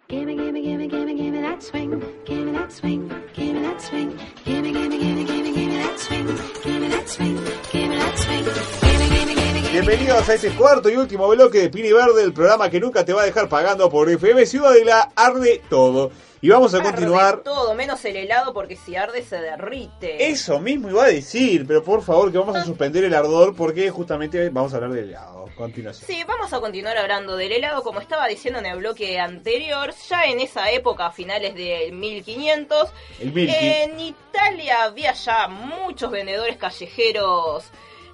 [0.10, 2.04] Gimme, gimme, gimme, gimme, gimme that swing.
[2.26, 3.12] Gimme that swing.
[3.36, 4.20] Gimme that swing.
[4.44, 6.26] Gimme, gimme, gimme, gimme, gimme that swing.
[6.64, 7.36] Gimme that swing.
[7.72, 8.46] Gimme that swing.
[8.82, 9.39] Gimme, gimme.
[9.72, 13.14] Bienvenidos a este cuarto y último bloque de Pini Verde, el programa que nunca te
[13.14, 16.12] va a dejar pagando por FM Ciudadela Arde Todo.
[16.42, 17.42] Y vamos a Arde continuar.
[17.44, 20.28] todo, menos el helado porque si arde se derrite.
[20.30, 23.92] Eso mismo iba a decir, pero por favor que vamos a suspender el ardor porque
[23.92, 25.50] justamente vamos a hablar del helado.
[25.56, 26.08] Continuación.
[26.08, 27.84] Sí, vamos a continuar hablando del helado.
[27.84, 32.88] Como estaba diciendo en el bloque anterior, ya en esa época, a finales del 1500,
[33.20, 37.66] El en Italia había ya muchos vendedores callejeros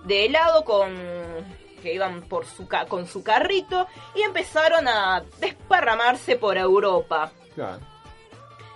[0.05, 0.95] de helado con
[1.83, 7.31] que iban por su ca- con su carrito y empezaron a desparramarse por Europa.
[7.53, 7.79] Claro.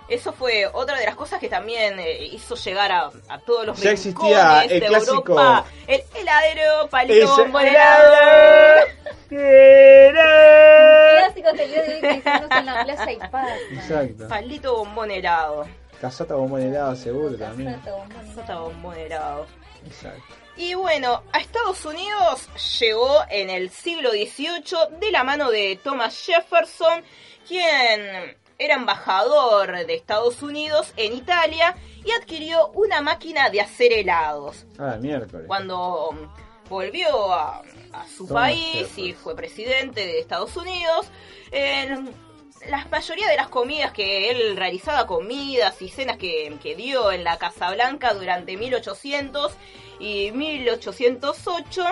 [0.08, 3.80] Eso fue otra de las cosas que también eh, hizo llegar a, a todos los
[3.80, 5.66] Ya existía el de clásico- Europa.
[5.88, 8.16] El heladero, palito Ese bombonelado.
[11.18, 12.24] Clásico te de hoy que
[12.58, 13.50] en la Plaza Ipaz.
[13.72, 14.28] Exacto.
[14.28, 15.66] Palito bombón helado.
[16.02, 17.80] Casata bombón helado seguro también.
[18.10, 19.46] Casota bombón helado.
[19.86, 20.24] Exacto.
[20.60, 22.50] Y bueno, a Estados Unidos
[22.82, 27.02] llegó en el siglo XVIII de la mano de Thomas Jefferson,
[27.48, 34.66] quien era embajador de Estados Unidos en Italia y adquirió una máquina de hacer helados.
[34.78, 35.48] Ah, miércoles.
[35.48, 36.30] Cuando
[36.68, 37.62] volvió a,
[37.94, 41.08] a su Thomas país y fue presidente de Estados Unidos,
[41.52, 42.14] en
[42.68, 47.24] la mayoría de las comidas que él realizaba, comidas y cenas que, que dio en
[47.24, 49.54] la Casa Blanca durante 1800
[50.00, 51.84] y 1808,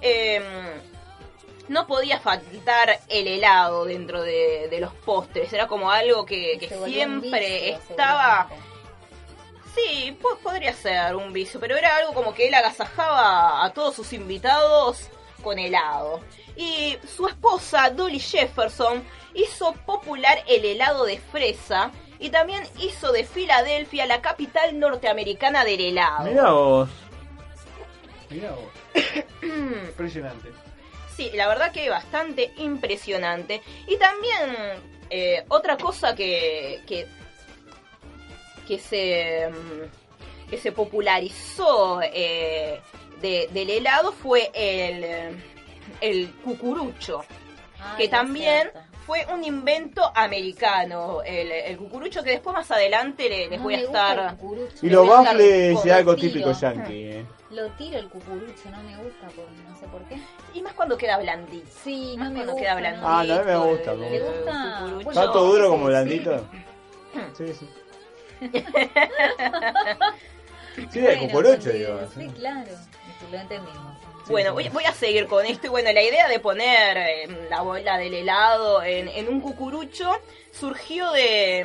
[0.00, 0.42] em,
[1.68, 5.52] no podía faltar el helado dentro de, de los postres.
[5.52, 8.48] Era como algo que, siempre vicio, estaba...
[9.74, 13.94] Sí, po- podría ser un vicio, pero era algo como que él agasajaba a todos
[13.94, 15.10] sus invitados
[15.42, 16.20] con helado.
[16.56, 19.04] Y su esposa, Dolly Jefferson,
[19.34, 25.80] hizo popular el helado de fresa y también hizo de Filadelfia la capital norteamericana del
[25.82, 26.24] helado.
[26.30, 26.88] Mirá vos.
[28.30, 28.64] Mirá vos.
[29.42, 30.50] Impresionante.
[31.16, 33.62] Sí, la verdad que bastante impresionante.
[33.86, 34.80] Y también
[35.10, 37.06] eh, otra cosa que, que,
[38.66, 42.80] que se mm, que se popularizó eh,
[43.20, 45.36] de- del helado fue el,
[46.00, 47.24] el cucurucho,
[47.80, 48.80] Ay, que también cierto.
[49.06, 51.22] fue un invento americano.
[51.24, 54.36] El, el cucurucho que después más adelante le- les No voy a estar...
[54.82, 57.04] Y los baffles es algo típico yankee.
[57.10, 57.26] eh.
[57.50, 60.18] Lo tiro el cucurucho, no me gusta, por, no sé por qué.
[60.52, 61.66] Y más cuando queda blandito.
[61.84, 62.64] Sí, Más no me cuando gusta.
[62.64, 62.80] queda no.
[62.80, 63.06] blandito.
[63.08, 64.76] Ah, no, a mí me gusta, el- me ¿Le el gusta?
[64.80, 65.04] cucurucho.
[65.04, 66.48] Bueno, ¿Está todo duro como blandito?
[67.36, 67.68] Sí, sí.
[70.90, 72.00] Sí, el Bueno, cucurucho, digo.
[72.14, 72.72] Sí, claro,
[73.30, 73.96] lo entendimos.
[74.28, 75.68] Bueno, voy, voy a seguir con esto.
[75.68, 80.18] Y bueno, la idea de poner eh, la bola del helado en, en un cucurucho
[80.52, 81.64] surgió de,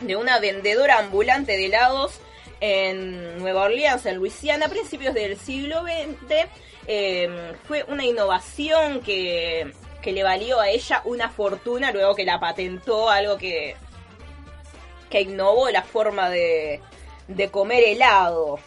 [0.00, 2.20] de una vendedora ambulante de helados
[2.62, 6.46] en Nueva Orleans, en Luisiana, a principios del siglo XX.
[6.86, 12.38] Eh, fue una innovación que, que le valió a ella una fortuna luego que la
[12.38, 13.74] patentó, algo que,
[15.10, 16.80] que innovó la forma de,
[17.26, 18.60] de comer helado.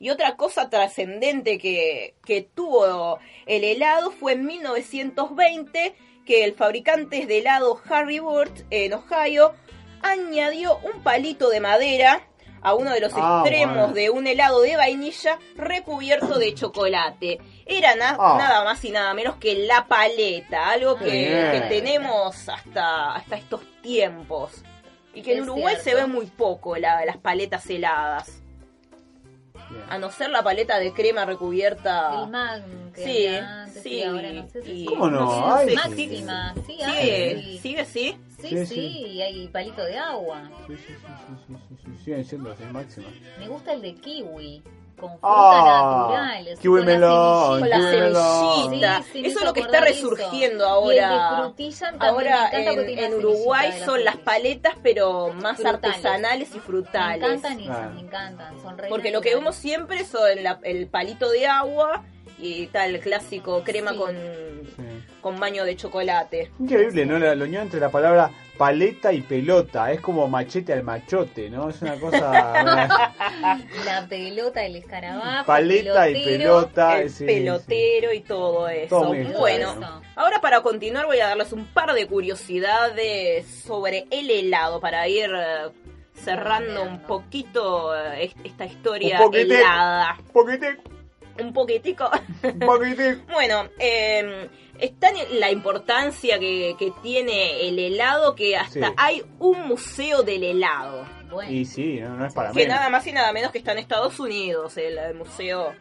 [0.00, 5.94] Y otra cosa trascendente que, que tuvo el helado fue en 1920
[6.26, 9.54] que el fabricante de helado Harry Burt en Ohio
[10.02, 12.26] añadió un palito de madera
[12.64, 13.92] a uno de los Ah, extremos bueno.
[13.94, 17.40] de un helado de vainilla recubierto de chocolate.
[17.66, 18.36] Era na- Ah.
[18.38, 24.62] nada más y nada menos que la paleta, algo que, tenemos hasta, hasta estos tiempos.
[25.14, 28.41] Y que en Uruguay se ve muy poco la- las paletas heladas.
[29.72, 29.84] Bien.
[29.88, 32.22] A no ser la paleta de crema recubierta.
[32.24, 34.86] El Magnum que Sí, antes, sí, ahora no sé si y- sigue.
[34.86, 35.30] ¿Cómo no?
[35.30, 35.74] Sí, Ay, sí.
[35.74, 37.58] máxima, sí, Sigue, hay.
[37.58, 38.16] sigue, sí.
[38.40, 38.80] Sí, Sí, sí, sí.
[39.06, 40.50] y hay palito de agua.
[40.66, 43.12] Sí, sí, sí, sí, sí, sí, sí, siguen siendo así máximas.
[43.38, 44.62] Me gusta el de kiwi,
[45.02, 46.08] con fruta Ah,
[46.38, 46.58] natural.
[46.60, 49.02] kiwi con la melón, Con la semillita.
[49.02, 49.84] Sí, sí, me eso es lo que está eso.
[50.10, 51.08] resurgiendo Y el ahora.
[51.10, 55.84] de Ahora me en, Uruguay la son las paletas, pero más Frutales.
[55.84, 57.22] artesanales y Me frutales.
[57.22, 57.90] encantan esas, Ah.
[57.94, 58.62] me encantan.
[58.62, 62.04] Son Porque lo que vemos siempre son la- el palito de agua
[62.38, 63.96] y tal, el clásico crema Sí.
[63.98, 64.82] con, Sí.
[65.20, 66.50] con baño de chocolate.
[66.58, 67.18] Increíble, ¿no?
[67.18, 69.90] La, la unión entre la palabra paleta y pelota.
[69.92, 71.70] Es como machete al machote, ¿no?
[71.70, 72.62] Es una cosa.
[73.84, 75.46] La pelota, el escarabajo.
[75.46, 76.38] paleta y pelotero.
[76.60, 77.00] pelota.
[77.00, 77.24] el sí, sí.
[77.24, 79.00] pelotero y todo eso.
[79.00, 80.02] Todo bueno, ¿no?
[80.16, 85.30] ahora para continuar voy a darles un par de curiosidades sobre el helado para ir
[85.34, 85.70] eh,
[86.14, 89.58] cerrando un poquito eh, est- esta historia Un poquete.
[89.58, 90.18] helada.
[90.32, 90.76] Poquete,
[91.40, 92.10] Un poquitico.
[92.64, 93.16] poquete.
[93.32, 98.94] bueno, eh, es tan la importancia que, que tiene el helado que hasta Sí.
[98.96, 101.04] hay un museo del helado.
[101.30, 102.76] Bueno, Y sí, no, no es para Que menos.
[102.76, 105.72] nada más y nada menos que está en Estados Unidos, el, el museo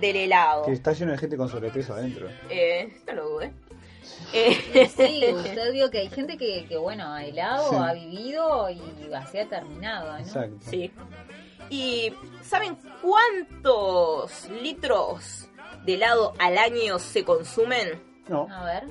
[0.00, 0.64] del helado.
[0.64, 2.28] Que está lleno de gente con sobrepeso adentro.
[2.50, 3.52] Eh, no lo dude.
[4.32, 7.76] Eh, Sí, usted vio que hay gente que, que bueno, ha helado, Sí.
[7.78, 8.80] ha vivido y
[9.14, 10.18] así ha terminado, ¿no?
[10.18, 10.56] Exacto.
[10.70, 10.90] sí.
[11.70, 12.12] ¿Y
[12.42, 15.48] saben cuántos litros
[15.84, 18.02] de helado al año se consumen?
[18.28, 18.46] No.
[18.50, 18.84] A ver.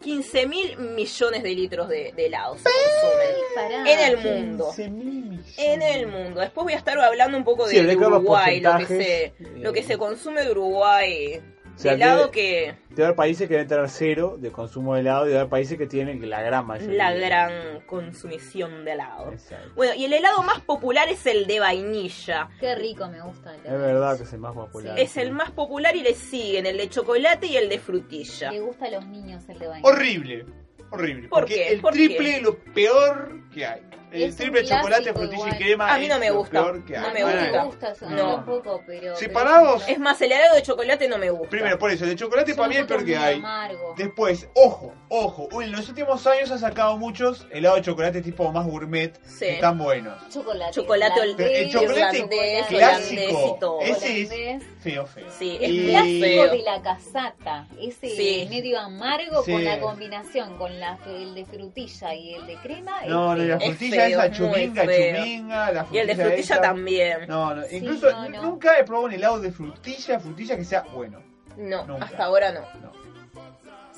[0.00, 3.90] 15 mil millones de litros de, de helado se consumen Pará.
[3.90, 4.70] en el mundo.
[4.76, 5.54] 15.000 millones.
[5.58, 6.40] En el mundo.
[6.40, 9.80] Después voy a estar hablando un poco de, Sí, Uruguay, lo que, se, lo que
[9.80, 9.84] eh.
[9.84, 11.40] se consume de Uruguay.
[11.74, 15.00] O sea, helado que- que Debe haber países que deben tener cero de consumo de
[15.00, 16.96] helado y debe haber países que tienen la gran mayoría.
[16.96, 19.32] la gran consumición de helado.
[19.32, 19.70] Exacto.
[19.74, 22.48] Bueno, y el helado más popular es el de vainilla.
[22.60, 23.54] Qué rico me gusta.
[23.54, 24.98] el Es verdad que es el más popular.
[24.98, 28.52] Es el más popular y le siguen el de chocolate y el de frutilla.
[28.52, 29.90] Le gusta a los niños el de vainilla.
[29.92, 30.46] Horrible.
[30.90, 31.28] Horrible.
[31.28, 31.68] ¿Por porque qué?
[31.72, 32.36] el ¿Por triple qué?
[32.36, 33.80] es lo peor que hay.
[34.14, 35.54] El Es un triple chocolate, frutilla igual.
[35.54, 36.50] y crema A mí no me gusta.
[36.62, 37.12] peor que No hay.
[37.14, 37.50] me no gusta.
[37.52, 38.34] me gusta, eso, No.
[38.36, 39.16] tampoco, pero...
[39.16, 41.48] Separados, Es más, el helado de chocolate no me gusta.
[41.50, 43.36] primero por eso, el de chocolate para mí es el peor que hay.
[43.36, 43.94] Amargo.
[43.98, 48.64] Después, ojo, ojo, en los últimos años ha sacado muchos helados de chocolate tipo más
[48.66, 49.40] gourmet Sí.
[49.46, 50.16] que están buenos.
[50.30, 50.72] Chocolate.
[50.72, 51.20] Chocolate
[51.62, 52.28] el chocolate
[52.68, 53.38] clásico.
[53.38, 53.96] holandés.
[53.96, 54.20] Ese
[54.52, 55.26] es feo, feo.
[55.38, 58.46] Sí, es Y- clásico de la casata, ese Sí.
[58.50, 59.52] medio amargo Sí.
[59.52, 63.02] con la combinación con la, el de frutilla y el de crema.
[63.06, 65.16] No, no, la frutilla es muy chuminga, feo.
[65.16, 66.60] chuminga, la Y el de frutilla frutilla esa.
[66.60, 67.18] también.
[67.28, 68.42] No, no, Sí, incluso no, no.
[68.42, 71.20] nunca he probado un helado de frutilla, frutilla que sea bueno.
[71.56, 72.04] No, Nunca.
[72.06, 72.60] hasta ahora no.
[72.80, 72.92] No.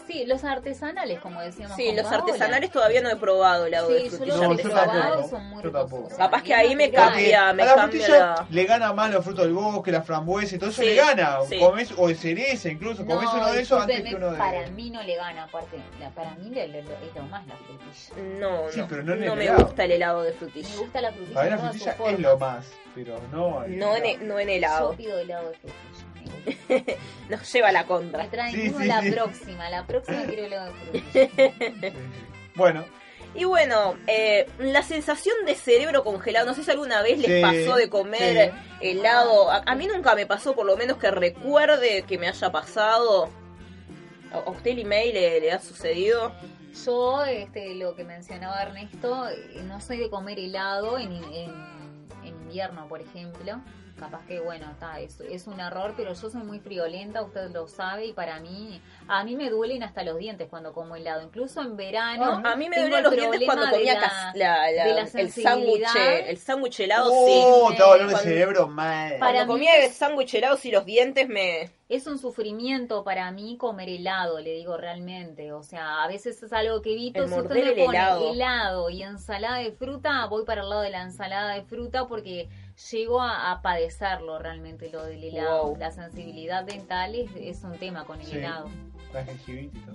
[0.06, 1.76] Sí, los artesanales, como decíamos.
[1.76, 4.70] Sí, los artesanales todavía no he probado helado de Sí, yo frutilla los he yo
[4.70, 6.14] probado, son muy yo ricos.
[6.16, 8.46] Capaz que ahí me cambia, me a la cambia frutilla la...
[8.48, 11.38] le gana más los frutos del bosque, la frambuesa y todo eso Sí, le gana.
[11.48, 11.58] sí.
[11.58, 14.38] Comes, o de cereza incluso, comes uno de esos antes que uno de...
[14.38, 15.76] Para mí no le gana, aparte.
[16.00, 16.70] la- para mí es
[17.14, 18.38] lo más la frutilla.
[18.38, 20.76] No, Sí, no, pero no me gusta el helado de Me frutilla.
[20.78, 21.34] gusta la frutilla.
[21.34, 23.64] Para mí la frutilla es lo más, pero no...
[23.64, 24.24] el No en, helado.
[24.26, 24.92] no en Yo helado.
[24.92, 25.95] pido helado de frutilla.
[27.28, 28.22] Nos lleva a la contra.
[28.22, 29.10] Me traen Sí, uno sí, la sí.
[29.10, 29.70] próxima.
[29.70, 30.56] La próxima quiero.
[32.54, 32.84] Bueno,
[33.34, 37.42] Y bueno, eh, la sensación de cerebro congelado, no sé si alguna vez les Sí,
[37.42, 38.88] pasó de comer sí.
[38.88, 39.50] helado.
[39.50, 43.28] A, a mí nunca me pasó, por lo menos que recuerde que me haya pasado.
[44.32, 46.32] ¿A a usted el email le, le ha sucedido?
[46.84, 51.50] Yo, este, lo que mencionaba Ernesto, eh, no soy de comer helado en, en,
[52.22, 53.60] en invierno, por ejemplo.
[53.98, 57.66] Capaz que, bueno, está, es, es un error, pero yo soy muy friolenta, usted lo
[57.66, 58.78] sabe, y para mí,
[59.08, 61.22] a mí me duelen hasta los dientes cuando como helado.
[61.22, 62.42] Incluso en verano.
[62.44, 65.86] a mí me duelen el los dientes cuando comía la- la- la el sándwich
[66.26, 67.76] el sándwich helado, oh, sí.
[67.76, 69.14] te el Cuando- cerebro mal.
[69.18, 71.70] Para Cuando mí comía el sándwich helado, sí, los dientes me...
[71.88, 75.52] Es un sufrimiento para mí comer helado, le digo realmente.
[75.52, 77.22] O sea, a veces es algo que evito.
[77.22, 78.32] El si usted el pone helado.
[78.32, 82.48] helado y ensalada de fruta, voy para el lado de la ensalada de fruta porque
[82.90, 85.68] llego a, a padecerlo realmente lo del helado.
[85.68, 85.76] Wow.
[85.78, 88.36] La sensibilidad dental es, es un tema con el Sí.
[88.38, 88.68] helado.
[89.12, 89.94] La gingivitis, ¿no?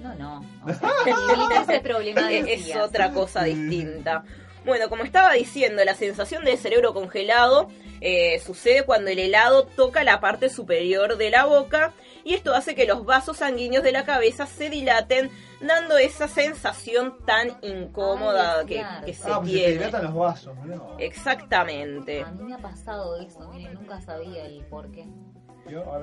[0.00, 0.44] No, no.
[0.64, 4.24] O sea, gingivitis es problema de es, otra cosa distinta.
[4.64, 7.68] Bueno, como estaba diciendo, la sensación de cerebro congelado
[8.02, 11.92] eh, sucede cuando el helado toca la parte superior de la boca
[12.24, 15.30] y esto hace que los vasos sanguíneos de la cabeza se dilaten,
[15.60, 19.06] dando esa sensación tan incómoda Ay, que, claro.
[19.06, 20.80] que se Ah, pues se dilatan los vasos, mirá.
[20.98, 22.22] Exactamente.
[22.22, 25.06] A mí me ha pasado eso, miren, nunca sabía el por qué.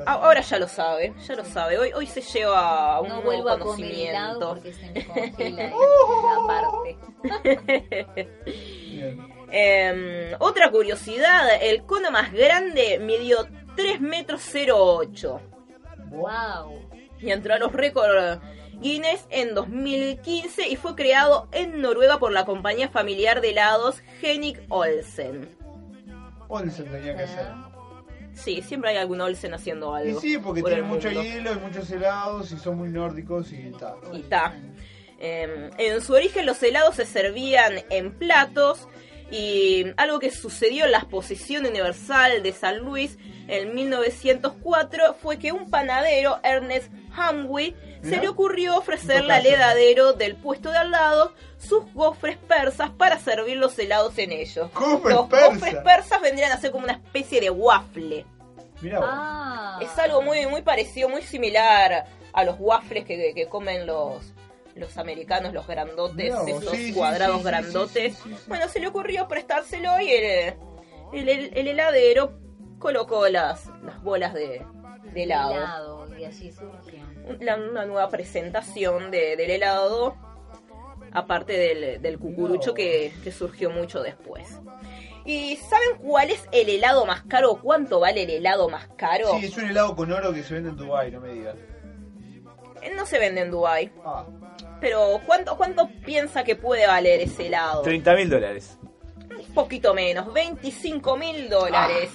[0.05, 1.77] Ahora- ya lo sabe, ya lo sabe.
[1.77, 4.49] Hoy, hoy se lleva a un No nuevo a conocimiento.
[4.49, 6.97] porque se me congela en una parte.
[8.45, 9.27] Bien.
[9.51, 15.41] Eh, otra curiosidad, el cono más grande midió 3 metros 08
[16.09, 16.87] Wow.
[17.19, 18.39] y entró a los récords
[18.79, 24.61] Guinness en 2015 y fue creado en Noruega por la compañía familiar de helados Henrik
[24.69, 25.49] Olsen.
[26.47, 27.47] Olsen tenía que ser.
[28.33, 30.21] Sí, siempre hay algún Olsen haciendo Y algo.
[30.21, 31.23] sí, porque por tiene mucho mundo.
[31.23, 33.95] hielo y muchos helados y son muy nórdicos y tal.
[34.13, 34.53] Y ta.
[35.19, 38.87] Eh, en su origen los helados se servían en platos
[39.29, 43.17] y algo que sucedió en la exposición universal de San Luis
[43.47, 50.35] en 1904 fue que un panadero, Ernest Hamwi, se le ocurrió ofrecerle al heladero del
[50.35, 54.71] puesto de al lado sus gofres persas para servir los helados en ellos.
[54.73, 55.53] Gofres los persas.
[55.55, 58.25] gofres persas vendrían a ser como una especie de waffle.
[58.81, 59.09] Mirá vos.
[59.11, 59.79] Ah.
[59.81, 64.33] Es algo muy, muy parecido, muy similar a los waffles que, que comen los,
[64.77, 68.15] los americanos, los grandotes, esos sí, cuadrados sí, sí, grandotes.
[68.17, 68.43] sí, sí, sí.
[68.47, 70.53] Bueno, se le ocurrió prestárselo y el,
[71.13, 72.39] el, el- el heladero
[72.79, 74.65] colocó las, las bolas de,
[75.13, 75.53] de helado.
[75.53, 77.03] helado, y allí surgió.
[77.39, 80.15] La- una nueva presentación de- del helado,
[81.11, 84.59] aparte del, del cucurucho que, que surgió mucho después.
[85.25, 87.59] ¿Y saben cuál es el helado más caro?
[87.61, 89.31] ¿Cuánto vale el helado más caro?
[89.39, 91.55] Sí, es un helado con oro que se vende en Dubai, no me digas.
[92.81, 93.91] Eh, No se vende en Dubai.
[94.05, 94.25] Ah,
[94.79, 97.81] Pero ¿cuánto, ¿cuánto piensa que puede valer ese helado?
[97.81, 98.77] 30 mil dólares.
[99.37, 102.09] Un poquito menos, 25 mil dólares.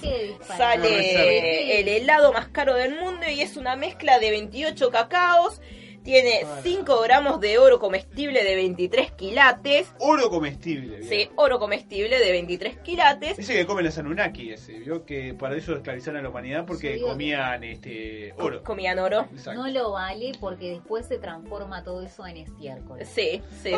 [0.49, 0.57] Ah.
[0.57, 5.61] Sale el helado más caro del mundo y es una mezcla de 28 cacaos.
[6.03, 6.61] Tiene Bueno.
[6.63, 9.87] 5 gramos de oro comestible de 23 quilates.
[9.99, 10.97] oro comestible.
[10.97, 11.09] bien.
[11.09, 13.39] Sí, oro comestible de 23 quilates.
[13.39, 16.95] Ese que comen los Anunnaki, ese, vio que para eso esclavizaron a la humanidad porque
[16.95, 18.63] Sí, comían este oro.
[18.63, 19.27] Comían oro.
[19.31, 19.53] Exacto.
[19.61, 22.99] No lo vale porque después se transforma todo eso en estiércol.
[23.05, 23.75] Sí, sí, sí.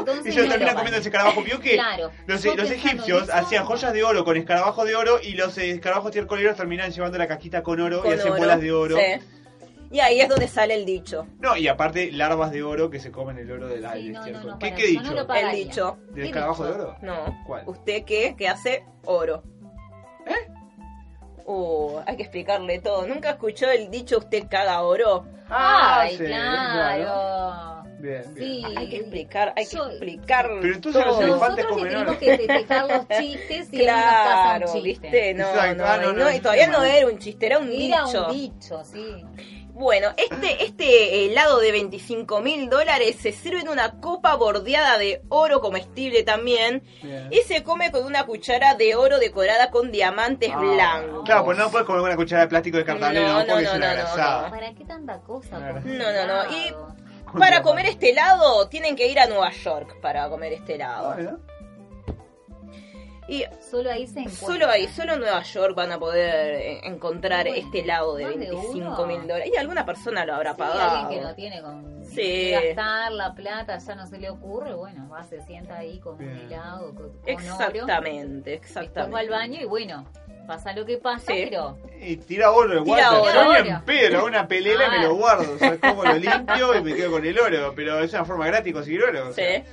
[0.00, 0.96] Entonces Y terminan comiendo vale.
[0.98, 1.42] ese escarabajo.
[1.42, 2.10] Vio que Claro.
[2.26, 6.56] los, egipcios eso, hacían joyas de oro con escarabajo de oro y los escarabajos tiercoleros
[6.56, 8.96] terminaban llevando la casquita con oro Con y oro, bolas de oro.
[8.96, 9.02] sí.
[9.90, 11.26] Y ahí es donde sale el dicho.
[11.40, 14.12] No, y aparte larvas de oro que se comen el oro del Sí, aire.
[14.12, 14.42] no, ¿cierto?
[14.46, 15.02] no, no, ¿Qué, qué dicho?
[15.34, 15.98] El dicho.
[16.10, 16.96] ¿Del ¿Qué escarabajo de oro?
[17.02, 17.42] No.
[17.46, 17.62] ¿Cuál?
[17.66, 18.34] ¿Usted qué?
[18.38, 18.84] ¿Qué hace?
[19.04, 19.42] Oro.
[20.26, 20.52] ¿Eh?
[21.44, 23.06] Uh, hay que explicarle todo.
[23.06, 25.26] ¿Nunca escuchó el dicho usted caga oro?
[25.48, 27.82] Ay, sí, claro.
[27.98, 28.36] Bien, bien.
[28.36, 28.62] Sí.
[28.76, 31.22] Hay que explicar, hay que explicar Pero entonces los todo.
[31.26, 32.18] elefantes Nosotros que tenemos oro.
[32.18, 34.88] que festejar los chistes y él nos Claro, un chiste.
[35.10, 35.74] viste, no, Exacto.
[35.82, 38.04] no, Ah, no, y, no, no, y todavía no era un chiste, era un Era
[38.04, 38.26] dicho.
[38.28, 39.24] un dicho, sí.
[39.80, 45.22] Bueno, este, este helado de 25 mil dólares se sirve en una copa bordeada de
[45.30, 47.28] oro comestible también Bien.
[47.32, 51.22] y se come con una cuchara de oro decorada con diamantes blancos.
[51.24, 53.52] Claro, pues no puedes comer una cuchara de plástico de cartabela, No, no, no, porque
[53.64, 54.50] no, es una no, no, grasada.
[54.50, 55.56] ¿Para qué tanta cosa?
[55.56, 55.80] Claro.
[55.82, 56.52] No, no, no.
[56.54, 61.38] Y para comer este helado tienen que ir a Nueva York para comer este helado.
[63.30, 64.46] Y Solo ahí se encuentra.
[64.46, 68.24] solo ahí, solo en Nueva York van a poder eh, encontrar Bueno, este helado de
[68.24, 69.52] más de 25 mil dólares.
[69.54, 70.90] Y alguna persona lo habrá Sí, pagado.
[70.98, 72.50] alguien que no tiene con Sí.
[72.50, 76.18] gastar la plata, ya no se le ocurre, bueno, va, se sienta ahí con un
[76.18, 76.38] Bien.
[76.46, 77.20] helado, con, con oro.
[77.26, 79.28] Exactamente, va al exactamente.
[79.30, 80.06] baño y bueno,
[80.48, 81.46] pasa lo que pasa, Sí.
[81.48, 83.32] pero Y tira oro el Tira oro.
[83.32, 85.02] Yo ni en pedo, una pelera y me Ah.
[85.04, 85.52] lo guardo.
[85.54, 87.72] O sea, como lo limpio y me quedo con el oro.
[87.76, 89.28] Pero es una forma gratis conseguir oro.
[89.28, 89.34] o Sí.
[89.34, 89.56] sea.
[89.56, 89.64] Eh,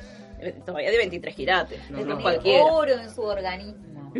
[0.66, 2.64] Todavía de 23 quilates, no, cualquiera.
[2.64, 4.14] oro en su organismo.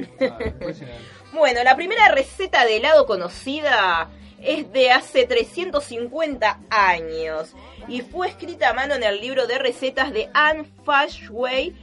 [1.34, 4.10] Bueno, la primera receta de helado conocida
[4.42, 7.54] es de hace 350 años
[7.88, 11.74] y fue escrita a mano en el libro de recetas de Anne Fashway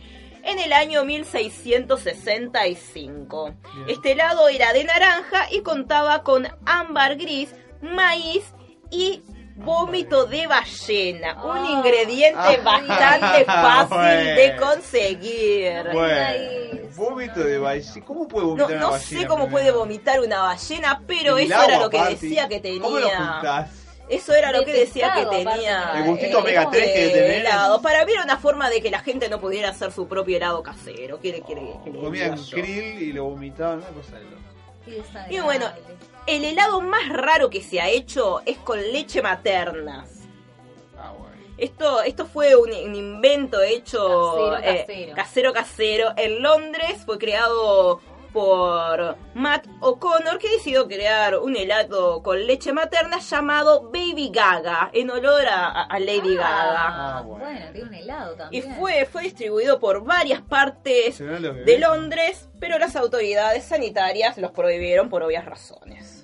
[0.42, 3.44] en el año 1665.
[3.44, 3.58] Bien.
[3.88, 8.44] Este helado era de naranja y contaba con ámbar gris, maíz
[8.90, 9.22] y
[9.56, 11.70] vómito de ballena, un Ah.
[11.70, 12.56] ingrediente Ah.
[12.62, 14.34] bastante fácil Bueno.
[14.34, 15.82] de conseguir.
[15.92, 18.06] Bueno, vómito de ballena.
[18.06, 19.20] ¿Cómo puede No, vomitar una no ballena?
[19.20, 22.98] sé cómo puede vomitar una ballena, pero el eso era lo que decía que ¿Cómo
[22.98, 23.68] lo tenía.
[24.06, 25.92] Eso era lo que decía que tenía.
[25.94, 25.98] ¿no?
[25.98, 27.36] El gustito omega 3 que tenés.
[27.40, 27.80] helado.
[27.80, 30.62] Para mí era una forma de que la gente no pudiera hacer su propio helado
[30.62, 31.18] casero.
[31.20, 35.24] ¿Quiere, quiere, que le Comían krill y lo vomitaban, una cosa de loco.
[35.30, 35.66] Y bueno,
[36.26, 40.06] el helado más raro que se ha hecho es con leche materna.
[40.98, 41.34] Ah, bueno.
[41.56, 47.02] Esto, esto fue un, un invento hecho Casero, eh, casero casero en Londres.
[47.04, 48.00] Fue creado
[48.34, 55.08] por Matt O'Connor que decidió crear un helado con leche materna llamado Baby Gaga en
[55.10, 56.74] olor a, Lady Gaga.
[56.76, 57.44] Ah, Ah, bueno.
[57.44, 58.74] bueno, tiene un helado Y también.
[58.74, 61.78] fue, fue distribuido por varias partes ¿Serán los de?
[61.78, 66.23] Londres, pero las autoridades sanitarias los prohibieron por obvias razones.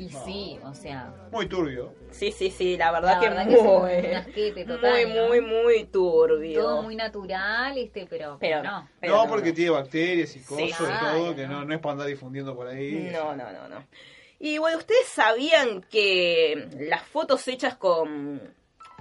[0.00, 1.94] Y sí, o sea, Muy turbio.
[2.10, 5.14] Sí, sí, sí, la verdad La que verdad que es un muy, asquete total, muy,
[5.14, 5.28] ¿no?
[5.28, 6.62] muy, muy turbio.
[6.62, 8.88] todo muy natural, este, pero, Pero no.
[8.98, 11.64] Pero no, porque tiene bacterias y cosas y todo, que no, no.
[11.66, 13.10] no es para andar difundiendo por ahí.
[13.12, 13.86] No, no, no, no.
[14.38, 18.40] Y bueno, ¿ustedes sabían que las fotos hechas con,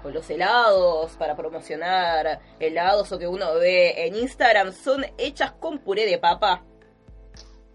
[0.04, 5.80] con los helados para promocionar helados o que uno ve en Instagram son hechas con
[5.80, 6.66] puré de papa?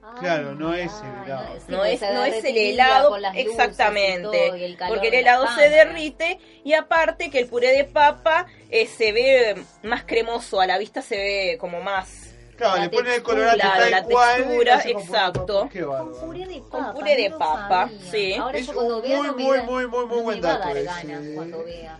[0.06, 1.46] Ay, Claro, no es el helado.
[1.68, 6.38] No es, no es el helado exactamente, todo, y el porque el helado se derrite
[6.62, 11.02] y aparte que el puré de papa eh, se ve más cremoso, a la vista
[11.02, 14.36] se ve como más Claro, La le ponen el colorante tal la cual.
[14.44, 15.58] textura, hacen con puré de exacto.
[15.62, 15.68] papa.
[15.72, 17.90] Qué Con puré de Con papa.
[17.92, 18.34] no sí.
[18.34, 20.46] Ahora Es yo cuando un vea muy, no muy, muy, muy, muy no buen me
[20.46, 21.98] va a dato ganas cuando vea.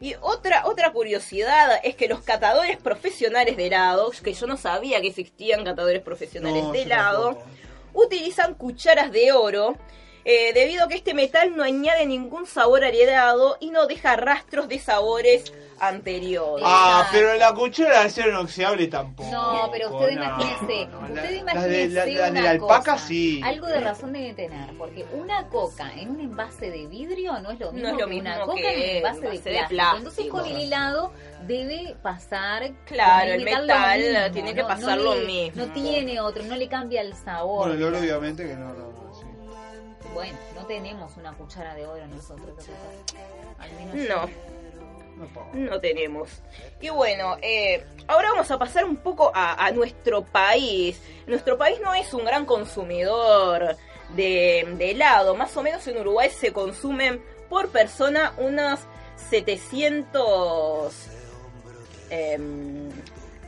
[0.00, 5.00] Y otra, otra curiosidad es que los catadores profesionales de helados, que yo no sabía
[5.00, 7.38] que existían catadores profesionales No, de helado,
[7.94, 9.76] utilizan cucharas de oro
[10.28, 14.16] eh, debido a que este metal no añade ningún sabor al helado y no deja
[14.16, 16.64] rastros de sabores anteriores.
[16.66, 19.30] Ah, pero la cuchara de acero inoxidable tampoco.
[19.30, 22.40] No, pero usted no, imagínese, no, la- usted la de- imagínese la- la de una
[22.42, 23.40] la alpaca cosa, sí.
[23.44, 27.60] Algo de razón debe tener, porque una coca en un envase de vidrio no es
[27.60, 29.54] lo mismo, es lo que una mismo coca que en un envase, de, envase de
[29.54, 29.68] plástico.
[29.68, 29.96] plástico.
[29.98, 31.12] Entonces con el helado
[31.46, 35.66] debe pasar Claro, el lo metal mismo, tiene que no- pasar no lo le- mismo.
[35.66, 37.68] No tiene otro, no le cambia el sabor.
[37.68, 39.05] Bueno, el oro obviamente que no, no, no, sí.
[40.16, 42.48] Bueno, no tenemos una cuchara de oro nosotros.
[43.58, 44.26] Al menos No.
[44.28, 44.30] yo.
[45.54, 46.28] No tenemos.
[46.80, 51.00] Y bueno, eh, ahora vamos a pasar un poco a, a nuestro país.
[51.26, 53.76] Nuestro país no es un gran consumidor
[54.14, 55.34] de, de helado.
[55.34, 58.80] Más o menos en Uruguay se consumen por persona unos
[59.30, 60.92] 700
[62.10, 62.90] em,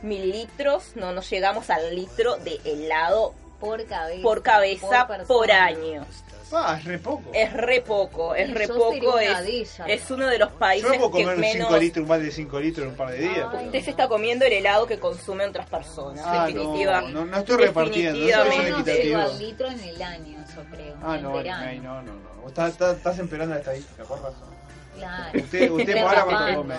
[0.01, 0.95] mililitros.
[0.95, 4.23] No, no llegamos al litro de helado Por cabeza.
[4.23, 6.05] por cabeza por año.
[6.51, 7.29] Ah, es re poco.
[7.33, 9.19] Es re poco, es Y re yo poco.
[9.19, 11.67] Es, es uno de los Yo países no puedo que comer menos...
[11.67, 13.47] 5 litros, más de 5 litros en un par de días.
[13.53, 16.23] Ay, Usted se está comiendo el helado que consumen otras personas.
[16.25, 17.01] Ah, definitiva.
[17.01, 18.71] no, no, no estoy repartiendo, no Yo soy definitivamente.
[18.71, 19.17] no equitativo.
[19.19, 20.95] llego al litro en el año, yo creo.
[21.03, 22.29] Ah, no, ay, no, no, no.
[22.41, 24.49] Vos Estás, estás, estás empeorando la estadística, por razón.
[24.97, 25.39] Claro.
[25.39, 26.75] Usted, usted para cuánto come.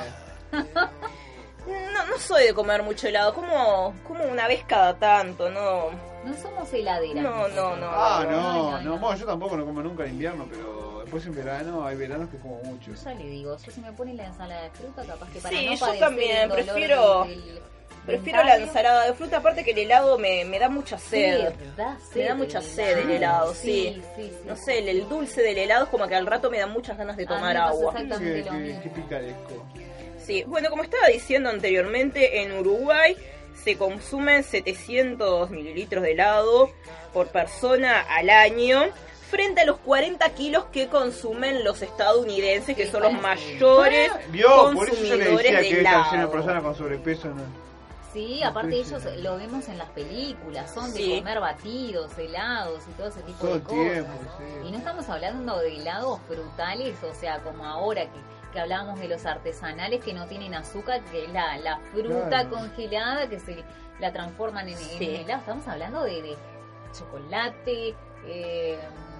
[1.92, 5.90] No, no soy de comer mucho helado, como, como una vez cada tanto, no.
[6.24, 7.22] No somos heladeras.
[7.22, 7.86] No, no, no.
[7.90, 8.98] Ah, no, no, no, no, no.
[8.98, 12.36] bueno, yo tampoco no como nunca en invierno, pero después en verano hay veranos que
[12.38, 12.92] como mucho.
[12.92, 15.56] Yo ya le digo, yo si me pone la ensalada de fruta, capaz que para
[15.56, 17.60] Sí, no yo también, el prefiero- del-
[18.06, 21.50] Prefiero la ensalada de fruta, aparte que el helado me, me da mucha sed.
[21.50, 23.92] Sí, da Me da mucha sed el helado, sí.
[23.94, 24.36] Sí, sí, sí.
[24.46, 26.96] No sé, el, el dulce del helado es como que al rato me dan muchas
[26.96, 27.92] ganas de tomar agua.
[27.92, 28.82] exactamente lo qué- mismo.
[28.82, 29.66] qué picaresco.
[30.18, 33.14] Sí, bueno, como estaba diciendo anteriormente, en Uruguay
[33.62, 36.70] se consumen 700 mililitros de helado
[37.12, 38.82] por persona al año,
[39.30, 44.72] frente a los 40 kilos que consumen los estadounidenses, que Sí, son los mayores Vio,
[44.74, 46.30] por eso yo le consumidores decía de que esta es una helado.
[46.32, 47.28] persona con sobrepeso.
[47.28, 47.70] ¿no?
[48.12, 51.18] Sí, aparte ellos lo vemos en las películas, son de Sí.
[51.18, 53.80] comer batidos, helados y todo ese tipo Todo de el cosas.
[53.92, 54.68] tiempo, sí.
[54.68, 58.18] Y no estamos hablando de helados frutales, o sea, como ahora que,
[58.52, 62.50] que hablábamos de los artesanales que no tienen azúcar, que es la, la fruta Claro.
[62.50, 63.62] congelada que se
[64.00, 65.40] la transforman en, helado.
[65.40, 66.36] Estamos hablando de, de
[66.98, 67.94] chocolate,
[68.26, 68.78] eh,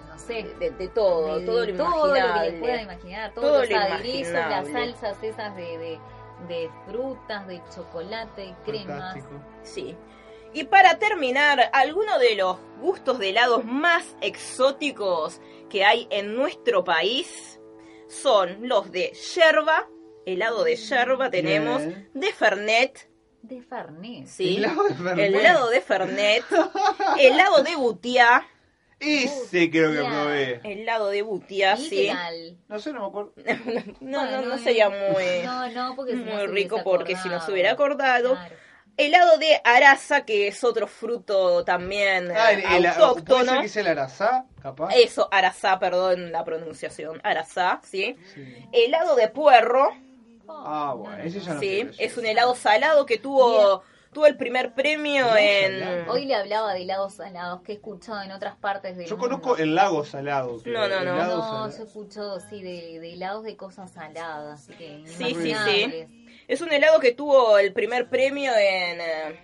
[0.08, 3.46] no sé, De, de todo, de- todo de lo todo lo que puedan imaginar, todos
[3.48, 5.98] Todo los lo aderezos, las salsas esas de, de,
[6.48, 8.86] de frutas, de chocolate, cremas.
[9.14, 9.40] Fantástico.
[9.62, 9.96] Sí.
[10.52, 16.82] Y para terminar, algunos de los gustos de helados más exóticos que hay en nuestro
[16.82, 17.59] país
[18.10, 19.86] son los de yerba,
[20.26, 22.10] helado de yerba tenemos, Bien.
[22.14, 23.08] de fernet,
[23.42, 24.26] De Fernet.
[24.26, 25.34] sí, Helado de Fernet.
[25.34, 26.44] helado de fernet,
[27.18, 28.46] helado de butiá,
[28.98, 30.60] Ese creo que probé.
[30.64, 32.08] helado de butiá, ¿Y sí.
[32.12, 32.58] tal?
[32.68, 33.32] No sé, no me acuerdo.
[34.00, 37.36] No, no, no sería muy, No, no, porque si no muy rico porque si no
[37.36, 37.52] se acordado.
[37.52, 38.30] hubiera acordado.
[38.34, 38.56] Claro.
[38.96, 43.52] Helado de araza, que es otro fruto también Ah, el, eh, el- ¿Puede autóctono.
[43.52, 44.94] ser que sea el arazá, capaz?
[44.94, 47.18] Eso, arazá, perdón la pronunciación.
[47.24, 48.16] Arazá, ¿sí?
[48.34, 48.66] Sí.
[48.72, 49.90] Helado de puerro,
[50.52, 51.88] Ah, bueno, ese ya no ¿sí?
[51.96, 52.20] Es sí.
[52.20, 55.78] un helado salado que tuvo, tuvo el primer premio en...
[55.80, 56.12] salado.
[56.12, 59.38] Hoy le hablaba de helados salados que he escuchado en otras partes del Yo mundo.
[59.40, 60.60] conozco el lago salado.
[60.66, 61.14] No, no, no.
[61.16, 64.60] No, salado- yo escucho, sí, de, de helados de cosas saladas.
[64.60, 66.08] así que Sí, sí, inimaginables.
[66.50, 69.00] Es un helado que tuvo el primer premio en...
[69.00, 69.40] eh,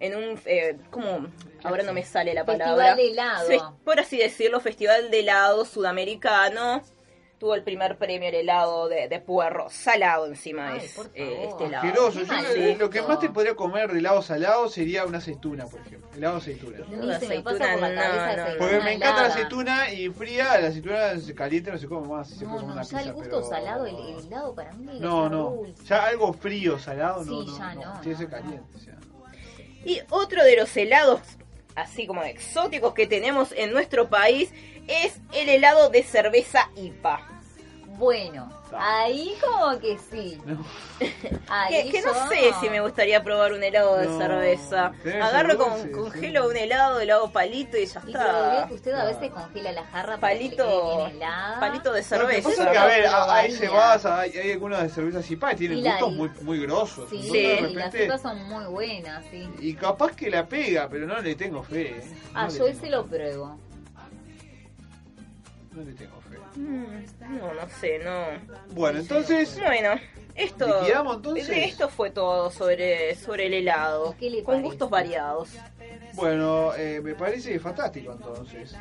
[0.00, 0.40] En un...
[0.46, 1.28] Eh, ¿Cómo?
[1.62, 2.96] Ahora no me sale la Festival palabra.
[2.96, 3.78] de helado.
[3.84, 6.82] Por así decirlo, Festival de helado sudamericano.
[7.38, 9.68] Tuvo el primer premio el helado de, de puerro.
[9.68, 11.86] Salado encima Ay, es eh, este helado.
[11.86, 12.20] Asqueroso.
[12.22, 13.08] Yo lo- que gusto.
[13.12, 16.08] más te podría comer de helado salado sería una aceituna, por ejemplo.
[16.16, 16.78] Helado aceituna.
[16.78, 21.78] Por no, no, Porque me encanta la aceituna y fría, la aceituna se caliente no
[21.78, 22.28] se come más.
[22.28, 24.54] Se No, puede comer no, una ya el pizza, gusto pero- salado, el, el helado
[24.54, 25.50] para mí No, no.
[25.50, 25.84] dulce.
[25.84, 27.84] Ya algo frío, salado, no, Sí, no, ya no.
[27.94, 28.76] no, Tiene que ser no, caliente.
[28.76, 28.94] o sea.
[29.84, 31.20] Y otro de los helados,
[31.74, 34.52] así como exóticos que tenemos en nuestro país,
[34.86, 37.28] es el helado de cerveza IPA.
[37.96, 40.40] Bueno, ahí como que sí.
[40.44, 40.64] No.
[41.48, 44.92] Ahí Que, que no sé si me gustaría probar un helado de No, cerveza.
[45.22, 46.48] Agarro con, dulce, congelo sí.
[46.50, 48.64] un helado, le hago palito y ya Y está.
[48.68, 51.10] que usted a veces congela la jarra para que le Palito,
[51.60, 52.48] palito de cerveza.
[52.48, 55.54] pasa es que, a ver, ahí se basa, hay, hay algunas de cervezas y que
[55.56, 57.10] tienen Y la- gustos muy, muy grosos.
[57.10, 57.30] Sí, Sí.
[57.32, 59.48] de y las otras son muy buenas, sí.
[59.60, 61.90] Y capaz que la pega, pero no le tengo fe.
[61.98, 62.04] ¿eh?
[62.32, 63.58] No Ah, yo ese lo pruebo.
[65.72, 66.23] No le tengo fe.
[66.56, 68.24] Mm, No, no sé, no.
[68.74, 70.00] Bueno, entonces, Bueno,
[70.34, 71.48] esto, ¿Liquidamos, entonces?
[71.50, 74.14] esto fue todo sobre, sobre el helado.
[74.16, 74.64] ¿Y qué le Con parece?
[74.68, 75.48] gustos variados.
[76.14, 78.74] bueno, eh, me parece fantástico entonces.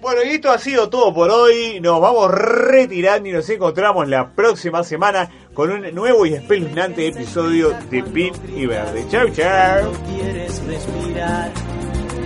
[0.00, 1.80] Bueno, y esto ha sido todo por hoy.
[1.80, 7.70] Nos vamos retirando y nos encontramos la próxima semana con un nuevo y espeluznante episodio
[7.90, 9.04] de Pin y Verde.
[9.10, 9.92] Chau, chau.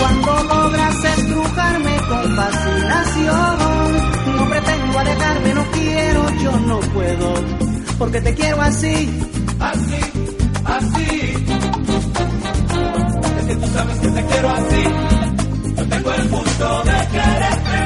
[0.00, 3.58] cuando logras estrujarme con fascinación.
[4.36, 7.34] No pretendo alejarme, no quiero, yo no puedo,
[7.98, 8.94] porque te quiero así,
[9.60, 10.00] así,
[10.64, 11.34] así.
[13.38, 14.82] Es que tú sabes que te quiero así,
[15.76, 17.78] yo tengo el gusto de quererte.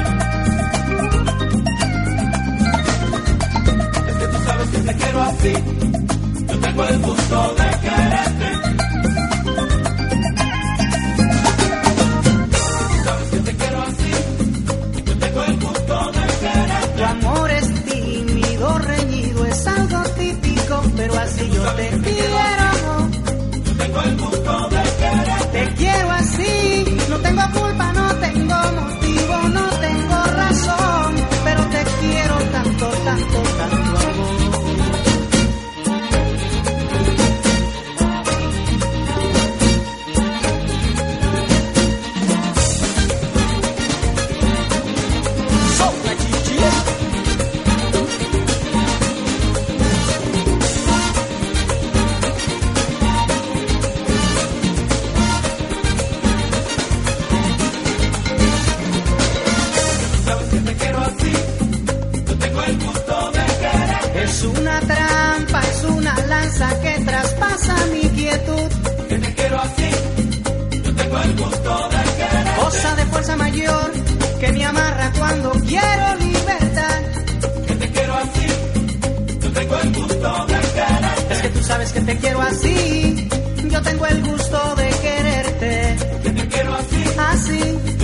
[4.07, 5.53] Es que tú sabes que te quiero así.
[6.47, 8.34] Yo tengo el gusto de quererte.
[67.05, 68.69] Traspasa mi quietud.
[69.09, 69.89] Que te quiero así,
[70.83, 72.55] yo tengo el gusto de querer.
[72.63, 73.91] Cosa de fuerza mayor
[74.39, 77.01] que me amarra cuando quiero libertad.
[77.67, 78.47] Que te quiero así,
[79.41, 81.15] yo tengo el gusto de querer.
[81.29, 83.29] Es que tú sabes que te quiero así,
[83.71, 85.95] yo tengo el gusto de quererte.
[86.23, 87.94] Que te quiero así, así.